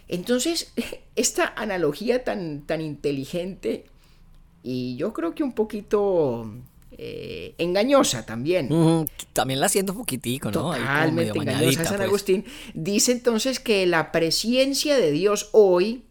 Entonces, 0.09 0.73
esta 1.17 1.53
analogía 1.57 2.25
tan, 2.25 2.63
tan 2.63 2.81
inteligente 2.81 3.87
y 4.63 4.97
yo 4.97 5.13
creo 5.13 5.35
que 5.35 5.43
un 5.43 5.53
poquito 5.53 6.51
eh, 6.99 7.55
engañosa 7.59 8.25
también. 8.27 8.69
También 9.33 9.61
la 9.61 9.69
siento 9.69 9.93
un 9.93 9.99
poquitico, 9.99 10.51
¿no? 10.51 10.73
Totalmente 10.73 11.31
engañosa 11.31 11.59
mañadita, 11.61 11.85
San 11.85 11.97
pues. 11.97 12.09
Agustín. 12.09 12.45
Dice 12.75 13.13
entonces 13.13 13.61
que 13.61 13.87
la 13.87 14.13
presencia 14.13 14.97
de 14.97 15.11
Dios 15.11 15.51
hoy, 15.53 16.05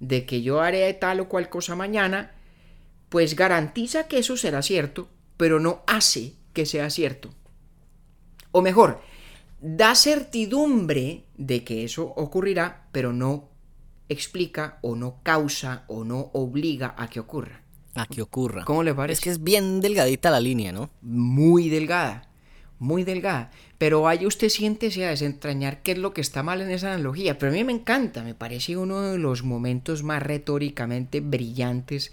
de 0.00 0.26
que 0.26 0.42
yo 0.42 0.60
haré 0.60 0.92
tal 0.94 1.20
o 1.20 1.28
cual 1.28 1.48
cosa 1.48 1.74
mañana, 1.74 2.32
pues 3.08 3.36
garantiza 3.36 4.08
que 4.08 4.18
eso 4.18 4.36
será 4.36 4.62
cierto, 4.62 5.08
pero 5.36 5.60
no 5.60 5.82
hace 5.86 6.34
que 6.52 6.66
sea 6.66 6.90
cierto. 6.90 7.30
O 8.50 8.62
mejor, 8.62 9.00
da 9.60 9.94
certidumbre 9.94 11.24
de 11.36 11.64
que 11.64 11.84
eso 11.84 12.04
ocurrirá, 12.16 12.88
pero 12.92 13.12
no 13.12 13.50
explica 14.08 14.78
o 14.82 14.96
no 14.96 15.20
causa 15.22 15.84
o 15.88 16.04
no 16.04 16.30
obliga 16.32 16.94
a 16.96 17.08
que 17.08 17.20
ocurra. 17.20 17.62
A 17.98 18.06
que 18.06 18.22
ocurra. 18.22 18.64
¿Cómo 18.64 18.82
le 18.82 18.94
parece? 18.94 19.18
Es 19.18 19.20
que 19.20 19.30
es 19.30 19.42
bien 19.42 19.80
delgadita 19.80 20.30
la 20.30 20.40
línea, 20.40 20.72
¿no? 20.72 20.90
muy 21.02 21.68
delgada, 21.68 22.28
muy 22.78 23.04
delgada. 23.04 23.50
Pero 23.78 24.08
ahí 24.08 24.26
usted 24.26 24.48
siéntese 24.48 25.04
a 25.04 25.10
desentrañar 25.10 25.82
qué 25.82 25.92
es 25.92 25.98
lo 25.98 26.12
que 26.12 26.20
está 26.20 26.42
mal 26.42 26.60
en 26.60 26.70
esa 26.70 26.92
analogía. 26.92 27.38
Pero 27.38 27.52
a 27.52 27.54
mí 27.54 27.64
me 27.64 27.72
encanta, 27.72 28.22
me 28.22 28.34
parece 28.34 28.76
uno 28.76 29.02
de 29.02 29.18
los 29.18 29.42
momentos 29.42 30.02
más 30.02 30.22
retóricamente 30.22 31.20
brillantes 31.20 32.12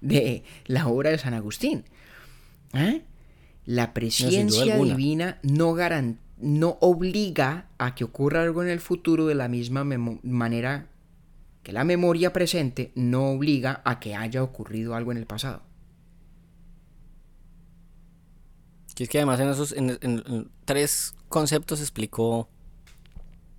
de 0.00 0.44
la 0.66 0.88
obra 0.88 1.10
de 1.10 1.18
San 1.18 1.34
Agustín. 1.34 1.84
¿Eh? 2.72 3.02
La 3.66 3.92
presencia 3.92 4.76
divina 4.76 5.38
no, 5.42 5.76
no 6.38 6.78
obliga 6.80 7.68
a 7.78 7.94
que 7.94 8.04
ocurra 8.04 8.42
algo 8.42 8.62
en 8.62 8.68
el 8.68 8.80
futuro 8.80 9.26
de 9.26 9.34
la 9.34 9.48
misma 9.48 9.84
manera 9.84 10.86
que 11.62 11.72
la 11.72 11.84
memoria 11.84 12.32
presente 12.32 12.92
no 12.94 13.30
obliga 13.30 13.82
a 13.84 14.00
que 14.00 14.14
haya 14.14 14.42
ocurrido 14.42 14.94
algo 14.94 15.12
en 15.12 15.18
el 15.18 15.26
pasado. 15.26 15.62
Que 18.94 19.04
es 19.04 19.10
que 19.10 19.18
además 19.18 19.40
en 19.40 19.48
esos 19.48 19.72
en, 19.72 20.50
tres 20.64 21.14
conceptos 21.28 21.80
explicó 21.80 22.48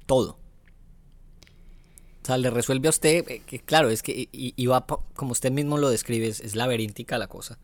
todo. 0.05 0.37
O 2.21 2.25
sea, 2.25 2.37
le 2.37 2.51
resuelve 2.51 2.87
a 2.87 2.91
usted, 2.91 3.27
eh, 3.27 3.41
que 3.45 3.59
claro, 3.59 3.89
es 3.89 4.03
que 4.03 4.29
y, 4.31 4.53
y 4.55 4.67
como 5.15 5.31
usted 5.31 5.51
mismo 5.51 5.79
lo 5.79 5.89
describe, 5.89 6.27
es, 6.27 6.39
es 6.41 6.55
laberíntica 6.55 7.17
la 7.17 7.27
cosa. 7.27 7.57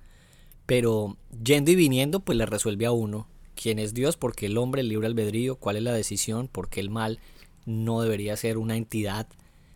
Pero 0.66 1.18
yendo 1.44 1.72
y 1.72 1.76
viniendo, 1.76 2.20
pues 2.20 2.38
le 2.38 2.46
resuelve 2.46 2.88
a 2.88 2.92
uno 2.92 3.28
quién 3.56 3.80
es 3.80 3.94
Dios, 3.94 4.18
porque 4.18 4.48
el 4.48 4.58
hombre, 4.58 4.82
el 4.82 4.90
libre 4.90 5.08
albedrío, 5.08 5.58
cuál 5.58 5.78
es 5.78 5.84
la 5.84 5.94
decisión, 5.94 6.48
porque 6.52 6.80
el 6.80 6.90
mal 6.90 7.20
no 7.66 8.02
debería 8.02 8.38
ser 8.38 8.58
una 8.58 8.78
entidad, 8.78 9.28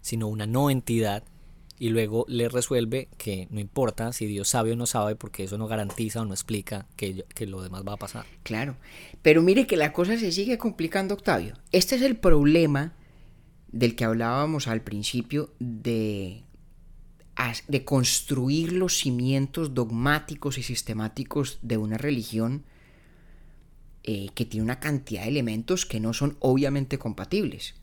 sino 0.01 0.27
una 0.27 0.45
no 0.45 0.69
entidad. 0.69 1.23
Y 1.79 1.89
luego 1.89 2.25
le 2.27 2.47
resuelve 2.47 3.07
que 3.17 3.47
no 3.49 3.59
importa 3.59 4.13
si 4.13 4.27
Dios 4.27 4.47
sabe 4.47 4.73
o 4.73 4.75
no 4.75 4.85
sabe, 4.85 5.15
porque 5.15 5.45
eso 5.45 5.57
no 5.57 5.67
garantiza 5.67 6.21
o 6.21 6.25
no 6.25 6.33
explica 6.33 6.85
que, 6.95 7.25
que 7.33 7.47
lo 7.47 7.63
demás 7.63 7.83
va 7.87 7.93
a 7.93 7.97
pasar. 7.97 8.25
Claro, 8.43 8.77
pero 9.23 9.41
mire 9.41 9.65
que 9.65 9.77
la 9.77 9.91
cosa 9.91 10.15
se 10.17 10.31
sigue 10.31 10.59
complicando, 10.59 11.15
Octavio. 11.15 11.55
Este 11.71 11.95
es 11.95 12.03
el 12.03 12.17
problema 12.17 12.93
del 13.71 13.95
que 13.95 14.05
hablábamos 14.05 14.67
al 14.67 14.81
principio 14.81 15.53
de, 15.59 16.43
de 17.67 17.85
construir 17.85 18.73
los 18.73 18.97
cimientos 18.97 19.73
dogmáticos 19.73 20.57
y 20.57 20.63
sistemáticos 20.63 21.59
de 21.61 21.77
una 21.77 21.97
religión 21.97 22.65
eh, 24.03 24.29
que 24.35 24.45
tiene 24.45 24.63
una 24.63 24.79
cantidad 24.79 25.23
de 25.23 25.29
elementos 25.29 25.85
que 25.85 25.99
no 25.99 26.13
son 26.13 26.37
obviamente 26.39 26.97
compatibles. 26.97 27.75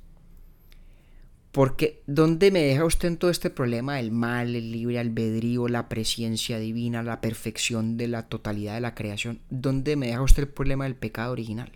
Porque 1.59 2.04
¿dónde 2.06 2.52
me 2.52 2.62
deja 2.62 2.84
usted 2.84 3.09
en 3.09 3.16
todo 3.16 3.32
este 3.32 3.50
problema 3.50 3.98
el 3.98 4.12
mal, 4.12 4.54
el 4.54 4.70
libre 4.70 5.00
albedrío, 5.00 5.66
la 5.66 5.88
presencia 5.88 6.56
divina, 6.61 7.02
la 7.02 7.20
perfección 7.20 7.96
de 7.96 8.06
la 8.06 8.28
totalidad 8.28 8.74
de 8.74 8.80
la 8.80 8.94
creación? 8.94 9.40
¿Dónde 9.50 9.96
me 9.96 10.06
deja 10.06 10.22
usted 10.22 10.44
el 10.44 10.50
problema 10.50 10.84
del 10.84 10.94
pecado 10.94 11.32
original? 11.32 11.72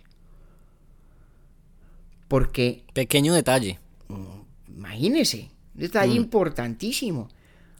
Porque, 2.29 2.85
Pequeño 2.93 3.33
detalle. 3.33 3.77
imagínese, 4.69 5.51
un 5.75 5.81
detalle 5.81 6.13
importantísimo. 6.13 7.27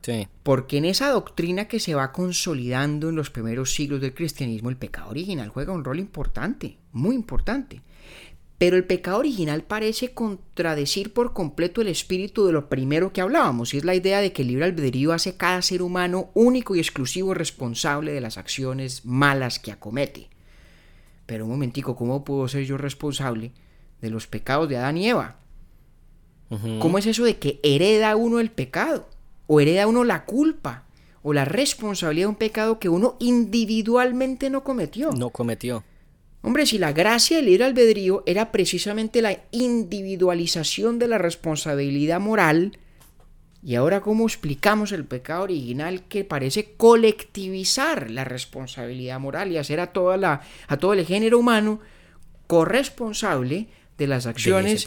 Sí. 0.01 0.27
Porque 0.43 0.79
en 0.79 0.83
esa 0.83 1.07
doctrina 1.07 1.69
que 1.69 1.79
se 1.79 1.95
va 1.95 2.11
consolidando 2.11 3.07
en 3.07 3.15
los 3.15 3.29
primeros 3.29 3.73
siglos 3.73 4.01
del 4.01 4.13
cristianismo, 4.13 4.69
el 4.69 4.75
pecado 4.75 5.09
original 5.09 5.47
juega 5.47 5.71
un 5.71 5.85
rol 5.85 5.99
importante, 5.99 6.79
muy 6.91 7.15
importante. 7.15 7.81
Pero 8.57 8.77
el 8.77 8.85
pecado 8.85 9.17
original 9.17 9.63
parece 9.63 10.13
contradecir 10.13 11.11
por 11.11 11.33
completo 11.33 11.81
el 11.81 11.87
espíritu 11.87 12.45
de 12.45 12.53
lo 12.53 12.69
primero 12.69 13.11
que 13.11 13.21
hablábamos, 13.21 13.73
y 13.73 13.77
es 13.77 13.85
la 13.85 13.95
idea 13.95 14.21
de 14.21 14.31
que 14.31 14.43
el 14.43 14.49
libre 14.49 14.65
albedrío 14.65 15.11
hace 15.11 15.35
cada 15.35 15.61
ser 15.61 15.81
humano 15.81 16.29
único 16.33 16.75
y 16.75 16.79
exclusivo 16.79 17.33
responsable 17.33 18.13
de 18.13 18.21
las 18.21 18.37
acciones 18.37 19.05
malas 19.05 19.59
que 19.59 19.71
acomete. 19.71 20.29
Pero 21.25 21.45
un 21.45 21.51
momentico, 21.51 21.95
¿cómo 21.95 22.23
puedo 22.23 22.47
ser 22.47 22.65
yo 22.65 22.77
responsable 22.77 23.51
de 24.01 24.09
los 24.09 24.27
pecados 24.27 24.69
de 24.69 24.77
Adán 24.77 24.97
y 24.97 25.09
Eva? 25.09 25.37
¿Cómo 26.79 26.99
es 26.99 27.07
eso 27.07 27.23
de 27.23 27.37
que 27.37 27.59
hereda 27.63 28.15
uno 28.15 28.39
el 28.39 28.51
pecado? 28.51 29.09
¿O 29.47 29.59
hereda 29.59 29.87
uno 29.87 30.03
la 30.03 30.25
culpa? 30.25 30.83
¿O 31.23 31.33
la 31.33 31.45
responsabilidad 31.45 32.25
de 32.25 32.29
un 32.29 32.35
pecado 32.35 32.79
que 32.79 32.89
uno 32.89 33.15
individualmente 33.19 34.51
no 34.51 34.63
cometió? 34.63 35.11
No 35.11 35.31
cometió. 35.31 35.83
Hombre, 36.45 36.65
si 36.65 36.77
la 36.77 36.91
gracia 36.91 37.37
del 37.37 37.45
libre 37.45 37.63
albedrío 37.63 38.21
era 38.25 38.51
precisamente 38.51 39.21
la 39.21 39.39
individualización 39.51 40.99
de 40.99 41.07
la 41.07 41.17
responsabilidad 41.17 42.19
moral, 42.19 42.77
y 43.63 43.75
ahora 43.75 44.01
cómo 44.01 44.25
explicamos 44.25 44.91
el 44.91 45.05
pecado 45.05 45.43
original 45.43 46.03
que 46.03 46.25
parece 46.25 46.73
colectivizar 46.75 48.11
la 48.11 48.25
responsabilidad 48.25 49.21
moral 49.21 49.53
y 49.53 49.57
hacer 49.57 49.79
a, 49.79 49.93
toda 49.93 50.17
la, 50.17 50.41
a 50.67 50.75
todo 50.75 50.91
el 50.93 51.05
género 51.05 51.39
humano 51.39 51.79
corresponsable 52.47 53.67
de 53.97 54.07
las 54.07 54.25
acciones 54.25 54.85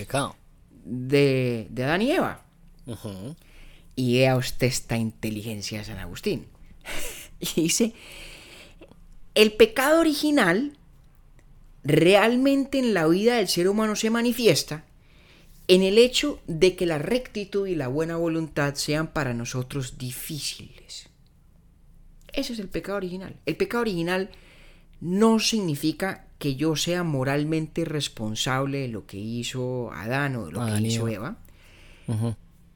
de, 0.85 1.69
de 1.71 1.85
Adán 1.85 2.03
y 2.03 2.13
Eva. 2.13 2.43
Ujú. 2.85 3.35
Y 3.95 4.19
vea 4.19 4.37
usted 4.37 4.67
esta 4.67 4.99
inteligencia 4.99 5.79
de 5.79 5.87
San 5.87 5.99
Agustín. 5.99 6.49
y 7.41 7.63
dice, 7.63 7.95
el 9.35 9.55
pecado 9.55 10.01
original 10.01 10.77
realmente 11.87 12.79
en 12.79 12.95
la 12.95 13.07
vida 13.07 13.37
del 13.37 13.49
ser 13.49 13.69
humano 13.69 13.95
se 13.95 14.11
manifiesta 14.11 14.85
en 15.69 15.83
el 15.83 15.99
hecho 15.99 16.41
de 16.47 16.77
que 16.77 16.87
la 16.87 16.99
rectitud 16.99 17.67
y 17.67 17.75
la 17.75 17.89
buena 17.89 18.17
voluntad 18.17 18.75
sean 18.75 19.13
para 19.13 19.35
nosotros 19.35 19.99
difíciles. 19.99 21.09
Ese 22.33 22.53
es 22.53 22.59
el 22.59 22.69
pecado 22.69 22.99
original. 22.99 23.37
El 23.47 23.57
pecado 23.57 23.83
original 23.83 24.31
no 25.01 25.39
significa 25.39 26.27
que 26.39 26.57
yo 26.57 26.77
sea 26.77 27.03
moralmente 27.03 27.85
responsable 27.85 28.79
de 28.81 28.89
lo 28.89 29.07
que 29.07 29.17
hizo 29.17 29.91
Adán 29.93 30.37
o 30.37 30.47
de 30.47 30.53
lo 30.53 30.61
Adán 30.61 30.83
que 30.83 30.89
hizo 30.89 31.09
Eva. 31.09 31.39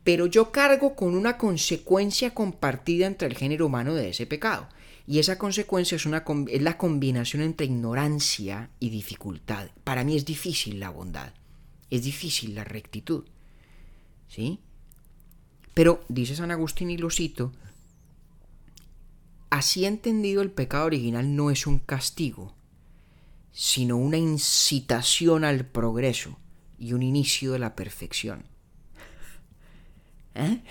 Pero 0.03 0.27
yo 0.27 0.51
cargo 0.51 0.95
con 0.95 1.15
una 1.15 1.37
consecuencia 1.37 2.33
compartida 2.33 3.07
entre 3.07 3.29
el 3.29 3.37
género 3.37 3.67
humano 3.67 3.95
de 3.95 4.11
ese 4.11 4.27
pecado. 4.27 4.69
Y 5.11 5.19
esa 5.19 5.39
consecuencia 5.39 5.97
es, 5.97 6.07
una, 6.07 6.25
es 6.47 6.63
la 6.63 6.79
combinación 6.79 7.43
entre 7.43 7.67
ignorancia 7.67 8.71
y 8.79 8.91
dificultad. 8.91 9.69
Para 9.83 10.05
mí 10.05 10.15
es 10.15 10.25
difícil 10.25 10.79
la 10.79 10.91
bondad, 10.91 11.35
es 11.91 12.05
difícil 12.05 12.55
la 12.55 12.63
rectitud. 12.63 13.25
¿Sí? 14.29 14.61
Pero, 15.75 16.05
dice 16.09 16.37
San 16.37 16.53
Agustín 16.53 16.91
y 16.91 16.97
lo 16.97 17.11
cito, 17.11 17.51
así 19.51 19.85
entendido 19.85 20.43
el 20.43 20.53
pecado 20.53 20.87
original 20.87 21.35
no 21.35 21.51
es 21.51 21.67
un 21.67 21.81
castigo, 21.81 22.55
sino 23.51 23.97
una 23.97 24.17
incitación 24.17 25.43
al 25.43 25.67
progreso 25.67 26.39
y 26.79 26.93
un 26.93 27.03
inicio 27.03 27.51
de 27.51 27.59
la 27.59 27.75
perfección. 27.75 28.45
¿Eh? 30.37 30.63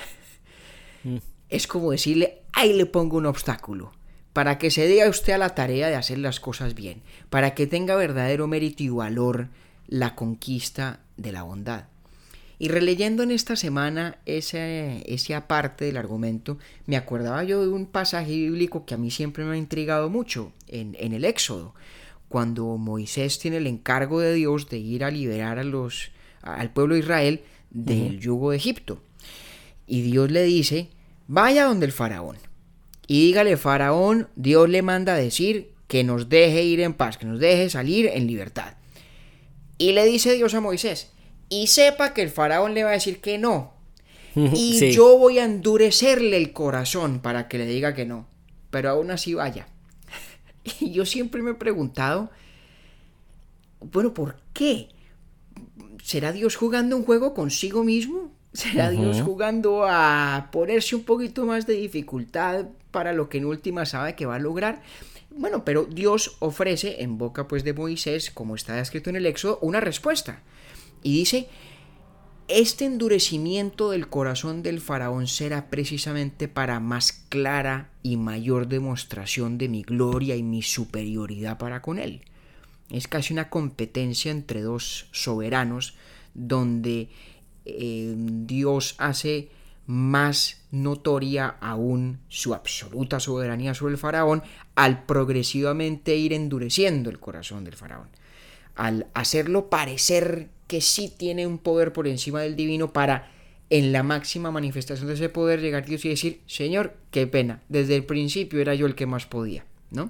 Es 1.50 1.68
como 1.68 1.92
decirle, 1.92 2.44
ahí 2.54 2.72
le 2.72 2.86
pongo 2.86 3.18
un 3.18 3.26
obstáculo, 3.26 3.99
para 4.40 4.58
que 4.58 4.72
se 4.72 4.88
dé 4.88 5.02
a 5.02 5.10
usted 5.10 5.34
a 5.34 5.38
la 5.38 5.54
tarea 5.54 5.90
de 5.90 5.96
hacer 5.96 6.18
las 6.18 6.40
cosas 6.40 6.74
bien, 6.74 7.02
para 7.30 7.56
que 7.56 7.68
tenga 7.68 7.98
verdadero 7.98 8.48
mérito 8.48 8.84
y 8.84 8.88
valor 8.88 9.50
la 9.90 10.16
conquista 10.16 11.02
de 11.18 11.34
la 11.34 11.44
bondad. 11.44 11.88
Y 12.58 12.70
releyendo 12.70 13.22
en 13.24 13.32
esta 13.32 13.58
semana 13.58 14.20
ese, 14.26 15.04
esa 15.14 15.46
parte 15.46 15.84
del 15.84 15.98
argumento, 15.98 16.58
me 16.86 16.96
acordaba 16.96 17.44
yo 17.44 17.64
de 17.64 17.68
un 17.68 17.86
pasaje 17.86 18.32
bíblico 18.32 18.86
que 18.86 18.94
a 18.94 18.98
mí 18.98 19.12
siempre 19.12 19.44
me 19.44 19.56
ha 19.56 19.58
intrigado 19.58 20.10
mucho, 20.10 20.54
en, 20.70 20.96
en 21.02 21.12
el 21.12 21.26
Éxodo, 21.26 21.76
cuando 22.30 22.78
Moisés 22.78 23.40
tiene 23.40 23.58
el 23.58 23.68
encargo 23.68 24.22
de 24.22 24.34
Dios 24.36 24.70
de 24.70 24.78
ir 24.78 25.04
a 25.04 25.12
liberar 25.12 25.60
a 25.60 25.66
los, 25.66 26.12
al 26.44 26.72
pueblo 26.72 26.94
de 26.96 27.02
Israel 27.02 27.42
del 27.72 28.22
yugo 28.22 28.52
de 28.52 28.56
Egipto. 28.56 29.02
Y 29.86 30.02
Dios 30.02 30.32
le 30.32 30.44
dice, 30.44 30.92
vaya 31.28 31.66
donde 31.66 31.88
el 31.88 31.92
faraón. 31.92 32.38
Y 33.10 33.26
dígale, 33.26 33.58
faraón, 33.58 34.30
Dios 34.36 34.70
le 34.70 34.84
manda 34.84 35.16
a 35.16 35.18
decir 35.18 35.72
que 35.88 36.04
nos 36.04 36.30
deje 36.30 36.64
ir 36.64 36.80
en 36.80 36.94
paz, 36.94 37.18
que 37.18 37.26
nos 37.26 37.40
deje 37.40 37.68
salir 37.72 38.06
en 38.06 38.28
libertad. 38.28 38.76
Y 39.80 39.94
le 39.94 40.06
dice 40.06 40.34
Dios 40.36 40.54
a 40.54 40.62
Moisés, 40.62 41.10
y 41.50 41.66
sepa 41.68 42.14
que 42.14 42.22
el 42.22 42.30
faraón 42.30 42.76
le 42.76 42.84
va 42.84 42.92
a 42.92 42.94
decir 42.94 43.20
que 43.20 43.40
no. 43.40 43.74
Y 44.36 44.78
Sí. 44.78 44.92
yo 44.92 45.18
voy 45.18 45.40
a 45.40 45.46
endurecerle 45.46 46.38
el 46.38 46.54
corazón 46.54 47.20
para 47.20 47.48
que 47.48 47.58
le 47.58 47.66
diga 47.66 47.96
que 47.96 48.06
no. 48.06 48.28
Pero 48.70 48.92
aún 48.92 49.10
así 49.10 49.34
vaya. 49.34 49.68
Y 50.80 50.92
yo 50.92 51.04
siempre 51.04 51.42
me 51.42 51.52
he 51.52 51.56
preguntado, 51.56 52.30
bueno, 53.80 54.14
¿por 54.14 54.36
qué? 54.54 54.90
¿Será 56.04 56.32
Dios 56.32 56.56
jugando 56.56 56.96
un 56.96 57.04
juego 57.06 57.34
consigo 57.34 57.84
mismo? 57.84 58.32
¿Será 58.54 58.92
Dios 58.92 59.22
jugando 59.22 59.84
a 59.88 60.50
ponerse 60.52 60.96
un 60.96 61.04
poquito 61.04 61.46
más 61.46 61.66
de 61.66 61.74
dificultad 61.74 62.66
para 62.92 63.14
lo 63.14 63.30
que 63.30 63.38
en 63.38 63.46
última 63.46 63.86
sabe 63.86 64.16
que 64.16 64.26
va 64.26 64.36
a 64.36 64.40
lograr? 64.40 64.82
Bueno, 65.32 65.64
pero 65.64 65.86
Dios 65.86 66.38
ofrece 66.40 67.02
en 67.04 67.18
boca 67.18 67.48
pues 67.48 67.64
de 67.64 67.74
Moisés, 67.74 68.32
como 68.32 68.56
está 68.56 68.80
escrito 68.80 69.10
en 69.10 69.16
el 69.16 69.26
Éxodo, 69.26 69.60
una 69.62 69.80
respuesta. 69.80 70.42
Y 71.04 71.14
dice, 71.14 71.48
este 72.50 72.86
endurecimiento 72.86 73.92
del 73.92 74.08
corazón 74.08 74.64
del 74.64 74.82
faraón 74.82 75.28
será 75.28 75.70
precisamente 75.70 76.48
para 76.48 76.80
más 76.80 77.12
clara 77.30 77.92
y 78.02 78.18
mayor 78.18 78.68
demostración 78.68 79.60
de 79.60 79.70
mi 79.70 79.84
gloria 79.84 80.36
y 80.36 80.42
mi 80.42 80.64
superioridad 80.64 81.60
para 81.60 81.82
con 81.82 82.00
él. 82.00 82.24
Es 82.90 83.08
casi 83.08 83.34
una 83.34 83.52
competencia 83.52 84.32
entre 84.32 84.62
dos 84.62 85.10
soberanos 85.12 85.96
donde 86.34 87.10
eh, 87.66 88.16
Dios 88.18 88.96
hace 88.98 89.50
más 89.86 90.59
notoria 90.72 91.56
aún 91.62 92.20
su 92.28 92.54
absoluta 92.54 93.20
soberanía 93.20 93.74
sobre 93.74 93.94
el 93.94 93.98
faraón 93.98 94.44
al 94.76 95.04
progresivamente 95.06 96.16
ir 96.16 96.34
endureciendo 96.34 97.10
el 97.10 97.20
corazón 97.20 97.64
del 97.64 97.76
faraón, 97.76 98.10
al 98.76 99.08
hacerlo 99.14 99.70
parecer 99.70 100.50
que 100.68 100.82
sí 100.82 101.14
tiene 101.16 101.48
un 101.48 101.58
poder 101.58 101.92
por 101.94 102.08
encima 102.08 102.42
del 102.42 102.56
divino 102.56 102.94
para 102.94 103.32
en 103.70 103.92
la 103.92 104.04
máxima 104.04 104.52
manifestación 104.52 105.08
de 105.08 105.14
ese 105.14 105.30
poder 105.30 105.62
llegar 105.62 105.84
a 105.84 105.86
Dios 105.86 106.04
y 106.06 106.10
decir, 106.10 106.42
Señor, 106.48 106.96
qué 107.12 107.28
pena, 107.28 107.62
desde 107.70 107.96
el 107.96 108.04
principio 108.04 108.60
era 108.60 108.74
yo 108.74 108.86
el 108.86 108.96
que 108.96 109.06
más 109.06 109.26
podía, 109.26 109.66
¿no? 109.92 110.10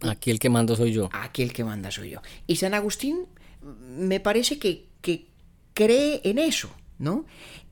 Aquí 0.00 0.30
el 0.30 0.38
que 0.38 0.50
mando 0.50 0.76
soy 0.76 0.92
yo. 0.92 1.08
Aquí 1.12 1.42
el 1.42 1.52
que 1.52 1.64
manda 1.64 1.90
soy 1.90 2.10
yo. 2.10 2.20
Y 2.46 2.56
San 2.56 2.74
Agustín 2.74 3.26
me 3.98 4.20
parece 4.20 4.58
que, 4.58 4.86
que 5.00 5.26
cree 5.72 6.20
en 6.24 6.38
eso, 6.38 6.70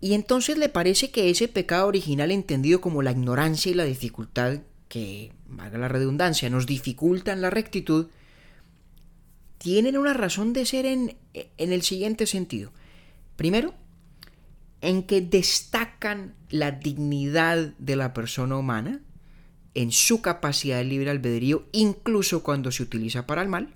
Y 0.01 0.15
entonces 0.15 0.59
le 0.59 0.69
parece 0.69 1.11
que 1.11 1.31
ese 1.31 1.49
pecado 1.49 1.87
original 1.87 2.31
entendido 2.31 2.81
como 2.81 3.03
la 3.03 3.13
ignorancia 3.13 3.73
y 3.73 3.75
la 3.75 3.85
dificultad, 3.85 4.61
que, 4.89 5.33
valga 5.49 5.79
la 5.79 5.89
redundancia, 5.89 6.51
nos 6.51 6.67
dificultan 6.67 7.41
la 7.41 7.51
rectitud, 7.51 8.09
tienen 9.59 9.97
una 9.97 10.13
razón 10.13 10.53
de 10.53 10.67
ser 10.67 10.85
en, 10.87 11.17
en 11.33 11.73
el 11.73 11.83
siguiente 11.83 12.27
sentido. 12.27 12.73
Primero, 13.37 13.75
en 14.83 15.05
que 15.05 15.23
destacan 15.23 16.35
la 16.51 16.71
dignidad 16.71 17.73
de 17.79 17.97
la 17.97 18.13
persona 18.13 18.57
humana, 18.57 19.01
en 19.73 19.91
su 19.91 20.21
capacidad 20.21 20.79
de 20.79 20.85
libre 20.85 21.11
albedrío, 21.11 21.67
incluso 21.73 22.43
cuando 22.43 22.71
se 22.71 22.83
utiliza 22.83 23.27
para 23.27 23.43
el 23.43 23.49
mal. 23.49 23.75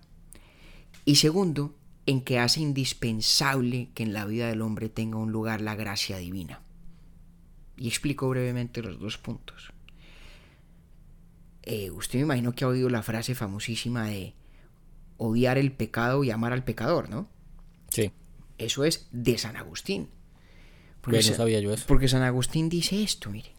Y 1.05 1.17
segundo, 1.17 1.75
en 2.09 2.23
que 2.23 2.39
hace 2.39 2.63
indispensable 2.63 3.91
que 3.93 4.03
en 4.03 4.15
la 4.15 4.25
vida 4.25 4.49
del 4.49 4.63
hombre 4.63 4.89
tenga 4.89 5.19
un 5.19 5.31
lugar 5.31 5.61
la 5.61 5.75
gracia 5.75 6.17
divina. 6.17 6.63
Y 7.77 7.87
explico 7.87 8.31
brevemente 8.31 8.81
los 8.81 8.99
dos 8.99 9.19
puntos. 9.19 9.75
Eh, 11.65 11.91
usted 11.91 12.21
me 12.21 12.23
imagino 12.23 12.55
que 12.55 12.65
ha 12.65 12.69
oído 12.69 12.89
la 12.89 13.03
frase 13.03 13.35
famosísima 13.35 14.07
de 14.07 14.33
odiar 15.19 15.59
el 15.59 15.71
pecado 15.71 16.25
y 16.25 16.31
amar 16.31 16.55
al 16.55 16.65
pecador, 16.65 17.11
¿no? 17.11 17.29
Sí. 17.91 18.11
Eso 18.57 18.85
es 18.85 19.09
de 19.13 19.37
San 19.37 19.59
Agustín. 19.59 20.09
Porque, 21.03 21.19
no 21.19 21.23
sabía 21.35 21.61
yo 21.61 21.75
eso. 21.75 21.85
Porque 21.87 22.09
San 22.09 22.23
Agustín 22.23 22.71
dice 22.71 23.03
esto, 23.03 23.29
mire. 23.29 23.53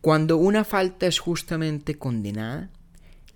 Cuando 0.00 0.36
una 0.36 0.62
falta 0.62 1.08
es 1.08 1.18
justamente 1.18 1.98
condenada, 1.98 2.70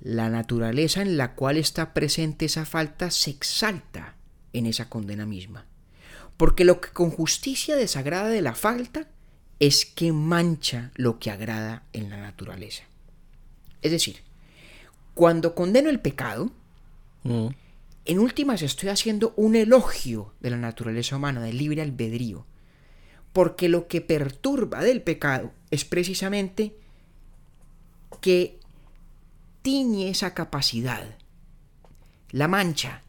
la 0.01 0.31
naturaleza 0.31 1.03
en 1.03 1.17
la 1.17 1.35
cual 1.35 1.57
está 1.57 1.93
presente 1.93 2.47
esa 2.47 2.65
falta 2.65 3.11
se 3.11 3.31
exalta 3.31 4.17
en 4.53 4.67
esa 4.67 4.89
condena 4.89 5.27
misma. 5.27 5.67
Porque 6.37 6.65
lo 6.65 6.81
que 6.81 6.91
con 6.91 7.11
justicia 7.11 7.77
desagrada 7.77 8.29
de 8.29 8.43
la 8.43 8.55
falta 8.55 9.09
es 9.59 9.85
que 9.85 10.13
mancha 10.13 10.91
lo 10.95 11.19
que 11.19 11.31
agrada 11.31 11.85
en 11.93 12.09
la 12.09 12.17
naturaleza. 12.17 12.85
Es 13.83 13.93
decir, 13.93 14.23
cuando 15.13 15.55
condeno 15.55 15.91
el 15.91 16.01
pecado, 16.01 16.51
mm. 17.25 17.49
en 18.07 18.19
últimas 18.19 18.63
estoy 18.63 18.89
haciendo 18.89 19.35
un 19.37 19.55
elogio 19.55 20.33
de 20.41 20.51
la 20.51 20.57
naturaleza 20.57 21.17
humana, 21.17 21.43
del 21.43 21.59
libre 21.59 21.83
albedrío. 21.83 22.47
Porque 23.35 23.69
lo 23.69 23.87
que 23.87 24.01
perturba 24.01 24.83
del 24.83 25.03
pecado 25.03 25.53
es 25.71 25.85
precisamente 25.85 26.75
que 28.21 28.60
tiñe 29.63 30.11
esa 30.11 30.35
capacidad, 30.35 31.17
la 32.31 32.49
mancha. 32.49 33.03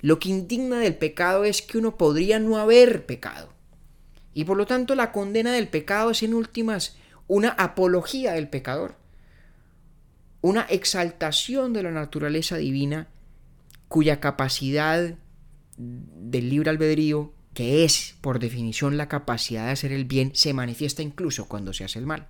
Lo 0.00 0.18
que 0.18 0.30
indigna 0.30 0.78
del 0.78 0.96
pecado 0.96 1.44
es 1.44 1.62
que 1.62 1.78
uno 1.78 1.96
podría 1.96 2.38
no 2.38 2.58
haber 2.58 3.06
pecado. 3.06 3.52
Y 4.32 4.44
por 4.44 4.56
lo 4.56 4.66
tanto 4.66 4.94
la 4.94 5.12
condena 5.12 5.52
del 5.52 5.68
pecado 5.68 6.10
es 6.10 6.22
en 6.22 6.34
últimas 6.34 6.96
una 7.26 7.50
apología 7.50 8.32
del 8.32 8.48
pecador, 8.48 8.96
una 10.40 10.62
exaltación 10.62 11.72
de 11.72 11.82
la 11.82 11.90
naturaleza 11.90 12.56
divina 12.56 13.08
cuya 13.88 14.20
capacidad 14.20 15.14
del 15.76 16.50
libre 16.50 16.70
albedrío, 16.70 17.32
que 17.54 17.84
es 17.84 18.14
por 18.20 18.38
definición 18.38 18.96
la 18.96 19.08
capacidad 19.08 19.66
de 19.66 19.72
hacer 19.72 19.92
el 19.92 20.04
bien, 20.04 20.32
se 20.34 20.54
manifiesta 20.54 21.02
incluso 21.02 21.46
cuando 21.46 21.72
se 21.72 21.84
hace 21.84 21.98
el 21.98 22.06
mal. 22.06 22.26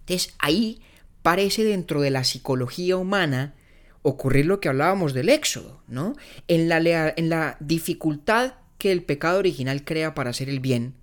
Entonces 0.00 0.34
ahí 0.38 0.80
parece 1.26 1.64
dentro 1.64 2.02
de 2.02 2.10
la 2.10 2.22
psicología 2.22 2.96
humana 2.96 3.56
ocurrir 4.02 4.46
lo 4.46 4.60
que 4.60 4.68
hablábamos 4.68 5.12
del 5.12 5.28
éxodo, 5.28 5.82
¿no? 5.88 6.14
En 6.46 6.68
la, 6.68 6.78
en 7.16 7.28
la 7.28 7.56
dificultad 7.58 8.54
que 8.78 8.92
el 8.92 9.02
pecado 9.02 9.40
original 9.40 9.84
crea 9.84 10.14
para 10.14 10.30
hacer 10.30 10.48
el 10.48 10.60
bien, 10.60 10.94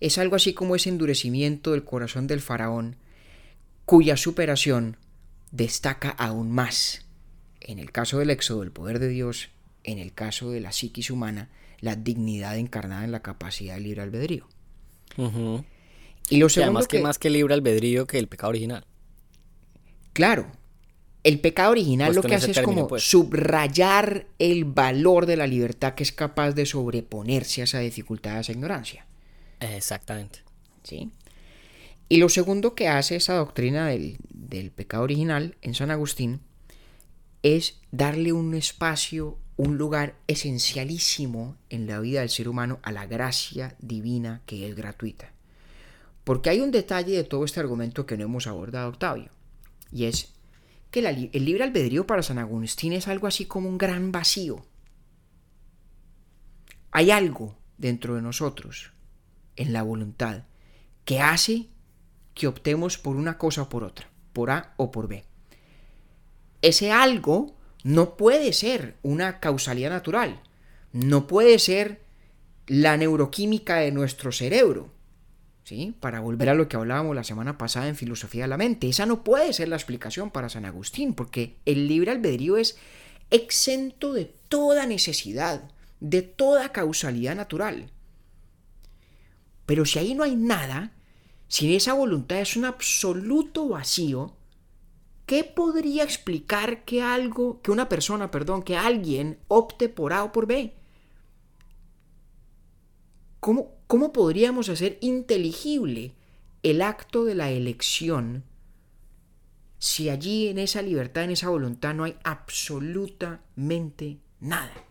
es 0.00 0.18
algo 0.18 0.36
así 0.36 0.52
como 0.52 0.76
ese 0.76 0.90
endurecimiento 0.90 1.70
del 1.70 1.82
corazón 1.82 2.26
del 2.26 2.42
faraón, 2.42 2.96
cuya 3.86 4.18
superación 4.18 4.98
destaca 5.50 6.10
aún 6.10 6.50
más, 6.50 7.06
en 7.62 7.78
el 7.78 7.90
caso 7.90 8.18
del 8.18 8.28
éxodo, 8.28 8.62
el 8.62 8.72
poder 8.72 8.98
de 8.98 9.08
Dios, 9.08 9.48
en 9.82 9.98
el 9.98 10.12
caso 10.12 10.50
de 10.50 10.60
la 10.60 10.72
psiquis 10.72 11.10
humana, 11.10 11.48
la 11.80 11.96
dignidad 11.96 12.58
encarnada 12.58 13.06
en 13.06 13.12
la 13.12 13.22
capacidad 13.22 13.76
de 13.76 13.80
libre 13.80 14.02
albedrío. 14.02 14.46
Y 16.28 16.36
lo 16.36 16.50
segundo 16.50 16.80
que, 16.80 16.98
que 16.98 17.02
más 17.02 17.18
que 17.18 17.30
libre 17.30 17.54
albedrío 17.54 18.06
que 18.06 18.18
el 18.18 18.28
pecado 18.28 18.50
original. 18.50 18.84
Claro, 20.12 20.50
el 21.22 21.40
pecado 21.40 21.72
original 21.72 22.08
pues 22.08 22.16
lo 22.16 22.22
que 22.22 22.34
hace 22.34 22.50
es 22.50 22.60
como 22.60 22.88
pues. 22.88 23.02
subrayar 23.02 24.26
el 24.38 24.64
valor 24.64 25.26
de 25.26 25.36
la 25.36 25.46
libertad 25.46 25.94
que 25.94 26.02
es 26.02 26.12
capaz 26.12 26.52
de 26.52 26.66
sobreponerse 26.66 27.60
a 27.60 27.64
esa 27.64 27.78
dificultad, 27.80 28.36
a 28.36 28.40
esa 28.40 28.52
ignorancia. 28.52 29.06
Exactamente. 29.60 30.40
¿Sí? 30.82 31.12
Y 32.08 32.16
lo 32.16 32.28
segundo 32.28 32.74
que 32.74 32.88
hace 32.88 33.16
esa 33.16 33.34
doctrina 33.34 33.88
del, 33.88 34.16
del 34.30 34.70
pecado 34.70 35.04
original 35.04 35.56
en 35.62 35.74
San 35.74 35.90
Agustín 35.90 36.40
es 37.42 37.78
darle 37.92 38.32
un 38.32 38.54
espacio, 38.54 39.38
un 39.56 39.76
lugar 39.76 40.16
esencialísimo 40.26 41.56
en 41.68 41.86
la 41.86 42.00
vida 42.00 42.20
del 42.20 42.30
ser 42.30 42.48
humano 42.48 42.80
a 42.82 42.92
la 42.92 43.06
gracia 43.06 43.76
divina 43.78 44.40
que 44.46 44.68
es 44.68 44.74
gratuita. 44.74 45.32
Porque 46.24 46.50
hay 46.50 46.60
un 46.60 46.70
detalle 46.70 47.14
de 47.14 47.24
todo 47.24 47.44
este 47.44 47.60
argumento 47.60 48.06
que 48.06 48.16
no 48.16 48.24
hemos 48.24 48.46
abordado, 48.46 48.88
Octavio 48.88 49.30
y 49.92 50.04
es 50.04 50.32
que 50.90 51.00
el 51.00 51.44
libre 51.44 51.64
albedrío 51.64 52.06
para 52.06 52.22
San 52.22 52.38
Agustín 52.38 52.92
es 52.92 53.08
algo 53.08 53.26
así 53.26 53.46
como 53.46 53.68
un 53.68 53.78
gran 53.78 54.12
vacío. 54.12 54.64
Hay 56.90 57.10
algo 57.10 57.56
dentro 57.78 58.16
de 58.16 58.22
nosotros, 58.22 58.92
en 59.56 59.72
la 59.72 59.82
voluntad, 59.82 60.44
que 61.04 61.20
hace 61.20 61.68
que 62.34 62.46
optemos 62.46 62.98
por 62.98 63.16
una 63.16 63.38
cosa 63.38 63.62
o 63.62 63.68
por 63.68 63.84
otra, 63.84 64.10
por 64.32 64.50
A 64.50 64.74
o 64.76 64.90
por 64.90 65.08
B. 65.08 65.24
Ese 66.62 66.90
algo 66.92 67.56
no 67.84 68.16
puede 68.16 68.52
ser 68.52 68.96
una 69.02 69.40
causalidad 69.40 69.90
natural, 69.90 70.40
no 70.92 71.26
puede 71.26 71.58
ser 71.58 72.02
la 72.66 72.96
neuroquímica 72.96 73.76
de 73.76 73.92
nuestro 73.92 74.32
cerebro, 74.32 74.92
para 76.00 76.20
volver 76.20 76.48
a 76.48 76.54
lo 76.54 76.68
que 76.68 76.76
hablábamos 76.76 77.14
la 77.14 77.24
semana 77.24 77.56
pasada 77.58 77.88
en 77.88 77.96
Filosofía 77.96 78.42
de 78.42 78.48
la 78.48 78.56
Mente. 78.56 78.88
Esa 78.88 79.06
no 79.06 79.22
puede 79.22 79.52
ser 79.52 79.68
la 79.68 79.76
explicación 79.76 80.30
para 80.30 80.48
San 80.48 80.64
Agustín, 80.64 81.14
porque 81.14 81.56
el 81.64 81.86
libre 81.86 82.10
albedrío 82.10 82.56
es 82.56 82.76
exento 83.30 84.12
de 84.12 84.24
toda 84.48 84.86
necesidad, 84.86 85.70
de 86.00 86.22
toda 86.22 86.72
causalidad 86.72 87.36
natural. 87.36 87.90
Pero 89.66 89.84
si 89.84 89.98
ahí 90.00 90.14
no 90.14 90.24
hay 90.24 90.34
nada, 90.34 90.92
si 91.46 91.76
esa 91.76 91.94
voluntad 91.94 92.40
es 92.40 92.56
un 92.56 92.64
absoluto 92.64 93.68
vacío, 93.68 94.34
¿qué 95.26 95.44
podría 95.44 96.02
explicar 96.02 96.84
que 96.84 97.02
algo, 97.02 97.60
que 97.62 97.70
una 97.70 97.88
persona, 97.88 98.30
perdón, 98.30 98.64
que 98.64 98.76
alguien 98.76 99.38
opte 99.46 99.88
por 99.88 100.12
A 100.12 100.24
o 100.24 100.32
por 100.32 100.46
B? 100.46 100.74
¿Cómo, 103.38 103.79
¿Cómo 103.90 104.12
podríamos 104.12 104.68
hacer 104.68 104.98
inteligible 105.00 106.14
el 106.62 106.80
acto 106.80 107.24
de 107.24 107.34
la 107.34 107.50
elección 107.50 108.44
si 109.80 110.08
allí 110.08 110.46
en 110.46 110.58
esa 110.58 110.80
libertad, 110.80 111.24
en 111.24 111.32
esa 111.32 111.48
voluntad 111.48 111.92
no 111.92 112.04
hay 112.04 112.14
absolutamente 112.22 114.20
nada? 114.38 114.86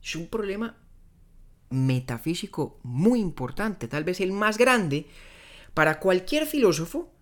Es 0.00 0.14
un 0.14 0.28
problema 0.28 0.76
metafísico 1.70 2.78
muy 2.84 3.18
importante, 3.18 3.88
tal 3.88 4.04
vez 4.04 4.20
el 4.20 4.30
más 4.30 4.56
grande 4.56 5.08
para 5.74 5.98
cualquier 5.98 6.46
filósofo, 6.46 7.12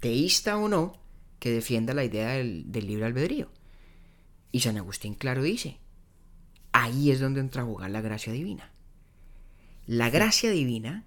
teísta 0.00 0.56
o 0.56 0.68
no, 0.68 1.00
que 1.38 1.52
defienda 1.52 1.94
la 1.94 2.02
idea 2.02 2.30
del, 2.30 2.68
libre 2.72 3.04
albedrío. 3.04 3.48
Y 4.50 4.58
San 4.58 4.76
Agustín 4.76 5.14
claro 5.14 5.40
dice, 5.40 5.78
ahí 6.72 7.12
es 7.12 7.20
donde 7.20 7.38
entra 7.38 7.62
a 7.62 7.66
jugar 7.66 7.88
la 7.92 8.00
gracia 8.00 8.32
divina. 8.32 8.71
La 9.86 10.10
gracia 10.10 10.50
divina 10.50 11.04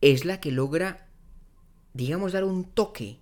es 0.00 0.24
la 0.24 0.40
que 0.40 0.50
logra, 0.50 1.08
digamos, 1.94 2.32
dar 2.32 2.44
un 2.44 2.64
toque, 2.64 3.20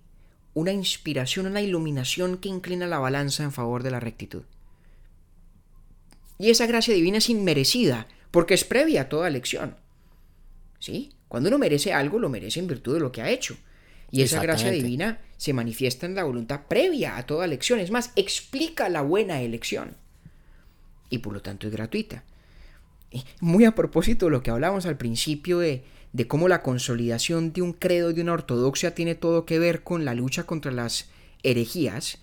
una 0.53 0.71
inspiración, 0.71 1.45
una 1.45 1.61
iluminación 1.61 2.37
que 2.37 2.49
inclina 2.49 2.87
la 2.87 2.99
balanza 2.99 3.43
en 3.43 3.51
favor 3.51 3.83
de 3.83 3.91
la 3.91 3.99
rectitud. 3.99 4.43
Y 6.37 6.49
esa 6.49 6.65
gracia 6.65 6.93
divina 6.93 7.19
es 7.19 7.29
inmerecida, 7.29 8.07
porque 8.31 8.53
es 8.53 8.63
previa 8.63 9.01
a 9.01 9.09
toda 9.09 9.27
elección. 9.27 9.77
¿Sí? 10.79 11.13
Cuando 11.27 11.49
uno 11.49 11.57
merece 11.57 11.93
algo, 11.93 12.19
lo 12.19 12.29
merece 12.29 12.59
en 12.59 12.67
virtud 12.67 12.95
de 12.95 12.99
lo 12.99 13.11
que 13.11 13.21
ha 13.21 13.29
hecho. 13.29 13.57
Y 14.11 14.21
esa 14.21 14.41
gracia 14.41 14.71
divina 14.71 15.19
se 15.37 15.53
manifiesta 15.53 16.05
en 16.05 16.15
la 16.15 16.23
voluntad 16.23 16.67
previa 16.67 17.17
a 17.17 17.25
toda 17.25 17.45
elección. 17.45 17.79
Es 17.79 17.91
más, 17.91 18.11
explica 18.15 18.87
la 18.89 19.01
buena 19.01 19.41
elección. 19.41 19.97
Y 21.09 21.19
por 21.19 21.33
lo 21.33 21.41
tanto 21.41 21.67
es 21.67 21.73
gratuita. 21.73 22.23
Muy 23.39 23.65
a 23.65 23.75
propósito 23.75 24.25
de 24.25 24.31
lo 24.31 24.43
que 24.43 24.51
hablábamos 24.51 24.85
al 24.85 24.97
principio 24.97 25.59
de, 25.59 25.83
de 26.13 26.27
cómo 26.27 26.47
la 26.47 26.61
consolidación 26.61 27.53
de 27.53 27.61
un 27.61 27.73
credo, 27.73 28.13
de 28.13 28.21
una 28.21 28.33
ortodoxia, 28.33 28.95
tiene 28.95 29.15
todo 29.15 29.45
que 29.45 29.59
ver 29.59 29.83
con 29.83 30.05
la 30.05 30.13
lucha 30.13 30.45
contra 30.45 30.71
las 30.71 31.09
herejías. 31.43 32.19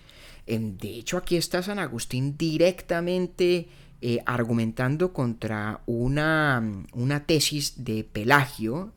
De 0.47 0.89
hecho, 0.89 1.17
aquí 1.17 1.37
está 1.37 1.63
San 1.63 1.79
Agustín 1.79 2.37
directamente 2.37 3.69
eh, 4.05 4.21
argumentando 4.27 5.13
contra 5.13 5.83
una, 5.87 6.85
una, 6.93 7.25
tesis 7.25 7.85
de 7.85 8.03
Pelagio 8.03 8.93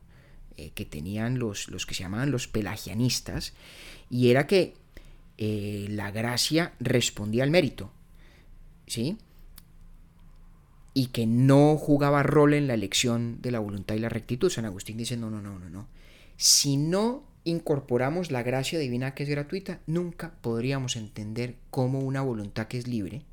eh, 0.57 0.71
que 0.73 0.83
tenían 0.83 1.37
los, 1.37 1.67
los, 1.67 1.85
que 1.85 1.93
se 1.93 2.01
llamaban 2.01 2.31
los 2.31 2.47
pelagianistas, 2.47 3.53
y 4.09 4.31
era 4.31 4.47
que 4.47 4.73
eh, 5.37 5.85
la 5.91 6.09
gracia 6.09 6.73
respondía 6.79 7.43
al 7.43 7.51
mérito, 7.51 7.91
¿sí? 8.87 9.19
Y 10.95 11.07
que 11.07 11.27
no 11.27 11.77
jugaba 11.77 12.23
rol 12.23 12.55
en 12.55 12.65
la 12.65 12.73
elección 12.73 13.39
de 13.41 13.51
la 13.51 13.59
voluntad 13.59 13.93
y 13.93 13.99
la 13.99 14.09
rectitud. 14.09 14.49
San 14.49 14.65
Agustín 14.65 14.97
dice, 14.97 15.17
no, 15.17 15.29
no, 15.29 15.41
no, 15.41 15.59
no, 15.59 15.69
no. 15.69 15.87
Si 16.37 16.77
no 16.77 17.23
incorporamos 17.45 18.31
la 18.31 18.43
gracia 18.43 18.79
divina 18.79 19.13
que 19.13 19.23
es 19.23 19.29
gratuita, 19.29 19.79
nunca 19.85 20.33
podríamos 20.41 20.95
entender 20.95 21.55
cómo 21.69 21.99
una 21.99 22.21
voluntad 22.21 22.67
que 22.67 22.79
es 22.79 22.87
libre, 22.87 23.23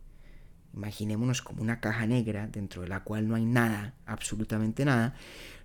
imaginémonos 0.75 1.43
como 1.43 1.63
una 1.63 1.81
caja 1.81 2.07
negra 2.07 2.47
dentro 2.47 2.83
de 2.83 2.89
la 2.89 3.05
cual 3.05 3.27
no 3.27 3.35
hay 3.35 3.47
nada, 3.47 3.95
absolutamente 4.05 4.85
nada, 4.85 5.15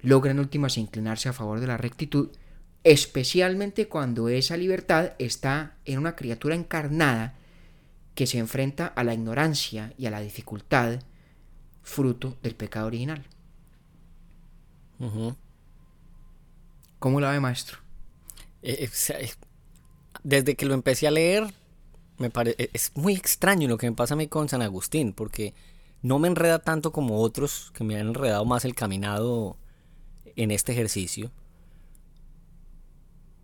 logra 0.01 0.31
en 0.31 0.39
últimas 0.39 0.77
inclinarse 0.77 1.29
a 1.29 1.33
favor 1.33 1.59
de 1.59 1.67
la 1.67 1.77
rectitud, 1.77 2.29
especialmente 2.83 3.89
cuando 3.89 4.29
esa 4.29 4.55
libertad 4.55 5.11
está 5.19 5.75
en 5.83 5.99
una 5.99 6.15
criatura 6.15 6.55
encarnada 6.55 7.35
que 8.15 8.27
se 8.27 8.39
enfrenta 8.39 8.87
a 8.87 9.03
la 9.03 9.13
ignorancia 9.13 9.93
y 9.97 10.05
a 10.05 10.11
la 10.11 10.21
dificultad 10.21 11.01
fruto 11.88 12.38
del 12.43 12.53
pecado 12.53 12.88
original. 12.88 13.25
¿Cómo 16.99 17.21
la 17.21 17.31
ve, 17.31 17.39
maestro? 17.39 17.77
Eh, 18.61 18.89
eh, 19.09 19.29
desde 20.23 20.55
que 20.55 20.65
lo 20.65 20.73
empecé 20.73 21.07
a 21.07 21.11
leer, 21.11 21.53
me 22.17 22.27
e, 22.27 22.69
es 22.73 22.91
muy 22.95 23.13
extraño 23.13 23.67
lo 23.67 23.77
que 23.77 23.89
me 23.89 23.95
pasa 23.95 24.15
a 24.15 24.17
mí 24.17 24.27
con 24.27 24.49
San 24.49 24.61
Agustín, 24.61 25.13
porque 25.13 25.53
no 26.01 26.19
me 26.19 26.27
enreda 26.27 26.59
tanto 26.59 26.91
como 26.91 27.21
otros 27.21 27.71
que 27.73 27.83
me 27.83 27.95
han 27.95 28.07
enredado 28.07 28.43
más 28.43 28.65
el 28.65 28.75
caminado 28.75 29.57
en 30.35 30.51
este 30.51 30.73
ejercicio. 30.73 31.31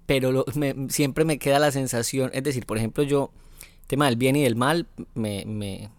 Pero 0.06 0.46
siempre 0.90 1.24
me 1.24 1.40
queda 1.40 1.60
la 1.60 1.72
sensación, 1.72 2.30
es 2.34 2.44
decir, 2.44 2.66
por 2.66 2.78
ejemplo, 2.78 3.04
yo, 3.04 3.32
tema 3.88 4.08
del 4.08 4.18
bien 4.18 4.36
y 4.36 4.44
del 4.44 4.58
mal, 4.58 4.88
me, 5.14 5.46
me, 5.46 5.90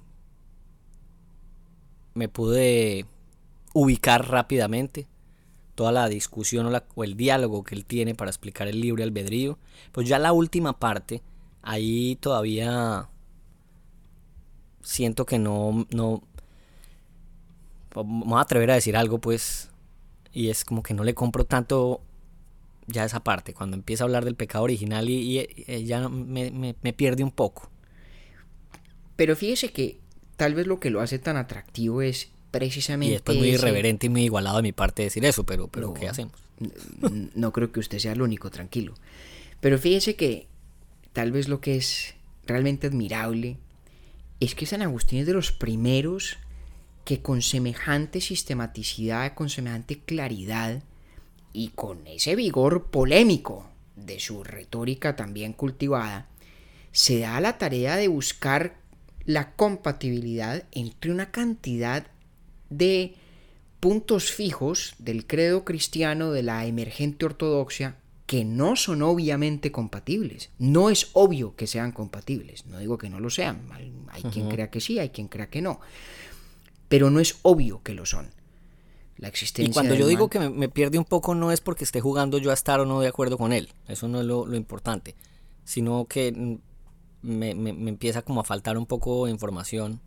me 2.15 2.29
pude 2.29 3.07
ubicar 3.73 4.29
rápidamente 4.29 5.07
toda 5.75 5.93
la 5.93 6.09
discusión 6.09 6.73
o, 6.95 7.05
el 7.05 7.17
diálogo 7.17 7.65
que 7.65 7.75
él 7.75 7.85
tiene 7.85 8.15
para 8.15 8.31
explicar 8.31 8.69
el 8.69 8.81
libre 8.81 9.03
albedrío. 9.03 9.59
Pues 9.93 10.09
ya 10.09 10.19
la 10.19 10.33
última 10.33 10.79
parte, 10.79 11.23
ahí 11.63 12.17
todavía 12.17 13.09
siento 14.81 15.27
que 15.27 15.39
no, 15.39 15.87
no, 15.91 16.23
vamos 17.95 18.39
a 18.39 18.43
atrever 18.43 18.71
a 18.71 18.75
decir 18.75 18.97
algo 18.97 19.19
pues, 19.19 19.71
y 20.33 20.49
es 20.51 20.65
como 20.65 20.83
que 20.83 20.95
no 20.95 21.05
le 21.05 21.15
compro 21.15 21.45
tanto 21.45 22.03
ya 22.87 23.05
esa 23.05 23.25
parte, 23.25 23.55
cuando 23.55 23.77
empieza 23.77 24.05
a 24.05 24.07
hablar 24.07 24.25
del 24.25 24.37
pecado 24.37 24.65
original 24.65 25.09
y, 25.09 25.41
y, 25.41 25.85
ya 25.85 26.09
me, 26.09 26.51
me, 26.51 26.93
pierde 26.93 27.25
un 27.25 27.31
poco. 27.31 27.71
Pero 29.17 29.37
fíjese 29.37 29.73
que 29.73 30.01
tal 30.37 30.55
vez 30.55 30.67
lo 30.67 30.81
que 30.81 30.91
lo 30.91 31.01
hace 31.01 31.19
tan 31.19 31.37
atractivo 31.37 32.03
es 32.03 32.31
precisamente... 32.51 33.11
Y 33.11 33.13
después 33.15 33.39
muy 33.39 33.49
irreverente 33.49 34.07
y 34.07 34.11
muy 34.11 34.25
igualado 34.25 34.59
de 34.59 34.63
mi 34.63 34.73
parte 34.73 35.03
decir 35.03 35.25
eso, 35.25 35.45
pero, 35.45 35.69
pero 35.69 35.95
¿qué 35.95 36.09
hacemos? 36.09 36.35
No 37.35 37.53
creo 37.53 37.73
que 37.73 37.81
usted 37.81 37.99
sea 37.99 38.13
el 38.13 38.23
único, 38.23 38.51
tranquilo. 38.51 38.95
Pero 39.61 39.79
fíjese 39.79 40.15
que 40.15 40.47
tal 41.13 41.33
vez 41.33 41.49
lo 41.49 41.61
que 41.61 41.77
es 41.77 42.15
realmente 42.47 42.87
admirable 42.87 43.57
es 44.41 44.55
que 44.55 44.67
San 44.67 44.83
Agustín 44.83 45.21
es 45.21 45.27
de 45.27 45.33
los 45.33 45.53
primeros 45.53 46.37
que 47.05 47.21
con 47.21 47.43
semejante 47.43 48.21
sistematicidad, 48.21 49.35
con 49.35 49.51
semejante 49.51 49.99
claridad 49.99 50.83
y 51.53 51.69
con 51.69 52.07
ese 52.07 52.35
vigor 52.35 52.87
polémico 52.87 53.69
de 53.97 54.19
su 54.21 54.43
retórica 54.43 55.17
también 55.17 55.53
cultivada, 55.53 56.29
se 56.93 57.21
da 57.21 57.41
la 57.41 57.59
tarea 57.59 57.97
de 57.97 58.09
buscar 58.09 58.77
la 59.27 59.53
compatibilidad 59.53 60.65
entre 60.73 61.11
una 61.11 61.31
cantidad 61.31 62.07
de 62.71 63.15
puntos 63.81 64.31
fijos 64.31 64.95
del 64.99 65.27
credo 65.27 65.65
cristiano 65.65 66.33
de 66.33 66.43
la 66.43 66.67
emergente 66.67 67.27
ortodoxia 67.27 67.97
que 68.27 68.45
no 68.45 68.77
son 68.77 69.03
obviamente 69.03 69.71
compatibles. 69.71 70.51
No 70.59 70.89
es 70.89 71.11
obvio 71.13 71.55
que 71.57 71.67
sean 71.67 71.93
compatibles. 71.93 72.65
No 72.67 72.79
digo 72.79 72.97
que 72.97 73.11
no 73.11 73.21
lo 73.21 73.29
sean. 73.29 73.69
Hay 74.09 74.23
quien 74.23 74.49
crea 74.49 74.71
que 74.71 74.81
sí, 74.81 74.99
hay 74.99 75.11
quien 75.11 75.29
crea 75.29 75.49
que 75.49 75.61
no. 75.61 75.81
Pero 76.89 77.11
no 77.11 77.21
es 77.21 77.39
obvio 77.43 77.83
que 77.83 77.95
lo 77.95 78.07
son. 78.07 78.31
La 79.19 79.29
existencia. 79.29 79.71
Y 79.71 79.73
cuando 79.73 79.95
yo 79.95 80.07
digo 80.07 80.29
que 80.29 80.39
me, 80.39 80.69
pierde 80.69 80.99
un 80.99 81.05
poco, 81.05 81.35
no 81.35 81.53
es 81.53 81.61
porque 81.61 81.85
esté 81.85 82.01
jugando 82.01 82.39
yo 82.39 82.51
a 82.51 82.55
estar 82.55 82.81
o 82.81 82.87
no 82.87 83.01
de 83.01 83.09
acuerdo 83.09 83.37
con 83.37 83.53
él. 83.53 83.69
Eso 83.87 84.09
no 84.09 84.21
es 84.21 84.27
lo, 84.27 84.55
importante. 84.55 85.15
Sino 85.65 86.07
que 86.07 86.59
me, 87.25 87.51
empieza 87.51 88.23
como 88.23 88.41
a 88.41 88.45
faltar 88.45 88.77
un 88.79 88.87
poco 88.87 89.27
de 89.27 89.33
información. 89.33 90.01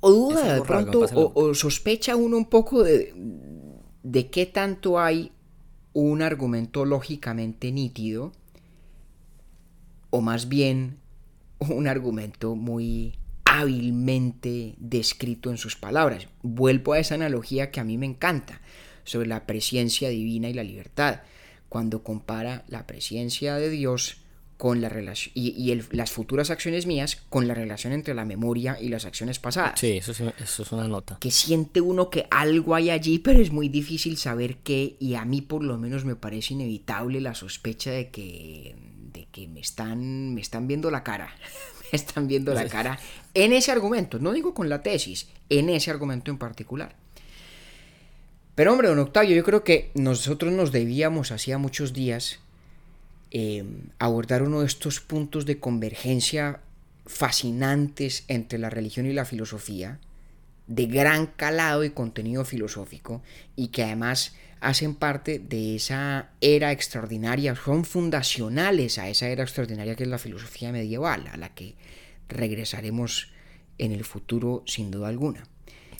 O 0.00 0.10
duda 0.10 0.54
de 0.54 0.62
pronto, 0.62 1.06
o, 1.14 1.54
sospecha 1.54 2.16
uno 2.16 2.36
un 2.36 2.46
poco 2.46 2.82
de, 2.82 3.14
de 4.02 4.30
qué 4.30 4.46
tanto 4.46 4.98
hay 4.98 5.32
un 5.92 6.22
argumento 6.22 6.84
lógicamente 6.84 7.72
nítido, 7.72 8.32
o 10.10 10.20
más 10.20 10.48
bien 10.48 10.98
un 11.58 11.86
argumento 11.86 12.54
muy 12.54 13.14
hábilmente 13.44 14.74
descrito 14.78 15.50
en 15.50 15.58
sus 15.58 15.76
palabras. 15.76 16.28
Vuelvo 16.42 16.92
a 16.92 16.98
esa 16.98 17.16
analogía 17.16 17.70
que 17.70 17.80
a 17.80 17.84
mí 17.84 17.98
me 17.98 18.06
encanta 18.06 18.60
sobre 19.04 19.26
la 19.26 19.46
presencia 19.46 20.08
divina 20.08 20.48
y 20.48 20.54
la 20.54 20.62
libertad, 20.62 21.20
cuando 21.68 22.02
compara 22.02 22.64
la 22.68 22.86
presencia 22.86 23.56
de 23.56 23.70
Dios 23.70 24.19
con 24.60 24.82
la 24.82 24.90
relación 24.90 25.32
y, 25.34 25.74
las 25.92 26.10
futuras 26.10 26.50
acciones 26.50 26.84
mías 26.84 27.16
con 27.30 27.48
la 27.48 27.54
relación 27.54 27.94
entre 27.94 28.12
la 28.12 28.26
memoria 28.26 28.76
y 28.78 28.90
las 28.90 29.06
acciones 29.06 29.38
pasadas. 29.38 29.80
Sí, 29.80 29.96
eso, 29.96 30.12
eso 30.12 30.62
es 30.62 30.72
una 30.72 30.86
nota. 30.86 31.16
Que 31.18 31.30
siente 31.30 31.80
uno 31.80 32.10
que 32.10 32.26
algo 32.30 32.74
hay 32.74 32.90
allí, 32.90 33.18
pero 33.20 33.40
es 33.40 33.52
muy 33.52 33.70
difícil 33.70 34.18
saber 34.18 34.58
qué, 34.58 34.96
y 35.00 35.14
a 35.14 35.24
mí 35.24 35.40
por 35.40 35.64
lo 35.64 35.78
menos 35.78 36.04
me 36.04 36.14
parece 36.14 36.52
inevitable 36.52 37.22
la 37.22 37.34
sospecha 37.34 37.90
de 37.90 38.10
que, 38.10 38.76
de 39.14 39.26
que 39.32 39.48
me, 39.48 39.60
están, 39.60 40.34
me 40.34 40.42
están 40.42 40.68
viendo 40.68 40.90
la 40.90 41.02
cara. 41.02 41.34
me 41.92 41.96
están 41.96 42.28
viendo 42.28 42.52
la 42.52 42.68
cara 42.68 42.98
en 43.32 43.54
ese 43.54 43.72
argumento, 43.72 44.18
no 44.18 44.32
digo 44.32 44.52
con 44.52 44.68
la 44.68 44.82
tesis, 44.82 45.28
en 45.48 45.70
ese 45.70 45.90
argumento 45.90 46.30
en 46.30 46.36
particular. 46.36 46.94
Pero 48.54 48.72
hombre, 48.72 48.88
don 48.88 48.98
Octavio, 48.98 49.34
yo 49.34 49.42
creo 49.42 49.64
que 49.64 49.90
nosotros 49.94 50.52
nos 50.52 50.70
debíamos 50.70 51.32
hacía 51.32 51.56
muchos 51.56 51.94
días 51.94 52.40
Em, 53.32 53.90
abordar 54.00 54.42
uno 54.42 54.60
de 54.60 54.66
estos 54.66 55.00
puntos 55.00 55.46
de 55.46 55.60
convergencia 55.60 56.60
fascinantes 57.06 58.24
entre 58.26 58.58
la 58.58 58.70
religión 58.70 59.06
y 59.06 59.12
la 59.12 59.24
filosofía, 59.24 60.00
de 60.66 60.86
gran 60.86 61.26
calado 61.26 61.84
y 61.84 61.90
contenido 61.90 62.44
filosófico, 62.44 63.22
y 63.54 63.68
que 63.68 63.84
además 63.84 64.34
hacen 64.60 64.94
parte 64.94 65.38
de 65.38 65.76
esa 65.76 66.30
era 66.40 66.72
extraordinaria, 66.72 67.54
son 67.54 67.84
fundacionales 67.84 68.98
a 68.98 69.08
esa 69.08 69.28
era 69.28 69.44
extraordinaria 69.44 69.94
que 69.94 70.04
es 70.04 70.08
la 70.08 70.18
filosofía 70.18 70.72
medieval, 70.72 71.28
a 71.28 71.36
la 71.36 71.54
que 71.54 71.76
regresaremos 72.28 73.32
en 73.78 73.92
el 73.92 74.04
futuro 74.04 74.62
sin 74.66 74.90
duda 74.90 75.08
alguna. 75.08 75.44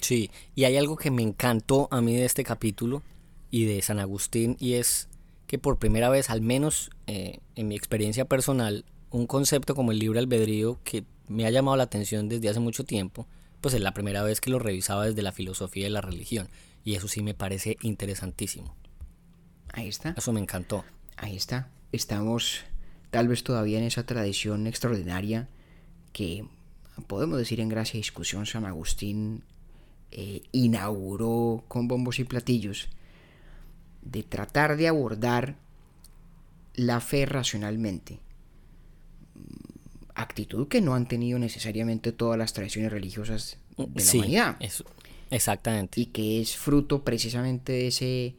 Sí, 0.00 0.30
y 0.54 0.64
hay 0.64 0.76
algo 0.76 0.96
que 0.96 1.10
me 1.10 1.22
encantó 1.22 1.88
a 1.90 2.00
mí 2.00 2.14
de 2.16 2.24
este 2.24 2.44
capítulo 2.44 3.02
y 3.50 3.64
de 3.64 3.82
San 3.82 3.98
Agustín 3.98 4.56
y 4.58 4.74
es 4.74 5.09
que 5.50 5.58
por 5.58 5.80
primera 5.80 6.08
vez, 6.08 6.30
al 6.30 6.42
menos 6.42 6.90
eh, 7.08 7.40
en 7.56 7.66
mi 7.66 7.74
experiencia 7.74 8.24
personal, 8.24 8.84
un 9.10 9.26
concepto 9.26 9.74
como 9.74 9.90
el 9.90 9.98
libre 9.98 10.20
albedrío 10.20 10.78
que 10.84 11.02
me 11.26 11.44
ha 11.44 11.50
llamado 11.50 11.76
la 11.76 11.82
atención 11.82 12.28
desde 12.28 12.48
hace 12.48 12.60
mucho 12.60 12.84
tiempo, 12.84 13.26
pues 13.60 13.74
es 13.74 13.80
la 13.80 13.92
primera 13.92 14.22
vez 14.22 14.40
que 14.40 14.50
lo 14.50 14.60
revisaba 14.60 15.06
desde 15.06 15.22
la 15.22 15.32
filosofía 15.32 15.88
y 15.88 15.90
la 15.90 16.02
religión. 16.02 16.46
Y 16.84 16.94
eso 16.94 17.08
sí 17.08 17.24
me 17.24 17.34
parece 17.34 17.78
interesantísimo. 17.82 18.76
Ahí 19.72 19.88
está. 19.88 20.14
Eso 20.16 20.32
me 20.32 20.38
encantó. 20.38 20.84
Ahí 21.16 21.34
está. 21.34 21.68
Estamos 21.90 22.60
tal 23.10 23.26
vez 23.26 23.42
todavía 23.42 23.78
en 23.78 23.84
esa 23.86 24.06
tradición 24.06 24.68
extraordinaria 24.68 25.48
que 26.12 26.44
podemos 27.08 27.36
decir 27.36 27.58
en 27.58 27.70
gracia 27.70 27.98
y 27.98 28.02
discusión 28.02 28.46
San 28.46 28.66
Agustín 28.66 29.42
eh, 30.12 30.42
inauguró 30.52 31.64
con 31.66 31.88
bombos 31.88 32.20
y 32.20 32.24
platillos 32.24 32.88
de 34.02 34.22
tratar 34.22 34.76
de 34.76 34.88
abordar 34.88 35.56
la 36.74 37.00
fe 37.00 37.26
racionalmente. 37.26 38.20
Actitud 40.14 40.68
que 40.68 40.80
no 40.80 40.94
han 40.94 41.08
tenido 41.08 41.38
necesariamente 41.38 42.12
todas 42.12 42.38
las 42.38 42.52
tradiciones 42.52 42.92
religiosas 42.92 43.58
de 43.76 44.04
la 44.04 44.12
humanidad. 44.12 44.56
exactamente. 45.30 46.00
Y 46.00 46.06
que 46.06 46.40
es 46.40 46.56
fruto 46.56 47.04
precisamente 47.04 47.72
de 47.72 47.86
ese, 47.88 48.34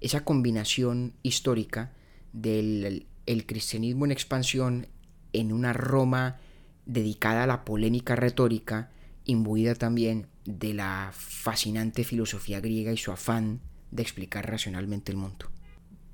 esa 0.00 0.24
combinación 0.24 1.14
histórica 1.22 1.92
del 2.32 3.06
el 3.26 3.44
cristianismo 3.44 4.04
en 4.04 4.12
expansión 4.12 4.86
en 5.32 5.52
una 5.52 5.72
Roma 5.72 6.38
dedicada 6.86 7.42
a 7.42 7.46
la 7.46 7.64
polémica 7.64 8.16
retórica, 8.16 8.90
imbuida 9.24 9.74
también 9.74 10.28
de 10.44 10.72
la 10.72 11.10
fascinante 11.12 12.04
filosofía 12.04 12.60
griega 12.60 12.92
y 12.92 12.96
su 12.96 13.10
afán 13.10 13.60
de 13.90 14.02
explicar 14.02 14.48
racionalmente 14.48 15.12
el 15.12 15.18
mundo. 15.18 15.50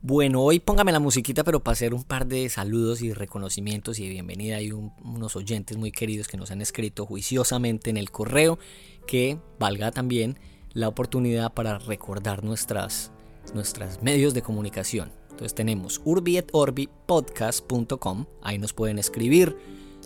Bueno, 0.05 0.43
hoy 0.43 0.59
póngame 0.59 0.91
la 0.91 0.99
musiquita, 0.99 1.45
pero 1.45 1.61
para 1.61 1.75
hacer 1.75 1.95
un 1.95 2.03
par 2.03 2.27
de 2.27 2.49
saludos 2.49 3.03
y 3.03 3.12
reconocimientos 3.12 4.01
y 4.01 4.05
de 4.05 4.11
bienvenida. 4.11 4.57
Hay 4.57 4.73
unos 4.73 5.37
oyentes 5.37 5.77
muy 5.77 5.93
queridos 5.93 6.27
que 6.27 6.37
nos 6.37 6.51
han 6.51 6.61
escrito 6.61 7.07
juiciosamente 7.07 7.89
en 7.89 7.97
el 7.97 8.11
correo, 8.11 8.59
que 9.07 9.39
valga 9.61 9.93
también 9.93 10.41
la 10.73 10.89
oportunidad 10.89 11.55
para 11.55 11.79
recordar 11.79 12.43
nuestras, 12.43 13.12
nuestras 13.55 14.03
medios 14.03 14.35
de 14.35 14.43
comunicación. 14.43 15.12
Entonces 15.31 15.55
tenemos 15.55 16.01
urbietorbipodcast.com, 16.05 18.27
ahí 18.43 18.59
nos 18.59 18.73
pueden 18.73 18.99
escribir 18.99 19.57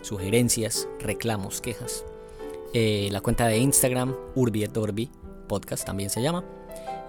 sugerencias, 0.03 0.87
reclamos, 0.99 1.59
quejas. 1.59 2.05
Eh, 2.73 3.07
la 3.11 3.21
cuenta 3.21 3.47
de 3.47 3.57
Instagram, 3.57 4.13
urbietorbi 4.35 5.09
podcast 5.47 5.85
también 5.85 6.09
se 6.09 6.21
llama. 6.21 6.43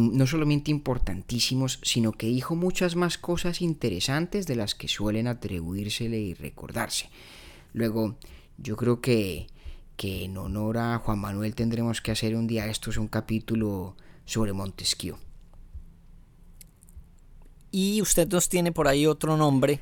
no 0.00 0.26
solamente 0.26 0.70
importantísimos, 0.70 1.78
sino 1.82 2.12
que 2.12 2.26
dijo 2.26 2.54
muchas 2.54 2.96
más 2.96 3.18
cosas 3.18 3.60
interesantes 3.60 4.46
de 4.46 4.56
las 4.56 4.74
que 4.74 4.88
suelen 4.88 5.26
atribuírsele 5.26 6.18
y 6.20 6.34
recordarse. 6.34 7.10
Luego, 7.72 8.16
yo 8.58 8.76
creo 8.76 9.00
que, 9.00 9.48
que 9.96 10.24
en 10.24 10.36
honor 10.38 10.78
a 10.78 10.98
Juan 10.98 11.18
Manuel 11.18 11.54
tendremos 11.54 12.00
que 12.00 12.12
hacer 12.12 12.34
un 12.36 12.46
día 12.46 12.66
esto 12.66 12.90
es 12.90 12.96
un 12.96 13.08
capítulo 13.08 13.96
sobre 14.24 14.52
Montesquieu. 14.52 15.16
Y 17.70 18.00
usted 18.00 18.28
nos 18.28 18.48
tiene 18.48 18.70
por 18.70 18.86
ahí 18.86 19.06
otro 19.06 19.36
nombre 19.36 19.80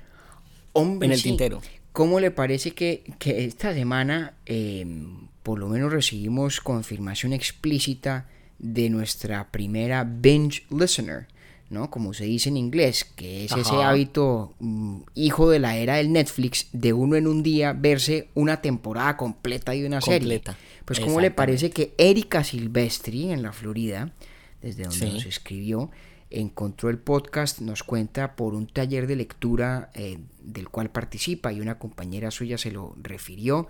Hombre, 0.73 1.07
en 1.07 1.13
el 1.13 1.23
tintero. 1.23 1.61
¿Cómo 1.93 2.21
le 2.21 2.31
parece 2.31 2.71
que, 2.71 3.05
esta 3.21 3.75
semana 3.75 4.35
em, 4.47 5.29
por 5.43 5.59
lo 5.59 5.69
menos 5.69 5.93
recibimos 5.93 6.61
confirmación 6.61 7.35
explícita 7.35 8.29
de 8.63 8.89
nuestra 8.89 9.51
primera 9.51 10.05
binge 10.05 10.65
listener? 10.71 11.27
¿no? 11.73 11.91
Como 11.91 12.13
se 12.13 12.25
dice 12.25 12.51
en 12.51 12.59
inglés, 12.59 13.05
que 13.05 13.47
es 13.47 13.53
ese 13.53 13.75
hábito 13.77 14.55
mm, 14.61 15.01
hijo 15.15 15.49
de 15.49 15.59
la 15.59 15.77
era 15.77 15.97
del 15.97 16.13
Netflix 16.13 16.69
de 16.73 16.93
uno 16.93 17.17
en 17.17 17.27
un 17.27 17.43
día 17.43 17.73
verse 17.73 18.29
una 18.35 18.61
temporada 18.61 19.17
completa 19.17 19.73
de 19.73 19.87
una 19.87 20.01
completa. 20.01 20.53
serie. 20.53 20.67
Pues 20.85 21.01
¿cómo 21.01 21.21
le 21.21 21.31
parece 21.31 21.71
que 21.71 21.95
Erika 21.97 22.45
Silvestri 22.45 23.33
en 23.33 23.43
la 23.43 23.53
Florida, 23.53 24.13
desde 24.61 24.85
donde 24.85 25.13
nos 25.13 25.25
escribió, 25.25 25.91
encontró 26.29 26.91
el 26.91 26.99
podcast, 26.99 27.61
nos 27.61 27.83
cuenta 27.83 28.37
por 28.37 28.55
un 28.55 28.67
taller 28.67 29.07
de 29.07 29.17
lectura 29.17 29.91
eh, 29.95 30.19
del 30.41 30.69
cual 30.69 30.91
participa 30.91 31.53
y 31.53 31.61
una 31.61 31.79
compañera 31.79 32.31
suya 32.31 32.59
se 32.59 32.71
lo 32.71 32.95
refirió. 33.01 33.67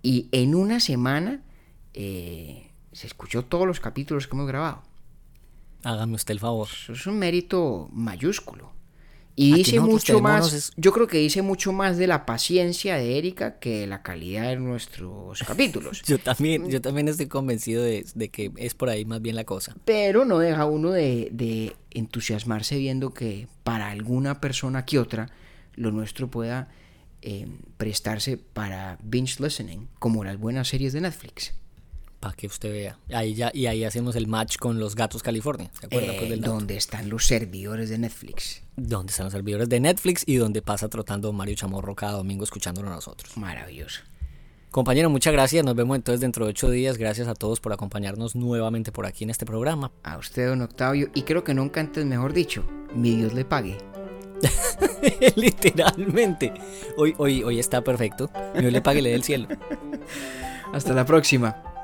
Y 0.00 0.28
en 0.30 0.54
una 0.54 0.78
semana 0.78 1.42
eh, 1.94 2.65
se 2.96 3.06
escuchó 3.06 3.44
todos 3.44 3.66
los 3.66 3.78
capítulos 3.78 4.26
que 4.26 4.34
hemos 4.34 4.48
grabado. 4.48 4.82
Hágame 5.82 6.14
usted 6.14 6.32
el 6.32 6.40
favor. 6.40 6.66
Eso 6.66 6.94
es 6.94 7.06
un 7.06 7.18
mérito 7.18 7.90
mayúsculo. 7.92 8.72
Y 9.38 9.52
dice 9.52 9.80
mucho 9.80 10.18
más, 10.22 10.72
yo 10.78 10.92
creo 10.92 11.06
que 11.06 11.18
dice 11.18 11.42
mucho 11.42 11.70
más 11.70 11.98
de 11.98 12.06
la 12.06 12.24
paciencia 12.24 12.96
de 12.96 13.18
Erika 13.18 13.58
que 13.58 13.80
de 13.80 13.86
la 13.86 14.02
calidad 14.02 14.48
de 14.48 14.56
nuestros 14.56 15.42
capítulos. 15.46 16.00
yo 16.06 16.18
también, 16.18 16.70
yo 16.70 16.80
también 16.80 17.06
estoy 17.08 17.26
convencido 17.26 17.82
de, 17.82 18.06
que 18.32 18.50
es 18.56 18.72
por 18.72 18.88
ahí 18.88 19.04
más 19.04 19.20
bien 19.20 19.36
la 19.36 19.44
cosa. 19.44 19.76
Pero 19.84 20.24
no 20.24 20.38
deja 20.38 20.64
uno 20.64 20.90
de, 20.90 21.76
entusiasmarse 21.90 22.78
viendo 22.78 23.12
que 23.12 23.46
para 23.62 23.90
alguna 23.90 24.40
persona 24.40 24.86
que 24.86 24.98
otra 24.98 25.28
lo 25.74 25.92
nuestro 25.92 26.30
pueda 26.30 26.68
eh, 27.20 27.46
prestarse 27.76 28.38
para 28.38 28.96
binge 29.02 29.38
listening, 29.38 29.86
como 29.98 30.24
las 30.24 30.38
buenas 30.38 30.68
series 30.68 30.94
de 30.94 31.02
Netflix 31.02 31.52
para 32.26 32.36
que 32.36 32.46
usted 32.48 32.72
vea. 32.72 32.98
Ahí 33.12 33.34
ya, 33.34 33.50
y 33.54 33.66
ahí 33.66 33.84
hacemos 33.84 34.16
el 34.16 34.26
match 34.26 34.56
con 34.58 34.80
los 34.80 34.96
gatos 34.96 35.22
California. 35.22 35.70
¿Se 35.78 35.86
acuerda? 35.86 36.12
Pues, 36.18 36.30
eh, 36.30 36.36
¿Dónde 36.38 36.76
están 36.76 37.08
los 37.08 37.24
servidores 37.24 37.88
de 37.88 37.98
Netflix? 37.98 38.62
¿Dónde 38.76 39.10
están 39.10 39.26
los 39.26 39.32
servidores 39.32 39.68
de 39.68 39.78
Netflix 39.78 40.24
y 40.26 40.36
donde 40.36 40.60
pasa 40.60 40.88
trotando 40.88 41.32
Mario 41.32 41.54
Chamorro 41.54 41.94
cada 41.94 42.12
domingo 42.12 42.42
escuchándolo 42.42 42.88
a 42.88 42.94
nosotros? 42.94 43.36
Maravilloso. 43.36 44.00
Compañero, 44.72 45.08
muchas 45.08 45.32
gracias. 45.32 45.64
Nos 45.64 45.76
vemos 45.76 45.96
entonces 45.96 46.20
dentro 46.20 46.44
de 46.44 46.50
ocho 46.50 46.68
días. 46.68 46.98
Gracias 46.98 47.28
a 47.28 47.34
todos 47.34 47.60
por 47.60 47.72
acompañarnos 47.72 48.34
nuevamente 48.34 48.90
por 48.90 49.06
aquí 49.06 49.22
en 49.22 49.30
este 49.30 49.46
programa. 49.46 49.92
A 50.02 50.18
usted, 50.18 50.48
don 50.48 50.62
Octavio. 50.62 51.10
Y 51.14 51.22
creo 51.22 51.44
que 51.44 51.54
nunca 51.54 51.80
antes, 51.80 52.04
mejor 52.04 52.32
dicho, 52.32 52.64
mi 52.94 53.14
Dios 53.14 53.32
le 53.34 53.44
pague. 53.44 53.78
Literalmente. 55.36 56.52
Hoy, 56.96 57.14
hoy, 57.18 57.44
hoy 57.44 57.60
está 57.60 57.82
perfecto. 57.82 58.30
Dios 58.58 58.72
le 58.72 58.82
pague, 58.82 59.00
le 59.00 59.10
dé 59.10 59.14
el 59.14 59.22
cielo. 59.22 59.46
Hasta 60.72 60.92
la 60.92 61.06
próxima. 61.06 61.75